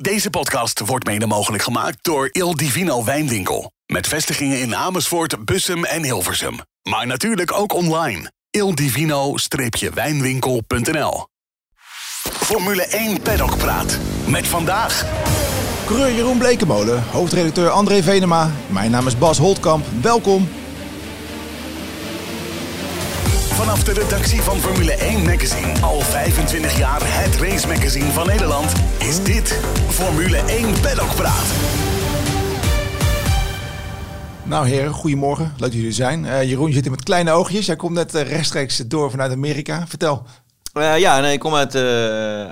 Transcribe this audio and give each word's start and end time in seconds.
Deze 0.00 0.30
podcast 0.30 0.80
wordt 0.80 1.06
mede 1.06 1.26
mogelijk 1.26 1.62
gemaakt 1.62 1.98
door 2.02 2.28
Il 2.32 2.56
Divino 2.56 3.04
Wijnwinkel. 3.04 3.72
Met 3.86 4.06
vestigingen 4.06 4.60
in 4.60 4.76
Amersfoort, 4.76 5.44
Bussum 5.44 5.84
en 5.84 6.04
Hilversum. 6.04 6.58
Maar 6.82 7.06
natuurlijk 7.06 7.52
ook 7.52 7.72
online. 7.72 8.32
ildivino-wijnwinkel.nl 8.50 11.26
Formule 12.22 12.82
1 12.82 13.22
Paddock 13.22 13.56
Praat. 13.56 13.98
Met 14.26 14.46
vandaag... 14.46 15.04
Coureur 15.86 16.14
Jeroen 16.14 16.38
Blekemolen, 16.38 17.04
hoofdredacteur 17.10 17.70
André 17.70 18.02
Venema. 18.02 18.50
Mijn 18.66 18.90
naam 18.90 19.06
is 19.06 19.18
Bas 19.18 19.38
Holtkamp. 19.38 19.86
Welkom. 20.02 20.48
Vanaf 23.60 23.84
de 23.84 23.92
redactie 23.92 24.42
van 24.42 24.58
Formule 24.58 24.92
1 24.92 25.22
Magazine, 25.22 25.80
al 25.80 26.00
25 26.00 26.78
jaar 26.78 27.00
het 27.02 27.36
race 27.36 27.66
magazine 27.66 28.12
van 28.12 28.26
Nederland, 28.26 28.72
is 28.98 29.22
dit 29.22 29.60
Formule 29.88 30.36
1 30.36 30.80
Paddock 30.80 31.14
Praat. 31.14 31.44
Nou 34.42 34.68
heren, 34.68 34.92
goedemorgen. 34.92 35.44
Leuk 35.44 35.58
dat 35.58 35.72
jullie 35.72 35.86
er 35.86 35.94
zijn. 35.94 36.24
Uh, 36.24 36.42
Jeroen 36.42 36.72
zit 36.72 36.82
hier 36.82 36.90
met 36.90 37.02
kleine 37.02 37.30
oogjes. 37.30 37.66
Jij 37.66 37.76
komt 37.76 37.94
net 37.94 38.14
uh, 38.14 38.22
rechtstreeks 38.22 38.76
door 38.76 39.10
vanuit 39.10 39.32
Amerika. 39.32 39.86
Vertel. 39.86 40.26
Uh, 40.74 40.98
ja, 40.98 41.20
nee, 41.20 41.32
ik 41.32 41.40
kom 41.40 41.54
uit, 41.54 41.74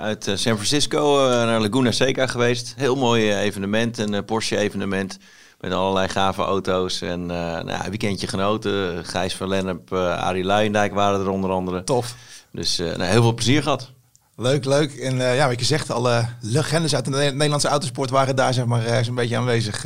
uit 0.01 0.23
San 0.23 0.55
Francisco 0.55 1.27
naar 1.45 1.61
Laguna 1.61 1.91
Seca 1.91 2.27
geweest. 2.27 2.73
Heel 2.77 2.95
mooi 2.95 3.33
evenement, 3.33 3.97
een 3.97 4.25
Porsche 4.25 4.57
evenement. 4.57 5.17
Met 5.59 5.71
allerlei 5.71 6.07
gave 6.07 6.41
auto's. 6.41 7.01
En 7.01 7.21
uh, 7.21 7.27
nou, 7.61 7.89
weekendje 7.89 8.27
genoten. 8.27 9.05
Gijs 9.05 9.35
van 9.35 9.47
Lennep, 9.47 9.93
uh, 9.93 10.17
Arie 10.17 10.43
Luijendijk 10.43 10.93
waren 10.93 11.19
er 11.19 11.29
onder 11.29 11.51
andere. 11.51 11.83
Tof. 11.83 12.15
Dus 12.51 12.79
uh, 12.79 12.87
nou, 12.87 13.09
heel 13.09 13.21
veel 13.21 13.33
plezier 13.33 13.63
gehad. 13.63 13.91
Leuk, 14.35 14.65
leuk. 14.65 14.93
En 14.93 15.17
ja, 15.17 15.47
wat 15.47 15.59
je 15.59 15.65
zegt, 15.65 15.91
alle 15.91 16.25
legendes 16.41 16.95
uit 16.95 17.05
de 17.05 17.11
Nederlandse 17.11 17.67
autosport 17.67 18.09
waren 18.09 18.35
daar 18.35 18.53
zeg 18.53 18.65
maar 18.65 19.03
zo'n 19.03 19.15
beetje 19.15 19.37
aanwezig. 19.37 19.85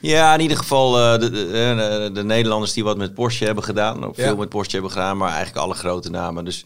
Ja, 0.00 0.34
in 0.34 0.40
ieder 0.40 0.56
geval 0.56 0.92
de, 0.92 1.30
de, 1.30 1.30
de, 1.30 2.10
de, 2.12 2.24
Nederlanders 2.24 2.72
die 2.72 2.84
wat 2.84 2.96
met 2.96 3.14
Porsche 3.14 3.44
hebben 3.44 3.64
gedaan. 3.64 4.04
Ook 4.04 4.14
veel 4.14 4.36
met 4.36 4.48
Porsche 4.48 4.72
hebben 4.72 4.90
gedaan, 4.90 5.16
maar 5.16 5.28
eigenlijk 5.28 5.58
alle 5.64 5.74
grote 5.74 6.10
namen. 6.10 6.44
Dus 6.44 6.64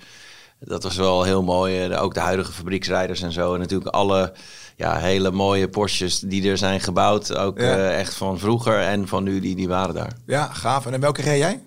dat 0.59 0.83
was 0.83 0.97
wel 0.97 1.23
heel 1.23 1.43
mooi. 1.43 1.97
Ook 1.97 2.15
de 2.15 2.21
huidige 2.21 2.53
fabrieksrijders 2.53 3.23
en 3.23 3.33
zo. 3.33 3.55
En 3.55 3.61
natuurlijk 3.61 3.95
alle 3.95 4.33
ja, 4.77 4.97
hele 4.97 5.31
mooie 5.31 5.69
Porsches 5.69 6.19
die 6.19 6.51
er 6.51 6.59
zijn 6.59 6.81
gebouwd. 6.81 7.37
Ook 7.37 7.59
uh, 7.59 7.99
echt 7.99 8.15
van 8.15 8.39
vroeger 8.39 8.81
en 8.81 9.09
van 9.09 9.25
nu, 9.25 9.41
die, 9.41 9.57
die 9.57 9.69
waren 9.69 9.95
daar. 9.95 10.13
Ja, 10.27 10.49
gaaf. 10.53 10.87
En 10.87 11.01
welke 11.01 11.23
reed 11.23 11.39
jij? 11.39 11.61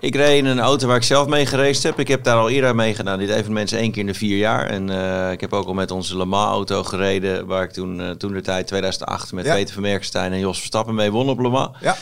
Ik 0.00 0.14
reed 0.14 0.38
in 0.38 0.46
een 0.46 0.60
auto 0.60 0.86
waar 0.86 0.96
ik 0.96 1.02
zelf 1.02 1.26
mee 1.26 1.46
gereisd 1.46 1.82
heb. 1.82 1.98
Ik 1.98 2.08
heb 2.08 2.24
daar 2.24 2.36
al 2.36 2.50
eerder 2.50 2.74
mee 2.74 2.94
gedaan. 2.94 3.18
Dit 3.18 3.30
evenement 3.30 3.72
is 3.72 3.78
één 3.78 3.90
keer 3.90 4.00
in 4.00 4.06
de 4.06 4.14
vier 4.14 4.36
jaar. 4.36 4.66
En 4.66 4.90
uh, 4.90 5.30
ik 5.30 5.40
heb 5.40 5.52
ook 5.52 5.66
al 5.66 5.74
met 5.74 5.90
onze 5.90 6.16
Le 6.16 6.24
Mans 6.24 6.50
auto 6.50 6.82
gereden. 6.82 7.46
Waar 7.46 7.62
ik 7.62 7.70
toen, 7.70 8.00
uh, 8.00 8.10
toen 8.10 8.32
de 8.32 8.40
tijd 8.40 8.66
2008 8.66 9.32
met 9.32 9.44
ja. 9.44 9.54
Peter 9.54 9.72
Vermerkenstein 9.72 10.32
en 10.32 10.38
Jos 10.38 10.58
Verstappen 10.58 10.94
mee 10.94 11.10
won 11.10 11.28
op 11.28 11.38
Le 11.38 11.48
Mans. 11.48 11.76
Ja. 11.80 11.96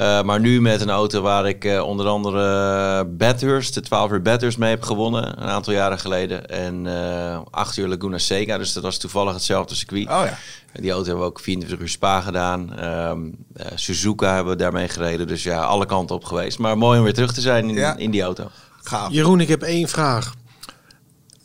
Uh, 0.00 0.22
maar 0.22 0.40
nu 0.40 0.60
met 0.60 0.80
een 0.80 0.90
auto 0.90 1.20
waar 1.20 1.48
ik 1.48 1.64
uh, 1.64 1.82
onder 1.82 2.06
andere 2.06 3.04
Bathurst, 3.04 3.74
de 3.74 3.80
12 3.80 4.10
uur 4.10 4.22
Bathurst 4.22 4.58
mee 4.58 4.70
heb 4.70 4.82
gewonnen. 4.82 5.42
Een 5.42 5.48
aantal 5.48 5.72
jaren 5.72 5.98
geleden. 5.98 6.48
En 6.48 6.84
uh, 6.84 7.40
8 7.50 7.76
uur 7.76 7.88
Laguna 7.88 8.18
Seca. 8.18 8.58
Dus 8.58 8.72
dat 8.72 8.82
was 8.82 8.98
toevallig 8.98 9.32
hetzelfde 9.32 9.74
circuit. 9.74 10.08
Oh 10.08 10.22
ja. 10.24 10.38
Die 10.80 10.90
auto 10.90 11.06
hebben 11.06 11.24
we 11.24 11.30
ook 11.30 11.40
24 11.40 11.80
uur 11.80 11.88
Spa 11.88 12.20
gedaan. 12.20 12.84
Um, 12.84 13.36
Suzuka 13.74 14.34
hebben 14.34 14.52
we 14.52 14.58
daarmee 14.58 14.88
gereden. 14.88 15.26
Dus 15.26 15.42
ja, 15.42 15.62
alle 15.62 15.86
kanten 15.86 16.16
op 16.16 16.24
geweest. 16.24 16.58
Maar 16.58 16.78
mooi 16.78 16.98
om 16.98 17.04
weer 17.04 17.14
terug 17.14 17.32
te 17.32 17.40
zijn 17.40 17.68
in, 17.68 17.74
ja. 17.74 17.96
in 17.96 18.10
die 18.10 18.22
auto. 18.22 18.50
Gaaf. 18.82 19.12
Jeroen, 19.12 19.40
ik 19.40 19.48
heb 19.48 19.62
één 19.62 19.88
vraag. 19.88 20.34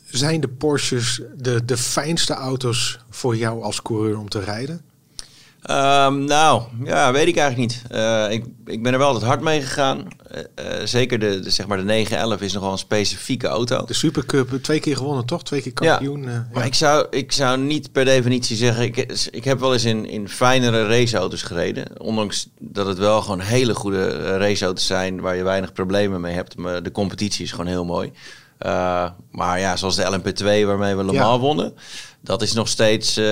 Zijn 0.04 0.40
de 0.40 0.48
Porsches 0.48 1.20
de, 1.36 1.64
de 1.64 1.76
fijnste 1.76 2.34
auto's 2.34 2.98
voor 3.10 3.36
jou 3.36 3.62
als 3.62 3.82
coureur 3.82 4.18
om 4.18 4.28
te 4.28 4.40
rijden? 4.40 4.91
Um, 5.70 6.24
nou, 6.24 6.62
ja, 6.84 7.12
weet 7.12 7.26
ik 7.26 7.36
eigenlijk 7.36 7.72
niet. 7.72 7.82
Uh, 7.92 8.30
ik, 8.30 8.44
ik 8.64 8.82
ben 8.82 8.92
er 8.92 8.98
wel 8.98 9.06
altijd 9.06 9.24
hard 9.24 9.40
mee 9.40 9.60
gegaan. 9.60 10.08
Uh, 10.34 10.38
uh, 10.78 10.86
zeker 10.86 11.18
de, 11.18 11.40
de, 11.40 11.50
zeg 11.50 11.66
maar 11.66 11.76
de 11.76 11.84
911 11.84 12.40
is 12.40 12.52
nog 12.52 12.62
wel 12.62 12.72
een 12.72 12.78
specifieke 12.78 13.46
auto. 13.46 13.84
De 13.84 13.94
Supercup, 13.94 14.62
twee 14.62 14.80
keer 14.80 14.96
gewonnen 14.96 15.26
toch? 15.26 15.44
Twee 15.44 15.62
keer 15.62 15.72
kampioen. 15.72 16.22
Ja, 16.22 16.46
maar 16.52 16.62
ja. 16.62 16.66
ik, 16.66 16.74
zou, 16.74 17.06
ik 17.10 17.32
zou 17.32 17.58
niet 17.58 17.92
per 17.92 18.04
definitie 18.04 18.56
zeggen... 18.56 18.84
Ik, 18.84 18.96
ik 19.30 19.44
heb 19.44 19.60
wel 19.60 19.72
eens 19.72 19.84
in, 19.84 20.06
in 20.06 20.28
fijnere 20.28 20.86
raceauto's 20.86 21.42
gereden. 21.42 22.00
Ondanks 22.00 22.48
dat 22.58 22.86
het 22.86 22.98
wel 22.98 23.22
gewoon 23.22 23.40
hele 23.40 23.74
goede 23.74 24.36
raceauto's 24.38 24.86
zijn... 24.86 25.20
waar 25.20 25.36
je 25.36 25.42
weinig 25.42 25.72
problemen 25.72 26.20
mee 26.20 26.34
hebt. 26.34 26.56
Maar 26.56 26.82
de 26.82 26.92
competitie 26.92 27.44
is 27.44 27.50
gewoon 27.50 27.66
heel 27.66 27.84
mooi. 27.84 28.12
maar 29.30 29.58
ja, 29.58 29.76
zoals 29.76 29.96
de 29.96 30.20
LMP2 30.20 30.66
waarmee 30.66 30.94
we 30.94 31.04
Le 31.04 31.12
Mans 31.12 31.16
ja. 31.16 31.38
wonnen 31.38 31.74
dat 32.22 32.42
is 32.42 32.52
nog 32.52 32.68
steeds 32.68 33.18
uh, 33.18 33.24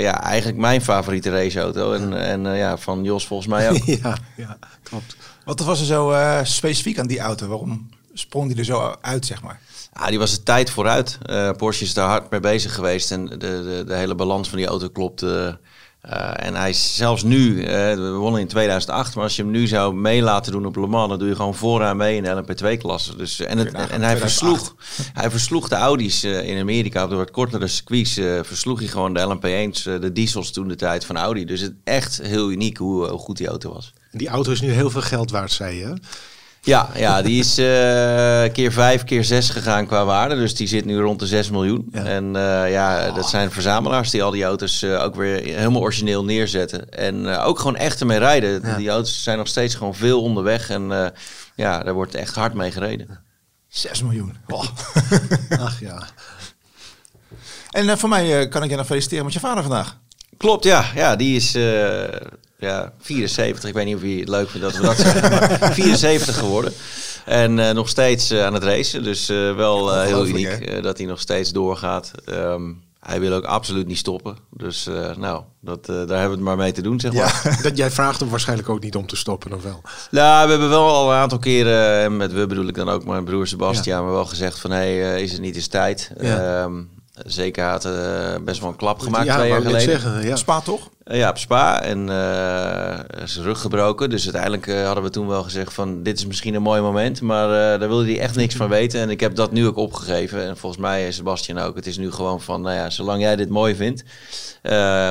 ja, 0.00 0.22
eigenlijk 0.22 0.58
mijn 0.58 0.82
favoriete 0.82 1.30
raceauto. 1.30 1.92
En, 1.92 2.10
ja. 2.10 2.16
en 2.16 2.44
uh, 2.44 2.58
ja, 2.58 2.76
van 2.76 3.04
Jos 3.04 3.26
volgens 3.26 3.48
mij 3.48 3.70
ook. 3.70 3.84
ja, 4.02 4.18
ja, 4.36 4.58
klopt. 4.82 5.16
Wat 5.44 5.60
was 5.60 5.80
er 5.80 5.86
zo 5.86 6.10
uh, 6.10 6.40
specifiek 6.42 6.98
aan 6.98 7.06
die 7.06 7.20
auto? 7.20 7.46
Waarom 7.46 7.90
sprong 8.12 8.48
die 8.48 8.58
er 8.58 8.64
zo 8.64 8.96
uit, 9.00 9.26
zeg 9.26 9.42
maar? 9.42 9.60
Ja, 9.92 10.06
die 10.06 10.18
was 10.18 10.30
de 10.30 10.42
tijd 10.42 10.70
vooruit. 10.70 11.18
Porsche 11.56 11.84
is 11.84 11.94
daar 11.94 12.08
hard 12.08 12.30
mee 12.30 12.40
bezig 12.40 12.74
geweest. 12.74 13.10
En 13.10 13.26
de, 13.26 13.38
de, 13.38 13.82
de 13.86 13.94
hele 13.94 14.14
balans 14.14 14.48
van 14.48 14.58
die 14.58 14.66
auto 14.66 14.88
klopt. 14.88 15.24
Uh, 16.06 16.46
en 16.46 16.54
hij 16.54 16.68
is 16.68 16.96
zelfs 16.96 17.22
nu, 17.22 17.54
uh, 17.54 17.66
we 17.94 18.10
wonnen 18.10 18.40
in 18.40 18.46
2008, 18.46 19.14
maar 19.14 19.24
als 19.24 19.36
je 19.36 19.42
hem 19.42 19.50
nu 19.50 19.66
zou 19.66 19.94
mee 19.94 20.22
laten 20.22 20.52
doen 20.52 20.66
op 20.66 20.76
Le 20.76 20.86
Mans, 20.86 21.08
dan 21.08 21.18
doe 21.18 21.28
je 21.28 21.34
gewoon 21.34 21.54
vooraan 21.54 21.96
mee 21.96 22.16
in 22.16 22.22
de 22.22 22.42
LMP2-klasse. 22.42 23.16
Dus, 23.16 23.40
en, 23.40 23.58
het, 23.58 23.72
en, 23.72 23.90
en 23.90 24.02
hij, 24.02 24.16
versloeg, 24.16 24.74
hij 25.12 25.30
versloeg 25.30 25.68
de 25.68 25.74
Audi's 25.74 26.24
uh, 26.24 26.48
in 26.48 26.60
Amerika 26.60 27.04
op 27.04 27.10
de 27.10 27.16
wat 27.16 27.30
kortere 27.30 27.68
circuits. 27.68 28.12
versloeg 28.42 28.78
hij 28.78 28.88
gewoon 28.88 29.14
de 29.14 29.36
LMP1's, 29.36 29.82
de 29.82 30.12
diesels 30.12 30.50
toen 30.50 30.68
de 30.68 30.76
tijd 30.76 31.04
van 31.04 31.16
Audi. 31.16 31.44
Dus 31.44 31.60
het 31.60 31.74
echt 31.84 32.20
heel 32.22 32.50
uniek 32.50 32.76
hoe, 32.76 33.08
hoe 33.08 33.18
goed 33.18 33.36
die 33.36 33.48
auto 33.48 33.72
was. 33.72 33.92
Die 34.10 34.28
auto 34.28 34.50
is 34.50 34.60
nu 34.60 34.70
heel 34.70 34.90
veel 34.90 35.02
geld 35.02 35.30
waard, 35.30 35.52
zei 35.52 35.76
je. 35.76 35.96
Ja, 36.62 36.88
ja, 36.94 37.22
die 37.22 37.38
is 37.38 37.58
uh, 37.58 37.64
keer 38.52 38.72
vijf, 38.72 39.04
keer 39.04 39.24
zes 39.24 39.50
gegaan 39.50 39.86
qua 39.86 40.04
waarde. 40.04 40.34
Dus 40.34 40.54
die 40.54 40.66
zit 40.66 40.84
nu 40.84 41.00
rond 41.00 41.18
de 41.18 41.26
6 41.26 41.50
miljoen. 41.50 41.88
Ja. 41.92 42.04
En 42.04 42.24
uh, 42.24 42.70
ja, 42.70 43.08
oh. 43.08 43.14
dat 43.14 43.28
zijn 43.28 43.50
verzamelaars 43.50 44.10
die 44.10 44.22
al 44.22 44.30
die 44.30 44.44
auto's 44.44 44.82
uh, 44.82 45.02
ook 45.02 45.14
weer 45.14 45.44
helemaal 45.44 45.82
origineel 45.82 46.24
neerzetten. 46.24 46.90
En 46.90 47.26
ook 47.26 47.58
gewoon 47.58 47.76
echt 47.76 48.00
ermee 48.00 48.18
rijden. 48.18 48.60
Ja. 48.64 48.76
Die 48.76 48.88
auto's 48.88 49.22
zijn 49.22 49.38
nog 49.38 49.48
steeds 49.48 49.74
gewoon 49.74 49.94
veel 49.94 50.22
onderweg. 50.22 50.70
En 50.70 51.12
ja, 51.54 51.82
daar 51.82 51.94
wordt 51.94 52.14
echt 52.14 52.34
hard 52.34 52.54
mee 52.54 52.70
gereden. 52.70 53.20
6 53.68 54.02
miljoen. 54.02 54.36
Oh. 54.46 54.64
Ach 55.66 55.80
ja. 55.80 56.06
En 57.70 57.98
voor 57.98 58.08
mij 58.08 58.48
kan 58.48 58.62
ik 58.62 58.70
je 58.70 58.76
nog 58.76 58.86
feliciteren 58.86 59.24
met 59.24 59.32
je 59.32 59.40
vader 59.40 59.62
vandaag. 59.62 59.98
Klopt, 60.36 60.64
ja. 60.64 60.84
Ja, 60.94 61.16
die 61.16 61.36
is 61.36 61.56
ja, 62.58 62.92
74. 62.98 63.68
Ik 63.68 63.74
weet 63.74 63.84
niet 63.84 63.96
of 63.96 64.02
je 64.02 64.18
het 64.18 64.28
leuk 64.28 64.48
vindt 64.48 64.66
dat 64.66 64.76
we 64.76 64.82
dat 64.82 64.96
zeggen. 64.96 65.30
Maar 65.30 65.72
74 65.74 66.38
geworden. 66.38 66.72
En 67.24 67.58
uh, 67.58 67.70
nog 67.70 67.88
steeds 67.88 68.32
uh, 68.32 68.44
aan 68.44 68.54
het 68.54 68.62
racen. 68.62 69.02
Dus 69.02 69.30
uh, 69.30 69.56
wel 69.56 70.00
heel 70.00 70.26
uniek 70.26 70.82
dat 70.82 70.98
hij 70.98 71.06
nog 71.06 71.20
steeds 71.20 71.52
doorgaat. 71.52 72.10
Um, 72.26 72.82
hij 73.00 73.20
wil 73.20 73.32
ook 73.32 73.44
absoluut 73.44 73.86
niet 73.86 73.98
stoppen. 73.98 74.36
Dus 74.50 74.88
nou, 75.16 75.42
dat, 75.60 75.86
daar 75.86 75.96
hebben 75.96 76.28
we 76.28 76.34
het 76.34 76.40
maar 76.40 76.56
mee 76.56 76.72
te 76.72 76.82
doen, 76.82 77.00
zeg 77.00 77.12
maar. 77.12 77.40
Ja, 77.44 77.56
dat, 77.68 77.76
jij 77.76 77.90
vraagt 77.90 78.20
hem 78.20 78.28
waarschijnlijk 78.28 78.68
ook 78.68 78.82
niet 78.82 78.96
om 78.96 79.06
te 79.06 79.16
stoppen, 79.16 79.52
of 79.52 79.62
wel? 79.62 79.80
Nou, 80.10 80.44
we 80.44 80.50
hebben 80.50 80.68
wel 80.68 80.88
al 80.88 81.10
een 81.10 81.16
aantal 81.16 81.38
keren, 81.38 82.02
en 82.02 82.16
met 82.16 82.32
we 82.32 82.46
bedoel 82.46 82.68
ik 82.68 82.74
dan 82.74 82.88
ook 82.88 83.04
mijn 83.04 83.24
broer 83.24 83.46
Sebastian, 83.46 83.98
ja. 83.98 84.02
maar 84.02 84.12
wel 84.12 84.24
gezegd 84.24 84.60
van, 84.60 84.70
hé, 84.70 84.98
hey, 84.98 85.22
is 85.22 85.32
het 85.32 85.40
niet 85.40 85.54
eens 85.54 85.66
tijd? 85.66 86.12
Ja. 86.20 86.62
Um, 86.62 86.90
Zeker 87.26 87.64
had 87.64 87.86
uh, 87.86 88.34
best 88.44 88.60
wel 88.60 88.68
een 88.68 88.76
klap 88.76 89.00
gemaakt 89.00 89.26
ja, 89.26 89.36
twee 89.36 89.48
jaar 89.48 89.60
geleden. 89.60 89.80
Zeggen, 89.80 90.26
ja. 90.26 90.36
Spa 90.36 90.60
toch? 90.60 90.88
Uh, 91.04 91.16
ja, 91.16 91.28
op 91.30 91.38
Spa. 91.38 91.82
En 91.82 91.98
uh, 91.98 92.98
zijn 93.24 93.44
rug 93.44 93.60
gebroken. 93.60 94.10
Dus 94.10 94.22
uiteindelijk 94.24 94.84
hadden 94.84 95.04
we 95.04 95.10
toen 95.10 95.26
wel 95.26 95.42
gezegd 95.42 95.74
van 95.74 96.02
dit 96.02 96.18
is 96.18 96.26
misschien 96.26 96.54
een 96.54 96.62
mooi 96.62 96.80
moment. 96.80 97.20
Maar 97.20 97.48
daar 97.78 97.88
wilde 97.88 98.04
hij 98.04 98.20
echt 98.20 98.36
niks 98.36 98.54
van 98.54 98.68
weten. 98.68 99.00
En 99.00 99.10
ik 99.10 99.20
heb 99.20 99.34
dat 99.34 99.52
nu 99.52 99.66
ook 99.66 99.76
opgegeven. 99.76 100.46
En 100.46 100.56
volgens 100.56 100.82
mij 100.82 101.12
Sebastian 101.12 101.58
ook. 101.58 101.76
Het 101.76 101.86
is 101.86 101.96
nu 101.96 102.10
gewoon 102.10 102.40
van, 102.40 102.60
nou 102.60 102.74
ja, 102.76 102.90
zolang 102.90 103.20
jij 103.20 103.36
dit 103.36 103.48
mooi 103.48 103.74
vindt, 103.74 104.04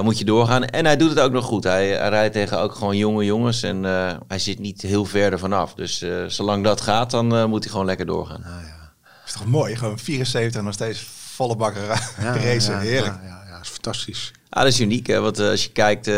moet 0.03 0.17
je 0.17 0.25
doorgaan. 0.25 0.66
En 0.66 0.85
hij 0.85 0.97
doet 0.97 1.09
het 1.09 1.20
ook 1.20 1.31
nog 1.31 1.46
goed. 1.46 1.64
Hij, 1.64 1.87
hij 1.87 2.09
rijdt 2.09 2.34
tegen 2.34 2.59
ook 2.59 2.76
gewoon 2.76 2.97
jonge 2.97 3.26
jongens. 3.26 3.64
En 3.64 3.84
hij 4.28 4.40
zit 4.40 4.59
niet 4.59 4.81
heel 4.81 5.05
ver 5.05 5.31
ervan 5.31 5.53
af. 5.53 5.73
Dus 5.73 6.05
zolang 6.28 6.64
dat 6.64 6.81
gaat, 6.81 7.11
dan 7.11 7.49
moet 7.49 7.64
hij 7.64 7.72
gewoon 7.72 7.85
lekker 7.85 8.05
doorgaan. 8.05 8.43
Ah, 8.43 8.67
ja. 8.67 8.91
is 9.26 9.31
toch 9.31 9.46
mooi? 9.46 9.76
Gewoon 9.76 9.99
74 9.99 10.61
nog 10.61 10.73
steeds 10.73 11.16
volle 11.37 11.55
bakken 11.55 11.81
ja, 12.19 12.35
racen. 12.35 12.73
Ja, 12.73 12.79
Heerlijk. 12.79 13.16
Ja, 13.22 13.28
ja, 13.28 13.43
ja, 13.49 13.59
is 13.61 13.69
fantastisch. 13.69 14.31
Ah, 14.49 14.63
dat 14.63 14.72
is 14.72 14.79
uniek, 14.79 15.07
hè? 15.07 15.19
Want 15.19 15.39
uh, 15.39 15.49
als 15.49 15.63
je 15.63 15.72
kijkt, 15.72 16.07
uh, 16.07 16.16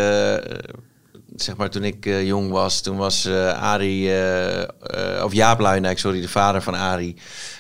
zeg 1.36 1.56
maar 1.58 1.70
toen 1.70 1.84
ik 1.84 2.06
uh, 2.06 2.26
jong 2.26 2.52
was, 2.52 2.82
toen 2.82 2.98
was 2.98 3.28
Arie, 3.56 4.12
of 5.24 5.34
Jaap 5.34 5.60
Luijendijk, 5.60 6.00
sorry, 6.00 6.22
de 6.22 6.30
vader 6.30 6.62
van 6.62 6.76
Arie, 6.76 7.16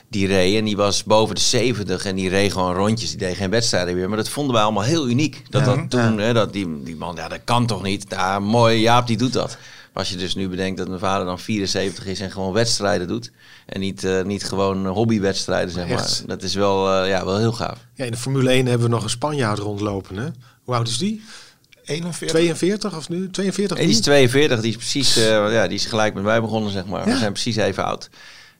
die 0.07 0.27
reed. 0.27 0.57
En 0.57 0.65
die 0.65 0.77
was 0.77 1.03
boven 1.03 1.35
de 1.35 1.41
70 1.41 2.05
en 2.05 2.15
die 2.15 2.29
reed 2.29 2.51
gewoon 2.51 2.75
rondjes. 2.75 3.09
Die 3.09 3.19
deed 3.19 3.35
geen 3.35 3.49
wedstrijden 3.49 3.95
meer. 3.95 4.07
Maar 4.07 4.17
dat 4.17 4.29
vonden 4.29 4.53
wij 4.53 4.63
allemaal 4.63 4.83
heel 4.83 5.09
uniek. 5.09 5.41
Dat 5.49 5.65
dat 5.65 5.89
toen, 5.89 6.17
hè, 6.17 6.33
dat 6.33 6.53
die, 6.53 6.83
die 6.83 6.95
man, 6.95 7.15
ja, 7.15 7.27
dat 7.27 7.43
kan 7.43 7.65
toch 7.65 7.83
niet. 7.83 8.05
Ja, 8.09 8.39
mooi, 8.39 8.79
Jaap, 8.79 9.07
die 9.07 9.17
doet 9.17 9.33
dat. 9.33 9.57
Als 9.93 10.09
je 10.09 10.15
dus 10.15 10.35
nu 10.35 10.49
bedenkt 10.49 10.77
dat 10.77 10.87
mijn 10.87 10.99
vader 10.99 11.25
dan 11.25 11.39
74 11.39 12.05
is 12.05 12.19
en 12.19 12.31
gewoon 12.31 12.53
wedstrijden 12.53 13.07
doet. 13.07 13.31
En 13.65 13.79
niet, 13.79 14.03
uh, 14.03 14.23
niet 14.23 14.43
gewoon 14.43 14.85
hobbywedstrijden, 14.85 15.71
zeg 15.71 15.87
maar. 15.87 15.97
Echt? 15.97 16.23
Dat 16.27 16.43
is 16.43 16.53
wel, 16.53 17.03
uh, 17.03 17.09
ja, 17.09 17.25
wel 17.25 17.37
heel 17.37 17.51
gaaf. 17.51 17.77
Ja, 17.93 18.05
in 18.05 18.11
de 18.11 18.17
Formule 18.17 18.49
1 18.49 18.65
hebben 18.65 18.87
we 18.87 18.93
nog 18.93 19.03
een 19.03 19.09
Spanjaard 19.09 19.59
rondlopen, 19.59 20.17
hè? 20.17 20.27
Hoe 20.63 20.75
oud 20.75 20.87
is 20.87 20.97
die? 20.97 21.23
41. 21.83 22.27
42 22.29 22.95
of 22.97 23.09
nu? 23.09 23.29
42 23.29 23.77
Die 23.77 23.87
is 23.87 23.95
nu? 23.95 24.01
42, 24.01 24.61
die 24.61 24.69
is 24.69 24.77
precies, 24.77 25.15
eh, 25.17 25.51
ja, 25.53 25.67
die 25.67 25.77
is 25.77 25.85
gelijk 25.85 26.13
met 26.13 26.23
mij 26.23 26.41
begonnen, 26.41 26.71
zeg 26.71 26.85
maar. 26.85 27.07
Ja. 27.07 27.13
We 27.13 27.19
zijn 27.19 27.31
precies 27.31 27.55
even 27.55 27.85
oud. 27.85 28.09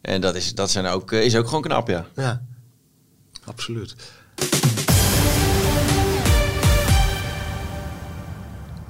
En 0.02 0.22
dat 0.22 0.36
is, 0.36 0.56
dat 0.56 0.72
zijn 0.72 0.86
ook, 0.86 1.12
eh, 1.12 1.24
is 1.24 1.36
ook 1.36 1.46
gewoon 1.46 1.62
knap, 1.62 1.88
ja. 1.88 2.06
Ja, 2.16 2.42
absoluut. 3.46 3.96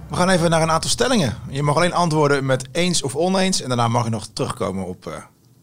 We 0.09 0.15
gaan 0.15 0.29
even 0.29 0.50
naar 0.50 0.61
een 0.61 0.71
aantal 0.71 0.89
stellingen. 0.89 1.38
Je 1.50 1.63
mag 1.63 1.75
alleen 1.75 1.94
antwoorden 1.94 2.45
met 2.45 2.67
eens 2.71 3.01
of 3.01 3.15
oneens. 3.15 3.61
En 3.61 3.67
daarna 3.67 3.88
mag 3.88 4.03
je 4.03 4.09
nog 4.09 4.27
terugkomen 4.33 4.85
op 4.85 5.07
eh, 5.07 5.13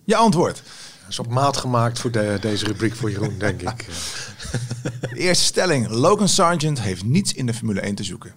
je 0.05 0.17
antwoord. 0.17 0.63
Dat 1.01 1.09
is 1.09 1.19
op 1.19 1.29
maat 1.29 1.57
gemaakt 1.57 1.99
voor 1.99 2.11
de, 2.11 2.39
deze 2.41 2.65
rubriek 2.65 2.95
voor 2.95 3.11
Jeroen, 3.11 3.39
denk 3.49 3.63
ik. 3.63 3.87
De 5.01 5.17
eerste 5.17 5.45
stelling. 5.45 5.89
Logan 5.89 6.29
Sargent 6.29 6.81
heeft 6.81 7.05
niets 7.05 7.33
in 7.33 7.47
de 7.47 7.55
Formule 7.55 7.81
1 7.81 7.95
te 7.95 8.05
zoeken. 8.05 8.35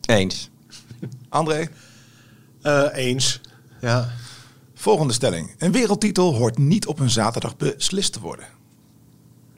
Eens. 0.00 0.50
André? 1.28 1.68
Eh, 2.62 2.86
eens. 2.92 3.40
Ja. 3.80 4.12
Volgende 4.74 5.12
stelling. 5.12 5.54
Een 5.58 5.72
wereldtitel 5.72 6.34
hoort 6.34 6.58
niet 6.58 6.86
op 6.86 6.98
een 6.98 7.10
zaterdag 7.10 7.56
beslist 7.56 8.12
te 8.12 8.20
worden. 8.20 8.46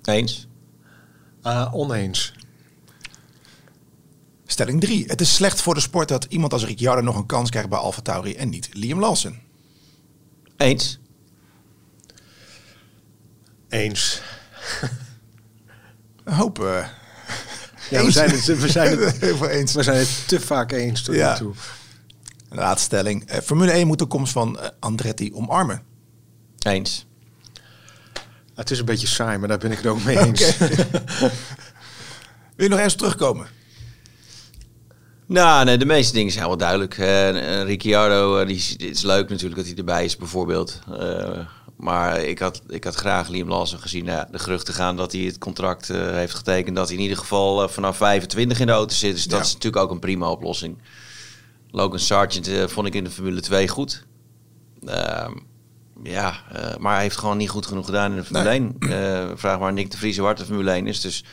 Eens. 0.03 0.47
Eh, 1.43 1.75
oneens. 1.75 2.33
Stelling 4.53 4.81
3. 4.81 5.05
Het 5.07 5.21
is 5.21 5.35
slecht 5.35 5.61
voor 5.61 5.75
de 5.75 5.81
sport 5.81 6.09
dat 6.09 6.25
iemand 6.29 6.53
als 6.53 6.65
Ricciardo 6.65 7.03
nog 7.03 7.17
een 7.17 7.27
kans 7.27 7.51
krijgt 7.51 7.69
bij 7.69 7.79
Alfa 7.79 8.01
Tauri 8.01 8.35
en 8.35 8.49
niet 8.49 8.69
Liam 8.73 8.99
Lawson. 9.01 9.39
Eens. 10.57 10.99
Eens. 13.69 14.23
Een 16.25 16.35
hoop. 16.35 16.59
eh, 16.65 16.87
Ja, 17.91 18.05
we 18.05 18.11
zijn 18.11 18.31
het, 18.31 18.45
we 18.45 18.69
zijn 18.71 18.99
het, 18.99 19.17
Heel 19.21 19.37
veel 19.37 19.49
eens. 19.49 19.73
we 19.75 19.83
zijn 19.83 19.97
het 19.99 20.29
te 20.29 20.41
vaak 20.41 20.73
eens 20.73 21.03
tot 21.03 21.15
Ja. 21.15 21.33
nu 21.33 21.39
toe. 21.39 21.55
Laatste 22.51 22.85
stelling. 22.85 23.25
Eh, 23.29 23.41
Formule 23.41 23.71
1 23.73 23.87
moet 23.87 23.99
de 23.99 24.07
komst 24.07 24.33
van 24.33 24.61
eh, 24.61 24.69
Andretti 24.81 25.33
omarmen. 25.35 25.83
Eens. 26.59 27.07
Het 28.55 28.71
is 28.71 28.79
een 28.79 28.85
beetje 28.85 29.07
saai, 29.07 29.39
maar 29.39 29.49
daar 29.49 29.59
ben 29.59 29.71
ik 29.71 29.77
het 29.77 29.87
ook 29.87 30.05
mee 30.05 30.19
eens. 30.19 30.57
Wil 32.57 32.67
je 32.67 32.69
nog 32.69 32.79
eens 32.79 32.95
terugkomen? 32.95 33.47
Nou, 35.33 35.65
nee, 35.65 35.77
de 35.79 35.85
meeste 35.85 36.13
dingen 36.13 36.33
zijn 36.33 36.47
wel 36.47 36.57
duidelijk. 36.57 36.99
Eh, 36.99 37.29
eh, 37.61 37.67
Ricciardo, 37.67 38.37
eh, 38.39 38.47
die 38.47 38.77
is, 38.79 39.03
leuk 39.03 39.29
natuurlijk 39.29 39.57
dat 39.57 39.67
hij 39.67 39.77
erbij 39.77 40.05
is, 40.05 40.17
bijvoorbeeld. 40.17 40.79
Maar 41.77 42.21
ik 42.23 42.39
had, 42.39 42.63
ik 42.69 42.85
had 42.85 42.95
graag 42.95 43.29
Liam 43.29 43.49
Lawson 43.49 43.79
gezien. 43.79 44.05
Nou 44.05 44.17
ja, 44.19 44.29
de 44.31 44.39
geruchten 44.39 44.75
gaan 44.75 44.97
dat 44.97 45.13
hij 45.13 45.21
het 45.21 45.39
contract 45.39 45.89
heeft 45.89 46.35
getekend. 46.35 46.77
Dat 46.77 46.87
hij 46.89 46.97
in 46.97 47.03
ieder 47.03 47.17
geval 47.17 47.69
vanaf 47.69 47.97
25 47.97 48.61
in 48.61 48.67
de 48.67 48.73
auto 48.73 48.95
zit. 48.95 49.13
Dus 49.15 49.25
dat 49.25 49.39
Ja. 49.39 49.45
is 49.45 49.53
natuurlijk 49.53 49.83
ook 49.83 49.91
een 49.91 49.99
prima 49.99 50.31
oplossing. 50.31 50.79
Logan 51.71 51.99
Sargent 51.99 52.51
vond 52.67 52.87
ik 52.87 52.95
in 52.95 53.05
de 53.05 53.11
Formule 53.11 53.41
2 53.41 53.69
goed. 53.69 54.05
Ehm, 54.87 55.33
ja, 56.03 56.35
maar 56.79 56.93
hij 56.93 57.03
heeft 57.03 57.17
gewoon 57.17 57.37
niet 57.37 57.51
goed 57.51 57.67
genoeg 57.67 57.85
gedaan 57.85 58.11
in 58.11 58.17
de 58.17 58.25
Formule 58.25 58.49
Nee. 58.49 58.59
1. 58.59 58.77
Eh, 58.79 59.31
vraag 59.35 59.59
maar 59.59 59.73
Nick 59.73 59.91
de 59.91 59.97
Vries 59.97 60.17
hoe 60.17 60.27
hard 60.27 60.39
de 60.39 60.45
Formule 60.45 60.71
1 60.71 60.87
is. 60.87 61.01
Dus 61.01 61.25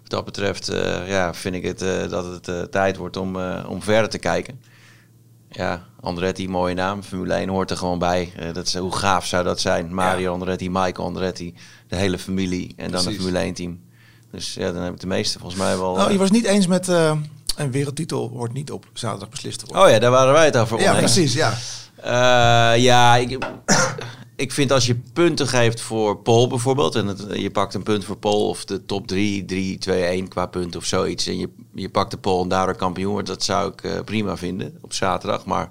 wat 0.00 0.10
dat 0.10 0.24
betreft 0.24 0.68
eh, 0.68 1.08
ja, 1.08 1.34
vind 1.34 1.54
ik 1.54 1.62
het, 1.62 1.82
eh, 1.82 2.08
dat 2.08 2.24
het 2.24 2.48
eh, 2.48 2.62
tijd 2.62 2.96
wordt 2.96 3.16
om, 3.16 3.36
om 3.66 3.82
verder 3.82 4.10
te 4.10 4.18
kijken. 4.18 4.60
Ja, 5.50 5.84
Andretti, 6.00 6.48
mooie 6.48 6.74
naam. 6.74 7.02
Formule 7.02 7.34
1 7.34 7.48
hoort 7.48 7.70
er 7.70 7.76
gewoon 7.76 7.98
bij. 7.98 8.32
Dat 8.52 8.66
is, 8.66 8.76
hoe 8.76 8.96
gaaf 8.96 9.26
zou 9.26 9.44
dat 9.44 9.60
zijn? 9.60 9.94
Mario 9.94 10.32
Andretti, 10.32 10.70
Michael 10.70 11.06
Andretti, 11.06 11.54
de 11.88 11.96
hele 11.96 12.18
familie 12.18 12.72
en 12.76 12.90
dan 12.90 13.06
een 13.06 13.14
Formule 13.14 13.38
1 13.38 13.54
team. 13.54 13.80
Dus 14.30 14.54
ja, 14.54 14.72
dan 14.72 14.82
heb 14.82 14.92
ik 14.92 15.00
de 15.00 15.06
meeste 15.06 15.38
volgens 15.38 15.60
mij 15.60 15.76
wel... 15.78 15.96
Nou, 15.96 16.12
je 16.12 16.18
was 16.18 16.30
niet 16.30 16.44
eens 16.44 16.66
met 16.66 16.88
eh, 16.88 17.16
een 17.56 17.70
wereldtitel 17.70 18.28
hoort 18.28 18.52
niet 18.52 18.70
op 18.70 18.86
zaterdag 18.92 19.28
beslist 19.28 19.58
te 19.58 19.66
worden. 19.66 19.84
Oh 19.84 19.90
ja, 19.90 19.98
daar 19.98 20.10
waren 20.10 20.32
wij 20.32 20.44
het 20.44 20.56
over 20.56 20.80
ja, 20.80 20.94
precies. 20.94 21.34
Ja. 21.34 21.54
Ja, 22.74 23.16
ik, 23.16 23.38
ik 24.38 24.52
vind 24.52 24.72
als 24.72 24.86
je 24.86 25.00
punten 25.12 25.48
geeft 25.48 25.80
voor 25.80 26.18
Pol 26.18 26.48
bijvoorbeeld... 26.48 26.94
en 26.94 27.06
het, 27.06 27.24
je 27.32 27.50
pakt 27.50 27.74
een 27.74 27.82
punt 27.82 28.04
voor 28.04 28.16
Pol 28.16 28.48
of 28.48 28.64
de 28.64 28.84
top 28.84 29.06
3, 29.06 29.44
3, 29.44 29.78
2, 29.78 30.04
1 30.04 30.28
qua 30.28 30.46
punt 30.46 30.76
of 30.76 30.84
zoiets... 30.84 31.26
en 31.26 31.38
je, 31.38 31.48
je 31.74 31.88
pakt 31.88 32.10
de 32.10 32.16
Pol 32.16 32.42
en 32.42 32.48
daardoor 32.48 32.76
kampioen 32.76 33.12
wordt... 33.12 33.28
dat 33.28 33.42
zou 33.42 33.72
ik 33.72 33.82
eh, 33.82 34.00
prima 34.04 34.36
vinden 34.36 34.78
op 34.80 34.92
zaterdag. 34.92 35.44
Maar 35.44 35.70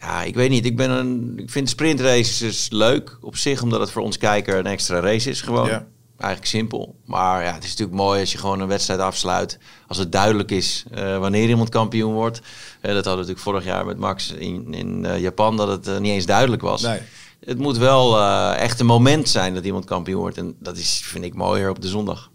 ja, 0.00 0.22
ik 0.22 0.34
weet 0.34 0.50
niet. 0.50 0.64
Ik, 0.64 0.76
ben 0.76 0.90
een, 0.90 1.32
ik 1.36 1.50
vind 1.50 1.68
sprintraces 1.68 2.70
leuk 2.70 3.18
op 3.20 3.36
zich... 3.36 3.62
omdat 3.62 3.80
het 3.80 3.90
voor 3.90 4.02
ons 4.02 4.18
kijker 4.18 4.58
een 4.58 4.66
extra 4.66 5.00
race 5.00 5.30
is 5.30 5.40
gewoon. 5.40 5.68
Ja. 5.68 5.86
Eigenlijk 6.18 6.50
simpel. 6.50 6.96
Maar 7.04 7.44
ja, 7.44 7.54
het 7.54 7.64
is 7.64 7.70
natuurlijk 7.70 7.98
mooi 7.98 8.20
als 8.20 8.32
je 8.32 8.38
gewoon 8.38 8.60
een 8.60 8.68
wedstrijd 8.68 9.00
afsluit. 9.00 9.58
Als 9.86 9.98
het 9.98 10.12
duidelijk 10.12 10.50
is 10.50 10.84
eh, 10.90 11.18
wanneer 11.18 11.48
iemand 11.48 11.68
kampioen 11.68 12.12
wordt. 12.12 12.38
Eh, 12.38 12.42
dat 12.80 13.04
hadden 13.04 13.12
we 13.12 13.18
natuurlijk 13.18 13.40
vorig 13.40 13.64
jaar 13.64 13.86
met 13.86 13.98
Max 13.98 14.30
in, 14.30 14.74
in 14.74 15.20
Japan, 15.20 15.56
dat 15.56 15.86
het 15.86 16.00
niet 16.00 16.12
eens 16.12 16.26
duidelijk 16.26 16.62
was. 16.62 16.82
Nee. 16.82 17.00
Het 17.40 17.58
moet 17.58 17.76
wel 17.76 18.18
eh, 18.18 18.54
echt 18.58 18.80
een 18.80 18.86
moment 18.86 19.28
zijn 19.28 19.54
dat 19.54 19.64
iemand 19.64 19.84
kampioen 19.84 20.20
wordt. 20.20 20.36
En 20.36 20.56
dat 20.58 20.76
is, 20.76 21.02
vind 21.04 21.24
ik, 21.24 21.34
mooier 21.34 21.70
op 21.70 21.82
de 21.82 21.88
zondag. 21.88 22.30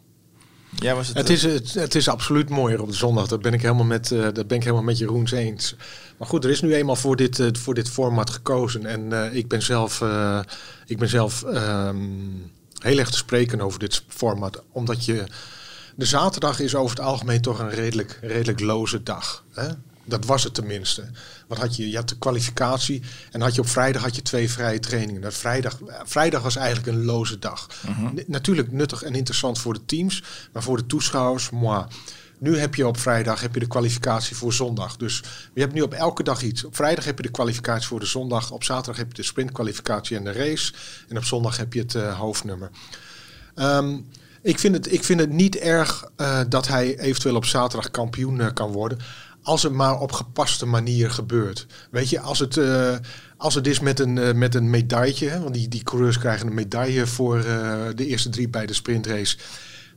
Jij 0.75 0.95
was 0.95 1.07
het, 1.07 1.17
Het 1.17 1.29
is, 1.29 1.43
het, 1.43 1.73
het 1.73 1.95
is 1.95 2.07
absoluut 2.07 2.49
mooier 2.49 2.81
op 2.81 2.87
de 2.87 2.95
zondag. 2.95 3.27
Dat 3.27 3.41
ben 3.41 3.53
ik 3.53 3.61
helemaal 3.61 3.85
met, 3.85 4.11
eh, 4.11 4.21
dat 4.21 4.47
ben 4.47 4.57
ik 4.57 4.63
helemaal 4.63 4.83
met 4.83 4.97
Jeroens 4.97 5.31
eens. 5.31 5.75
Maar 6.17 6.27
goed, 6.27 6.43
er 6.43 6.49
is 6.49 6.61
nu 6.61 6.73
eenmaal 6.73 6.95
voor 6.95 7.15
dit, 7.15 7.39
eh, 7.39 7.47
voor 7.51 7.73
dit 7.73 7.89
format 7.89 8.29
gekozen. 8.29 8.85
En 8.85 9.13
eh, 9.13 9.35
ik 9.35 9.47
ben 9.47 9.61
zelf, 9.61 10.01
eh, 10.01 10.39
ik 10.85 10.97
ben 10.97 11.09
zelf 11.09 11.43
ehm, 11.43 11.97
heel 12.77 12.97
erg 12.97 13.09
te 13.09 13.17
spreken 13.17 13.61
over 13.61 13.79
dit 13.79 14.03
format. 14.07 14.63
Omdat 14.71 15.05
je... 15.05 15.23
De 15.95 16.05
zaterdag 16.05 16.59
is 16.59 16.75
over 16.75 16.95
het 16.95 17.05
algemeen 17.05 17.41
toch 17.41 17.59
een 17.59 17.69
redelijk, 17.69 18.19
redelijk 18.21 18.59
loze 18.59 19.03
dag. 19.03 19.43
Hè? 19.53 19.67
Dat 20.05 20.25
was 20.25 20.43
het 20.43 20.53
tenminste. 20.53 21.05
Wat 21.47 21.57
had 21.57 21.75
je? 21.75 21.89
Je 21.89 21.95
had 21.95 22.09
de 22.09 22.17
kwalificatie 22.17 23.01
en 23.31 23.41
had 23.41 23.55
je 23.55 23.61
op 23.61 23.67
vrijdag 23.67 24.01
had 24.01 24.15
je 24.15 24.21
twee 24.21 24.49
vrije 24.51 24.79
trainingen. 24.79 25.21
Dat 25.21 25.33
vrijdag, 25.33 25.79
vrijdag 26.03 26.41
was 26.41 26.55
eigenlijk 26.55 26.87
een 26.87 27.05
loze 27.05 27.39
dag. 27.39 27.67
N- 28.15 28.23
Natuurlijk 28.27 28.71
nuttig 28.71 29.03
en 29.03 29.15
interessant 29.15 29.59
voor 29.59 29.73
de 29.73 29.85
teams, 29.85 30.23
maar 30.51 30.63
voor 30.63 30.77
de 30.77 30.85
toeschouwers, 30.85 31.49
moi. 31.49 31.85
Nu 32.39 32.57
heb 32.57 32.75
je 32.75 32.87
op 32.87 32.97
vrijdag 32.99 33.41
heb 33.41 33.53
je 33.53 33.59
de 33.59 33.67
kwalificatie 33.67 34.35
voor 34.35 34.53
zondag. 34.53 34.97
Dus 34.97 35.23
je 35.53 35.61
hebt 35.61 35.73
nu 35.73 35.81
op 35.81 35.93
elke 35.93 36.23
dag 36.23 36.41
iets. 36.41 36.63
Op 36.63 36.75
vrijdag 36.75 37.05
heb 37.05 37.17
je 37.17 37.23
de 37.23 37.31
kwalificatie 37.31 37.87
voor 37.87 37.99
de 37.99 38.05
zondag. 38.05 38.51
Op 38.51 38.63
zaterdag 38.63 38.97
heb 38.97 39.07
je 39.07 39.13
de 39.13 39.23
sprintkwalificatie 39.23 40.17
en 40.17 40.23
de 40.23 40.31
race. 40.31 40.73
En 41.09 41.17
op 41.17 41.23
zondag 41.23 41.57
heb 41.57 41.73
je 41.73 41.79
het 41.79 41.95
eh, 41.95 42.19
hoofdnummer. 42.19 42.69
Ehm, 43.55 43.97
ik, 44.41 44.59
vind 44.59 44.75
het, 44.75 44.91
ik 44.93 45.03
vind 45.03 45.19
het 45.19 45.29
niet 45.29 45.55
erg 45.55 46.09
eh, 46.15 46.39
dat 46.49 46.67
hij 46.67 46.99
eventueel 46.99 47.35
op 47.35 47.45
zaterdag 47.45 47.91
kampioen 47.91 48.41
eh, 48.41 48.47
kan 48.53 48.71
worden. 48.71 48.97
Als 49.43 49.63
het 49.63 49.71
maar 49.71 49.99
op 49.99 50.11
gepaste 50.11 50.65
manier 50.65 51.11
gebeurt. 51.11 51.65
Weet 51.91 52.09
je, 52.09 52.19
als 52.19 52.39
het, 52.39 52.57
eh, 52.57 52.95
als 53.37 53.55
het 53.55 53.67
is 53.67 53.79
met 53.79 53.99
een, 53.99 54.17
eh, 54.17 54.33
met 54.33 54.55
een 54.55 54.69
medaille. 54.69 55.29
hè, 55.29 55.39
Want 55.39 55.53
die, 55.53 55.67
die 55.67 55.83
coureurs 55.83 56.17
krijgen 56.17 56.47
een 56.47 56.53
medaille 56.53 57.07
voor 57.07 57.37
eh, 57.37 57.81
de 57.95 58.07
eerste 58.07 58.29
drie 58.29 58.49
bij 58.49 58.65
de 58.65 58.73
sprintrace. 58.73 59.37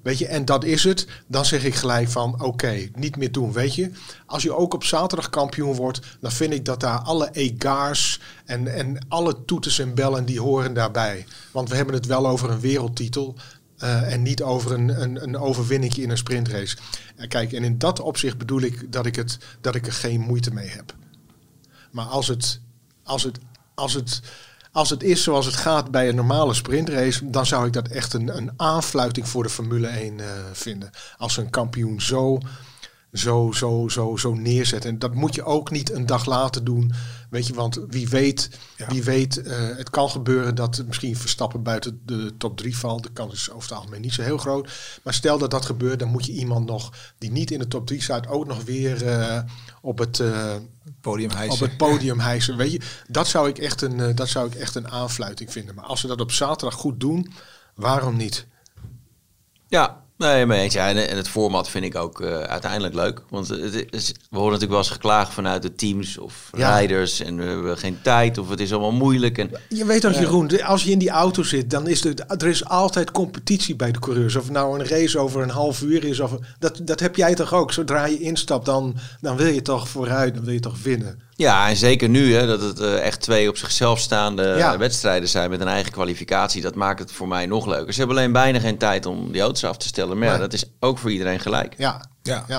Weet 0.07 0.19
je, 0.19 0.27
en 0.27 0.45
dat 0.45 0.65
is 0.65 0.85
het. 0.85 1.07
Dan 1.27 1.45
zeg 1.45 1.65
ik 1.65 1.75
gelijk 1.75 2.09
van 2.09 2.43
oké, 2.43 2.89
niet 2.95 3.17
meer 3.17 3.33
doen. 3.33 3.53
Weet 3.53 3.75
je, 3.75 3.91
als 4.27 4.43
je 4.43 4.57
ook 4.57 4.75
op 4.75 4.85
zaterdag 4.85 5.31
kampioen 5.31 5.75
wordt, 5.75 6.01
dan 6.21 6.33
vind 6.33 6.53
ik 6.53 6.65
dat 6.65 6.81
daar 6.81 6.99
alle 6.99 7.29
egaars 7.33 8.21
en, 8.45 8.75
en 8.75 8.99
alle 9.09 9.45
toeters 9.45 9.79
en 9.79 9.95
bellen 9.95 10.25
die 10.25 10.41
horen 10.41 10.75
daarbij. 10.75 11.27
Want 11.51 11.69
we 11.69 11.77
hebben 11.77 11.95
het 11.95 12.07
wel 12.07 12.27
over 12.29 12.51
een 12.51 12.61
wereldtitel. 12.61 13.37
Eh, 13.79 14.13
en 14.13 14.23
niet 14.23 14.43
over 14.43 14.73
een, 14.73 15.03
een, 15.03 15.23
een 15.23 15.37
overwinningje 15.37 16.03
in 16.03 16.11
een 16.11 16.17
sprintrace. 16.17 16.77
En 17.17 17.29
kijk, 17.29 17.53
en 17.53 17.65
in 17.65 17.79
dat 17.79 18.01
opzicht 18.01 18.39
bedoel 18.39 18.61
ik 18.61 18.93
dat 18.93 19.07
ik, 19.07 19.17
het, 19.17 19.39
dat 19.61 19.75
ik 19.75 19.87
er 19.87 19.93
geen 19.93 20.21
moeite 20.21 20.53
mee 20.53 20.69
heb. 20.69 20.95
Maar 21.91 22.05
als 22.05 22.29
het, 22.29 22.61
als 23.03 23.23
het, 23.23 23.39
als 23.75 23.95
het, 23.95 24.21
als 24.73 24.91
het 24.91 25.03
is 25.03 25.23
zoals 25.23 25.47
het 25.47 25.57
gaat 25.57 25.91
bij 25.91 26.09
een 26.09 26.15
normale 26.15 26.55
sprintrace, 26.55 27.31
dan 27.31 27.47
zou 27.47 27.67
ik 27.67 27.73
dat 27.73 27.89
echt 27.89 28.13
een, 28.13 28.37
een 28.37 28.51
aanfluiting 28.57 29.29
voor 29.29 29.43
de 29.43 29.49
Formule 29.49 29.87
1 29.87 30.21
eh, 30.21 30.27
vinden. 30.53 30.91
Als 31.17 31.37
een 31.37 31.51
kampioen 31.51 32.01
zo, 32.01 32.41
zo, 33.13 33.53
zo, 33.53 33.89
zo, 33.89 34.17
zo 34.17 34.35
neerzet. 34.35 34.85
En 34.85 34.99
dat 34.99 35.15
moet 35.15 35.35
je 35.35 35.45
ook 35.45 35.71
niet 35.71 35.93
een 35.93 36.07
dag 36.07 36.27
later 36.27 36.65
doen. 36.65 36.93
Weet 37.31 37.47
je, 37.47 37.55
want 37.55 37.81
wie 37.89 38.09
weet, 38.09 38.51
Ja. 38.77 38.87
wie 38.89 39.03
weet 39.05 39.43
eh, 39.43 39.77
het 39.77 39.91
kan 39.91 40.11
gebeuren 40.11 40.55
dat 40.55 40.83
misschien 40.87 41.17
Verstappen 41.17 41.63
buiten 41.63 42.01
de 42.05 42.35
top 42.39 42.57
3 42.57 42.77
valt. 42.79 43.03
De 43.03 43.13
kans 43.13 43.33
is 43.33 43.51
over 43.51 43.69
het 43.69 43.79
algemeen 43.79 44.01
niet 44.01 44.13
zo 44.13 44.23
heel 44.23 44.39
groot. 44.39 44.71
Maar 45.03 45.15
stel 45.15 45.39
dat 45.39 45.51
dat 45.51 45.65
gebeurt, 45.65 45.99
dan 45.99 46.09
moet 46.09 46.27
je 46.27 46.33
iemand 46.33 46.67
nog 46.67 46.93
die 47.19 47.31
niet 47.31 47.51
in 47.51 47.59
de 47.59 47.69
top 47.69 47.87
3 47.87 48.03
staat, 48.03 48.27
ook 48.27 48.47
nog 48.47 48.65
weer 48.65 49.07
eh, 49.07 49.43
op 49.83 49.99
het... 49.99 50.21
eh, 50.21 50.55
podium 51.01 51.31
hijsen. 51.31 51.53
op 51.55 51.61
het 51.69 51.77
podium 51.77 52.19
hijsen. 52.21 52.57
Weet 52.57 52.73
je, 52.73 52.81
dat 53.09 53.27
zou 53.29 53.49
ik 53.49 53.59
echt 53.59 53.83
een, 53.83 54.15
dat 54.15 54.29
zou 54.29 54.47
ik 54.47 54.55
echt 54.55 54.75
een 54.75 54.89
aanfluiting 54.89 55.53
vinden. 55.53 55.75
Maar 55.75 55.85
als 55.85 56.01
ze 56.01 56.07
dat 56.07 56.21
op 56.21 56.33
zaterdag 56.33 56.79
goed 56.79 57.01
doen, 57.01 57.33
waarom 57.75 58.17
niet? 58.17 58.47
Ja, 59.69 60.05
Nee. 60.19 60.71
Ja, 60.71 60.89
en, 60.89 61.17
het 61.17 61.29
format 61.29 61.69
vind 61.69 61.85
ik 61.85 61.95
ook 61.97 62.21
uh, 62.21 62.41
uiteindelijk 62.41 62.95
leuk. 62.95 63.23
Want 63.29 63.49
het 63.49 63.87
is, 63.91 64.09
we 64.09 64.37
horen 64.37 64.45
natuurlijk 64.53 64.71
wel 64.71 64.79
eens 64.79 64.91
geklaagd 64.91 65.33
vanuit 65.33 65.63
de 65.63 65.75
teams 65.75 66.19
of 66.19 66.51
Ja. 66.57 66.69
rijders. 66.69 67.21
En 67.21 67.37
we 67.37 67.45
hebben 67.45 67.79
geen 67.79 67.99
tijd 68.03 68.39
of 68.39 68.49
het 68.49 68.61
is 68.61 68.73
allemaal 68.73 68.93
moeilijk. 68.93 69.39
En, 69.39 69.51
Je 69.69 69.85
weet 69.85 70.01
toch, 70.01 70.19
Jeroen, 70.19 70.63
als 70.63 70.85
je 70.85 70.91
in 70.91 70.99
die 70.99 71.11
auto 71.11 71.43
zit, 71.43 71.71
dan 71.71 71.89
is 71.89 72.05
er, 72.05 72.15
er 72.27 72.47
is 72.47 72.65
altijd 72.65 73.11
competitie 73.11 73.77
bij 73.77 73.93
de 73.93 73.99
coureurs. 73.99 74.37
Of 74.37 74.51
nou 74.51 74.81
een 74.81 74.87
race 74.87 75.19
over 75.19 75.43
een 75.43 75.51
half 75.51 75.83
uur 75.83 76.05
is, 76.05 76.21
of, 76.21 76.33
dat, 76.59 76.81
dat 76.83 77.01
heb 77.01 77.17
jij 77.17 77.35
toch 77.35 77.53
ook. 77.55 77.73
Zodra 77.73 78.05
je 78.05 78.19
instapt, 78.21 78.67
dan, 78.67 78.97
dan 79.21 79.37
wil 79.37 79.47
je 79.53 79.63
toch 79.63 79.89
vooruit, 79.89 80.35
dan 80.35 80.45
wil 80.45 80.55
je 80.55 80.61
toch 80.61 80.83
winnen. 80.83 81.21
Ja, 81.37 81.69
en 81.69 81.77
zeker 81.77 82.09
nu 82.09 82.35
hè, 82.35 82.47
dat 82.47 82.61
het 82.61 82.81
eh, 82.81 82.99
echt 83.07 83.21
twee 83.21 83.49
op 83.49 83.57
zichzelf 83.57 83.99
staande 84.01 84.43
Ja. 84.57 84.79
wedstrijden 84.79 85.29
zijn 85.29 85.51
met 85.51 85.61
een 85.61 85.69
eigen 85.69 85.93
kwalificatie. 85.93 86.63
Dat 86.63 86.75
maakt 86.75 86.99
het 86.99 87.13
voor 87.13 87.29
mij 87.29 87.47
nog 87.47 87.67
leuker. 87.67 87.93
Ze 87.93 87.99
hebben 87.99 88.17
alleen 88.17 88.33
bijna 88.33 88.61
geen 88.61 88.79
tijd 88.79 89.07
om 89.07 89.33
die 89.33 89.41
auto's 89.41 89.65
af 89.65 89.77
te 89.77 89.87
stellen. 89.87 90.19
Maar 90.19 90.29
Nee. 90.29 90.39
dat 90.39 90.53
is 90.53 90.65
ook 90.81 90.99
voor 90.99 91.11
iedereen 91.11 91.41
gelijk. 91.41 91.75
Ja, 91.79 92.05
Ja. 92.23 92.45
ja. 92.49 92.59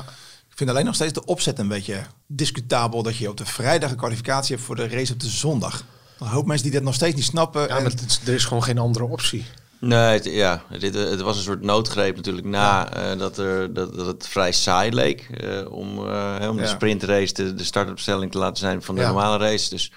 Ik 0.49 0.57
vind 0.63 0.69
alleen 0.69 0.85
nog 0.85 0.95
steeds 0.95 1.13
de 1.13 1.25
opzet 1.25 1.59
een 1.59 1.67
beetje 1.67 2.01
discutabel 2.27 3.03
dat 3.03 3.17
je 3.17 3.29
op 3.29 3.37
de 3.37 3.45
vrijdag 3.45 3.89
een 3.91 3.97
kwalificatie 3.97 4.55
hebt 4.55 4.67
voor 4.67 4.75
de 4.75 4.87
race 4.87 5.13
op 5.13 5.19
de 5.19 5.27
zondag. 5.29 5.83
Een 6.19 6.27
hoop 6.27 6.45
mensen 6.45 6.63
die 6.65 6.73
dat 6.75 6.83
nog 6.83 6.93
steeds 6.93 7.15
niet 7.15 7.23
snappen. 7.23 7.61
ja 7.61 7.67
en- 7.67 7.81
maar 7.83 7.91
het 7.91 8.19
er 8.25 8.33
is 8.33 8.45
gewoon 8.45 8.63
geen 8.63 8.77
andere 8.77 9.05
optie. 9.05 9.45
Nee, 9.79 9.99
het, 10.13 10.25
ja, 10.25 10.61
dit, 10.79 10.95
eh, 10.95 11.09
het 11.09 11.21
was 11.21 11.37
een 11.37 11.43
soort 11.43 11.61
noodgreep 11.61 12.15
natuurlijk 12.15 12.47
na 12.47 12.93
eh, 12.93 13.19
dat, 13.19 13.37
er, 13.37 13.73
dat, 13.73 13.95
dat 13.95 14.05
het 14.05 14.27
vrij 14.27 14.51
saai 14.51 14.91
leek. 14.93 15.21
eh, 15.21 15.71
om 15.71 15.97
eh, 16.07 16.51
de 16.55 16.61
Ja. 16.61 16.65
sprintrace 16.67 17.33
de, 17.33 17.53
de 17.53 17.63
start-opstelling 17.63 18.31
te 18.31 18.37
laten 18.37 18.57
zijn 18.57 18.81
van 18.81 18.95
de 18.95 19.01
Ja. 19.01 19.07
normale 19.07 19.37
race. 19.37 19.69
Dus 19.69 19.91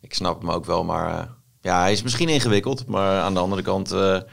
ik 0.00 0.14
snap 0.14 0.40
hem 0.40 0.50
ook 0.50 0.64
wel. 0.64 0.84
Maar 0.84 1.18
eh, 1.18 1.26
ja, 1.60 1.80
hij 1.80 1.92
is 1.92 2.02
misschien 2.02 2.28
ingewikkeld. 2.28 2.86
Maar 2.86 3.20
aan 3.20 3.34
de 3.34 3.40
andere 3.40 3.62
kant 3.62 3.92
eh, 3.92 4.12
het 4.12 4.26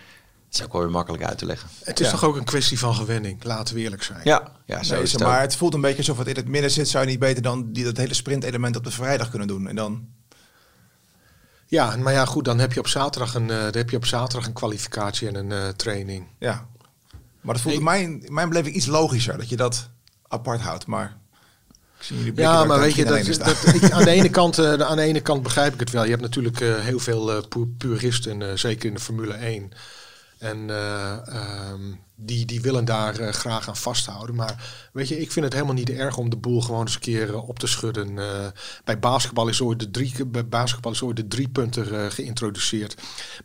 is 0.59 0.63
ook 0.63 0.71
wel 0.73 0.81
weer 0.81 0.91
makkelijk 0.91 1.23
uit 1.23 1.37
te 1.37 1.45
leggen. 1.45 1.69
Het 1.83 1.99
is 1.99 2.05
Ja. 2.05 2.11
toch 2.11 2.23
ook 2.23 2.35
een 2.35 2.43
kwestie 2.43 2.79
van 2.79 2.95
gewenning, 2.95 3.43
laten 3.43 3.75
we 3.75 3.81
eerlijk 3.81 4.03
zijn. 4.03 4.21
Ja, 4.23 4.51
ja 4.65 4.83
zo 4.83 4.93
Nee, 4.93 5.03
is 5.03 5.09
zeg 5.09 5.19
het 5.19 5.21
ook. 5.21 5.33
maar 5.33 5.41
het 5.41 5.55
voelt 5.55 5.73
een 5.73 5.81
beetje 5.81 5.97
alsof 5.97 6.17
het 6.17 6.27
in 6.27 6.35
het 6.35 6.47
midden 6.47 6.71
zit. 6.71 6.89
Zou 6.89 7.03
je 7.05 7.09
niet 7.09 7.19
beter 7.19 7.41
dan 7.43 7.71
die, 7.71 7.83
dat 7.83 7.97
hele 7.97 8.13
sprintelement 8.13 8.75
op 8.75 8.83
de 8.83 8.91
vrijdag 8.91 9.29
kunnen 9.29 9.47
doen? 9.47 9.67
En 9.67 9.75
dan, 9.75 10.07
Ja, 11.71 11.95
maar 11.95 12.13
ja, 12.13 12.25
goed, 12.25 12.45
dan 12.45 12.59
heb 12.59 12.73
je 12.73 12.79
op 12.79 12.87
zaterdag 12.87 13.35
een, 13.35 13.49
eh, 13.49 13.57
dan 13.61 13.77
heb 13.77 13.89
je 13.89 13.95
op 13.95 14.05
zaterdag 14.05 14.47
een 14.47 14.53
kwalificatie 14.53 15.27
en 15.27 15.35
een 15.35 15.51
eh, 15.51 15.67
training. 15.67 16.25
ja. 16.37 16.69
Maar 17.41 17.53
dat 17.53 17.63
voelt 17.63 17.75
in 17.75 17.83
mijn, 17.83 18.25
in 18.25 18.33
mijn 18.33 18.49
beleving 18.49 18.75
iets 18.75 18.85
logischer 18.85 19.37
dat 19.37 19.49
je 19.49 19.55
dat 19.55 19.89
apart 20.27 20.61
houdt. 20.61 20.85
Maar 20.85 21.17
ik 21.97 22.03
zie 22.05 22.17
jullie 22.17 22.33
blikken 22.33 22.55
Ja, 22.55 22.63
maar 22.63 22.79
weet 22.79 22.95
je, 22.95 23.05
dat, 23.05 23.25
dat, 23.25 23.73
ik, 23.73 23.91
aan, 23.91 24.03
de 24.03 24.09
ene 24.19 24.29
kant, 24.29 24.57
eh, 24.57 24.73
aan 24.73 24.95
de 24.95 25.01
ene 25.01 25.21
kant 25.21 25.43
begrijp 25.43 25.73
ik 25.73 25.79
het 25.79 25.89
wel. 25.89 26.03
Je 26.03 26.09
hebt 26.09 26.21
natuurlijk 26.21 26.59
heel 26.59 26.99
veel 26.99 27.47
pu- 27.47 27.73
puristen, 27.77 28.59
zeker 28.59 28.87
in 28.87 28.93
de 28.93 28.99
Formule 28.99 29.33
1. 29.33 29.71
En 30.41 30.69
eh, 30.69 31.27
ehm, 31.27 31.81
die, 32.15 32.45
die 32.45 32.61
willen 32.61 32.85
daar 32.85 33.19
eh, 33.19 33.33
graag 33.33 33.67
aan 33.67 33.77
vasthouden. 33.77 34.35
Maar 34.35 34.63
weet 34.93 35.07
je, 35.07 35.19
ik 35.19 35.31
vind 35.31 35.45
het 35.45 35.53
helemaal 35.53 35.75
niet 35.75 35.89
erg 35.89 36.17
om 36.17 36.29
de 36.29 36.37
boel 36.37 36.61
gewoon 36.61 36.81
eens 36.81 36.95
een 36.95 37.01
keer 37.01 37.29
eh, 37.29 37.49
op 37.49 37.59
te 37.59 37.67
schudden. 37.67 38.15
Bij 38.83 38.99
basketbal 38.99 39.47
is 39.47 39.61
ooit 39.61 39.79
de 39.79 39.91
drie, 39.91 40.25
bij 40.25 40.47
basketbal 40.47 40.91
is 40.91 41.01
ooit 41.01 41.15
de 41.15 41.27
driepunter 41.27 42.11
geïntroduceerd. 42.11 42.95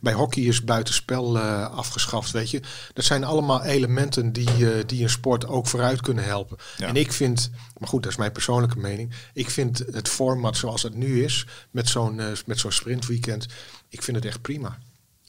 Bij 0.01 0.13
hockey 0.13 0.43
is 0.43 0.63
buitenspel 0.63 1.39
afgeschaft, 1.39 2.31
weet 2.31 2.49
je. 2.49 2.61
Dat 2.93 3.05
zijn 3.05 3.23
allemaal 3.23 3.63
elementen 3.63 4.33
die, 4.33 4.85
die 4.85 5.03
een 5.03 5.09
sport 5.09 5.47
ook 5.47 5.67
vooruit 5.67 6.01
kunnen 6.01 6.23
helpen. 6.23 6.57
Ja. 6.77 6.87
En 6.87 6.95
ik 6.95 7.11
vind, 7.11 7.51
maar 7.77 7.89
goed, 7.89 8.03
dat 8.03 8.11
is 8.11 8.17
mijn 8.17 8.31
persoonlijke 8.31 8.79
mening. 8.79 9.13
Ik 9.33 9.49
vind 9.49 9.83
het 9.91 10.09
format 10.09 10.57
zoals 10.57 10.83
het 10.83 10.95
nu 10.95 11.23
is, 11.23 11.45
met 11.71 11.89
zo'n 11.89 12.21
met 12.45 12.59
zo'n 12.59 12.71
sprintweekend, 12.71 13.45
ik 13.89 14.03
vind 14.03 14.17
het 14.17 14.25
echt 14.25 14.41
prima. 14.41 14.77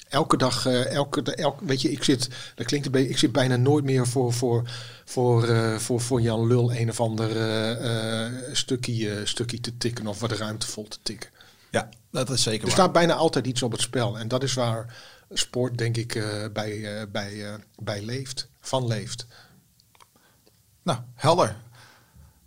Elke 0.09 0.37
dag, 0.37 0.67
eh, 0.67 0.87
elke, 0.95 1.23
da- 1.23 1.33
elk, 1.33 1.61
weet 1.61 1.83
je, 1.83 1.91
ik 1.91 2.05
zit, 2.05 2.29
dat 2.55 2.67
klinkt 2.67 2.87
een 2.87 2.93
beetje, 2.93 3.09
ik 3.09 3.19
zit 3.19 3.33
bijna 3.33 3.57
nooit 3.57 3.85
meer 3.85 4.07
voor, 4.07 4.33
voor, 4.33 4.71
voor, 5.05 5.49
eh, 5.49 5.77
voor, 5.77 6.01
voor 6.01 6.21
Jan 6.21 6.47
Lul 6.47 6.75
een 6.75 6.89
of 6.89 7.01
ander 7.01 7.37
eh, 7.81 8.33
stukje, 8.53 9.27
stukje 9.27 9.61
te 9.61 9.77
tikken 9.77 10.07
of 10.07 10.21
wat 10.21 10.33
ruimtevol 10.33 10.89
te 10.89 10.99
tikken. 11.03 11.31
Ja, 11.71 11.89
dat 12.11 12.31
is 12.31 12.43
zeker 12.43 12.61
Er 12.61 12.67
waar. 12.67 12.77
staat 12.77 12.93
bijna 12.93 13.15
altijd 13.15 13.47
iets 13.47 13.63
op 13.63 13.73
het 13.73 13.81
spel. 13.81 14.19
En 14.19 14.29
dat 14.29 14.43
is 14.43 14.55
waar 14.55 14.97
sport, 15.31 15.79
denk 15.79 15.97
ik, 15.97 16.13
bij, 16.53 17.07
bij, 17.11 17.59
bij 17.83 18.03
leeft, 18.03 18.49
van 18.61 18.87
leeft. 18.87 19.27
Nou, 20.83 20.99
helder. 21.15 21.57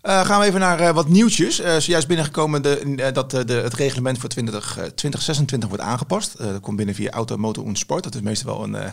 Eh, 0.01 0.25
gaan 0.25 0.39
we 0.39 0.45
even 0.45 0.59
naar 0.59 0.79
eh, 0.79 0.93
wat 0.93 1.07
nieuwtjes. 1.07 1.59
Eh 1.59 1.77
zojuist 1.77 2.07
binnengekomen 2.07 2.61
de, 2.61 3.09
dat 3.13 3.31
de, 3.31 3.53
het 3.53 3.73
reglement 3.73 4.17
voor 4.17 4.29
20, 4.29 4.77
eh, 4.77 4.83
2026 4.83 5.69
wordt 5.69 5.83
aangepast. 5.83 6.37
Dat 6.37 6.59
komt 6.59 6.77
binnen 6.77 6.95
via 6.95 7.09
Auto, 7.11 7.37
Motor 7.37 7.65
en 7.65 7.75
Sport. 7.75 8.03
Dat 8.03 8.15
is 8.15 8.21
meestal 8.21 8.55
wel 8.55 8.63
een 8.79 8.91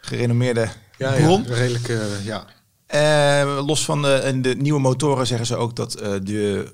gerenommeerde 0.00 0.68
bron. 0.98 1.44
redelijk, 1.46 1.88
eh, 1.88 2.24
ja. 2.24 2.44
Los 3.44 3.84
van 3.84 4.02
de, 4.02 4.38
de 4.40 4.54
nieuwe 4.56 4.80
motoren 4.80 5.26
zeggen 5.26 5.46
ze 5.46 5.56
ook 5.56 5.76
dat 5.76 5.92
de 6.22 6.72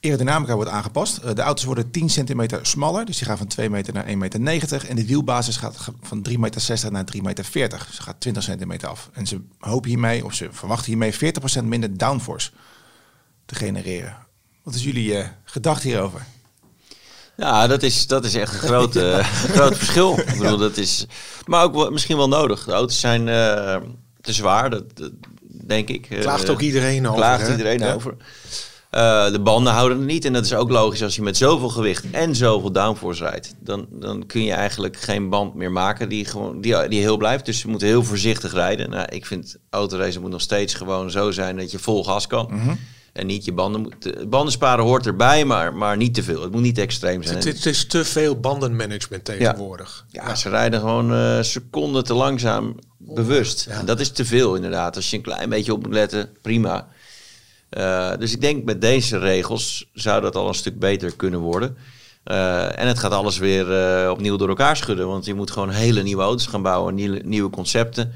aerodynamica 0.00 0.54
wordt 0.54 0.70
aangepast. 0.70 1.36
De 1.36 1.42
auto's 1.42 1.64
worden 1.64 1.90
10 1.90 2.10
centimeter 2.10 2.66
smaller, 2.66 3.04
dus 3.04 3.16
die 3.18 3.26
gaan 3.26 3.38
van 3.38 3.46
2 3.46 3.70
meter 3.70 3.94
naar 3.94 4.04
1,90 4.06 4.16
meter. 4.16 4.86
En 4.88 4.96
de 4.96 5.06
wielbasis 5.06 5.56
gaat 5.56 5.76
ga- 5.76 5.92
van 6.02 6.22
3,60 6.22 6.36
meter 6.38 6.92
naar 6.92 7.04
3,40 7.04 7.20
meter. 7.22 7.84
Dus 7.86 7.96
ze 7.96 8.02
gaat 8.02 8.20
20 8.20 8.42
centimeter 8.42 8.88
af. 8.88 9.10
En 9.12 9.26
ze 9.26 9.40
hopen 9.58 9.88
hiermee, 9.90 10.24
of 10.24 10.34
ze 10.34 10.48
verwachten 10.50 10.86
hiermee 10.86 11.12
40% 11.14 11.64
minder 11.64 11.96
downforce 11.96 12.50
te 13.50 13.56
genereren. 13.56 14.16
Wat 14.62 14.74
is 14.74 14.84
jullie 14.84 15.16
eh 15.16 15.28
gedachte 15.44 15.88
hierover? 15.88 16.26
Ja, 17.36 17.66
dat 17.66 17.82
is, 17.82 18.06
dat 18.06 18.24
is 18.24 18.34
echt 18.34 18.52
een 18.52 18.58
groot, 18.58 18.96
eh, 18.96 19.18
groot 19.56 19.76
verschil. 19.76 20.18
Ik 20.18 20.38
bedoel, 20.38 20.56
dat 20.56 20.76
is, 20.76 21.06
maar 21.46 21.64
ook 21.64 21.74
wel, 21.74 21.90
misschien 21.90 22.16
wel 22.16 22.28
nodig. 22.28 22.64
De 22.64 22.72
auto's 22.72 23.00
zijn 23.00 23.28
eh, 23.28 23.76
te 24.20 24.32
zwaar, 24.32 24.70
dat, 24.70 24.96
dat 24.96 25.10
denk 25.42 25.88
ik. 25.88 26.06
Klaagt 26.20 26.50
ook 26.50 26.60
iedereen 26.60 27.06
over. 27.06 27.18
Klaagt 27.18 27.46
hè? 27.46 27.50
iedereen 27.50 27.78
Ja. 27.78 27.92
over. 27.92 28.16
De 29.32 29.40
banden 29.42 29.72
houden 29.72 29.98
het 29.98 30.06
niet. 30.06 30.24
En 30.24 30.32
dat 30.32 30.44
is 30.44 30.54
ook 30.54 30.70
logisch 30.70 31.02
als 31.02 31.16
je 31.16 31.22
met 31.22 31.36
zoveel 31.36 31.68
gewicht 31.68 32.04
en 32.10 32.36
zoveel 32.36 32.72
downforce 32.72 33.24
rijdt. 33.24 33.54
Dan, 33.60 33.86
dan 33.90 34.26
kun 34.26 34.44
je 34.44 34.52
eigenlijk 34.52 34.96
geen 34.96 35.28
band 35.28 35.54
meer 35.54 35.72
maken 35.72 36.08
die, 36.08 36.24
gewoon, 36.24 36.60
die, 36.60 36.88
die 36.88 37.00
heel 37.00 37.16
blijft. 37.16 37.46
Dus 37.46 37.62
je 37.62 37.68
moet 37.68 37.80
heel 37.80 38.04
voorzichtig 38.04 38.52
rijden. 38.52 38.90
Nou, 38.90 39.06
ik 39.08 39.26
vind 39.26 39.56
autoracen 39.70 40.20
moet 40.20 40.30
nog 40.30 40.40
steeds 40.40 40.74
gewoon 40.74 41.10
zo 41.10 41.30
zijn 41.30 41.56
dat 41.56 41.70
je 41.70 41.78
vol 41.78 42.04
gas 42.04 42.26
kan. 42.26 42.48
Mhm. 42.50 42.74
En 43.12 43.26
niet 43.26 43.44
je 43.44 43.52
banden 43.52 43.80
moet. 43.80 44.02
de 44.02 44.26
Banden 44.26 44.52
sparen 44.52 44.84
hoort 44.84 45.06
erbij, 45.06 45.44
maar, 45.44 45.74
maar 45.74 45.96
niet 45.96 46.14
te 46.14 46.22
veel. 46.22 46.42
Het 46.42 46.52
moet 46.52 46.62
niet 46.62 46.78
extreem 46.78 47.22
zijn. 47.22 47.36
Het, 47.36 47.44
het 47.44 47.66
is 47.66 47.86
te 47.86 48.04
veel 48.04 48.40
bandenmanagement 48.40 49.24
tegenwoordig. 49.24 50.06
Ja, 50.08 50.34
ze 50.34 50.48
rijden 50.48 50.80
gewoon 50.80 51.12
eh, 51.12 51.42
seconden 51.42 52.04
te 52.04 52.14
langzaam 52.14 52.76
bewust. 52.98 53.66
En 53.66 53.86
dat 53.86 54.00
is 54.00 54.10
te 54.10 54.24
veel 54.24 54.54
inderdaad. 54.54 54.96
Als 54.96 55.10
je 55.10 55.16
een 55.16 55.22
klein 55.22 55.48
beetje 55.48 55.72
op 55.72 55.82
moet 55.82 55.92
letten, 55.92 56.28
prima. 56.42 56.88
Eh, 57.70 58.12
dus 58.18 58.32
ik 58.32 58.40
denk 58.40 58.64
met 58.64 58.80
deze 58.80 59.18
regels 59.18 59.88
zou 59.94 60.20
dat 60.20 60.36
al 60.36 60.48
een 60.48 60.54
stuk 60.54 60.78
beter 60.78 61.16
kunnen 61.16 61.40
worden. 61.40 61.76
Eh, 62.24 62.78
en 62.78 62.86
het 62.86 62.98
gaat 62.98 63.12
alles 63.12 63.38
weer 63.38 63.72
eh, 63.72 64.10
opnieuw 64.10 64.36
door 64.36 64.48
elkaar 64.48 64.76
schudden. 64.76 65.06
Want 65.06 65.24
je 65.24 65.34
moet 65.34 65.50
gewoon 65.50 65.70
hele 65.70 66.02
nieuwe 66.02 66.22
auto's 66.22 66.46
gaan 66.46 66.62
bouwen, 66.62 66.94
nieuwe, 66.94 67.20
nieuwe 67.24 67.50
concepten. 67.50 68.12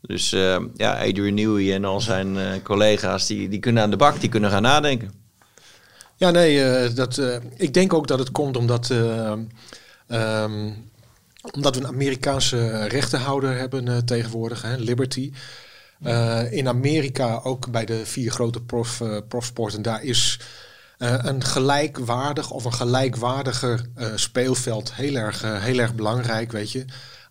Dus 0.00 0.32
eh, 0.32 0.58
ja, 0.74 0.92
Adrian 0.92 1.34
Newey 1.34 1.74
en 1.74 1.84
al 1.84 2.00
zijn 2.00 2.38
eh, 2.38 2.62
collega's, 2.62 3.26
die, 3.26 3.48
die 3.48 3.58
kunnen 3.58 3.82
aan 3.82 3.90
de 3.90 3.96
bak, 3.96 4.20
die 4.20 4.28
kunnen 4.28 4.50
gaan 4.50 4.62
nadenken. 4.62 5.24
Ja, 6.18 6.30
nee, 6.30 6.64
eh, 6.64 6.94
dat, 6.94 7.18
eh, 7.18 7.36
ik 7.56 7.74
denk 7.74 7.92
ook 7.92 8.06
dat 8.06 8.18
het 8.18 8.30
komt 8.30 8.56
omdat, 8.56 8.90
eh, 8.90 9.32
ehm, 10.06 10.70
omdat 11.52 11.74
we 11.74 11.80
een 11.80 11.86
Amerikaanse 11.86 12.86
rechtenhouder 12.86 13.56
hebben 13.56 14.04
tegenwoordig, 14.04 14.62
hè, 14.62 14.76
Liberty. 14.76 15.32
In 16.50 16.68
Amerika, 16.68 17.40
ook 17.42 17.70
bij 17.70 17.84
de 17.84 18.06
vier 18.06 18.30
grote 18.30 18.62
prof, 18.62 19.02
profsporten, 19.28 19.82
daar 19.82 20.02
is 20.02 20.40
een 20.98 21.44
gelijkwaardig 21.44 22.50
of 22.50 22.64
een 22.64 22.72
gelijkwaardiger 22.72 23.86
eh, 23.94 24.06
speelveld 24.14 24.94
heel 24.94 25.14
erg, 25.14 25.42
heel 25.42 25.78
erg 25.78 25.94
belangrijk, 25.94 26.52
weet 26.52 26.72
je. 26.72 26.84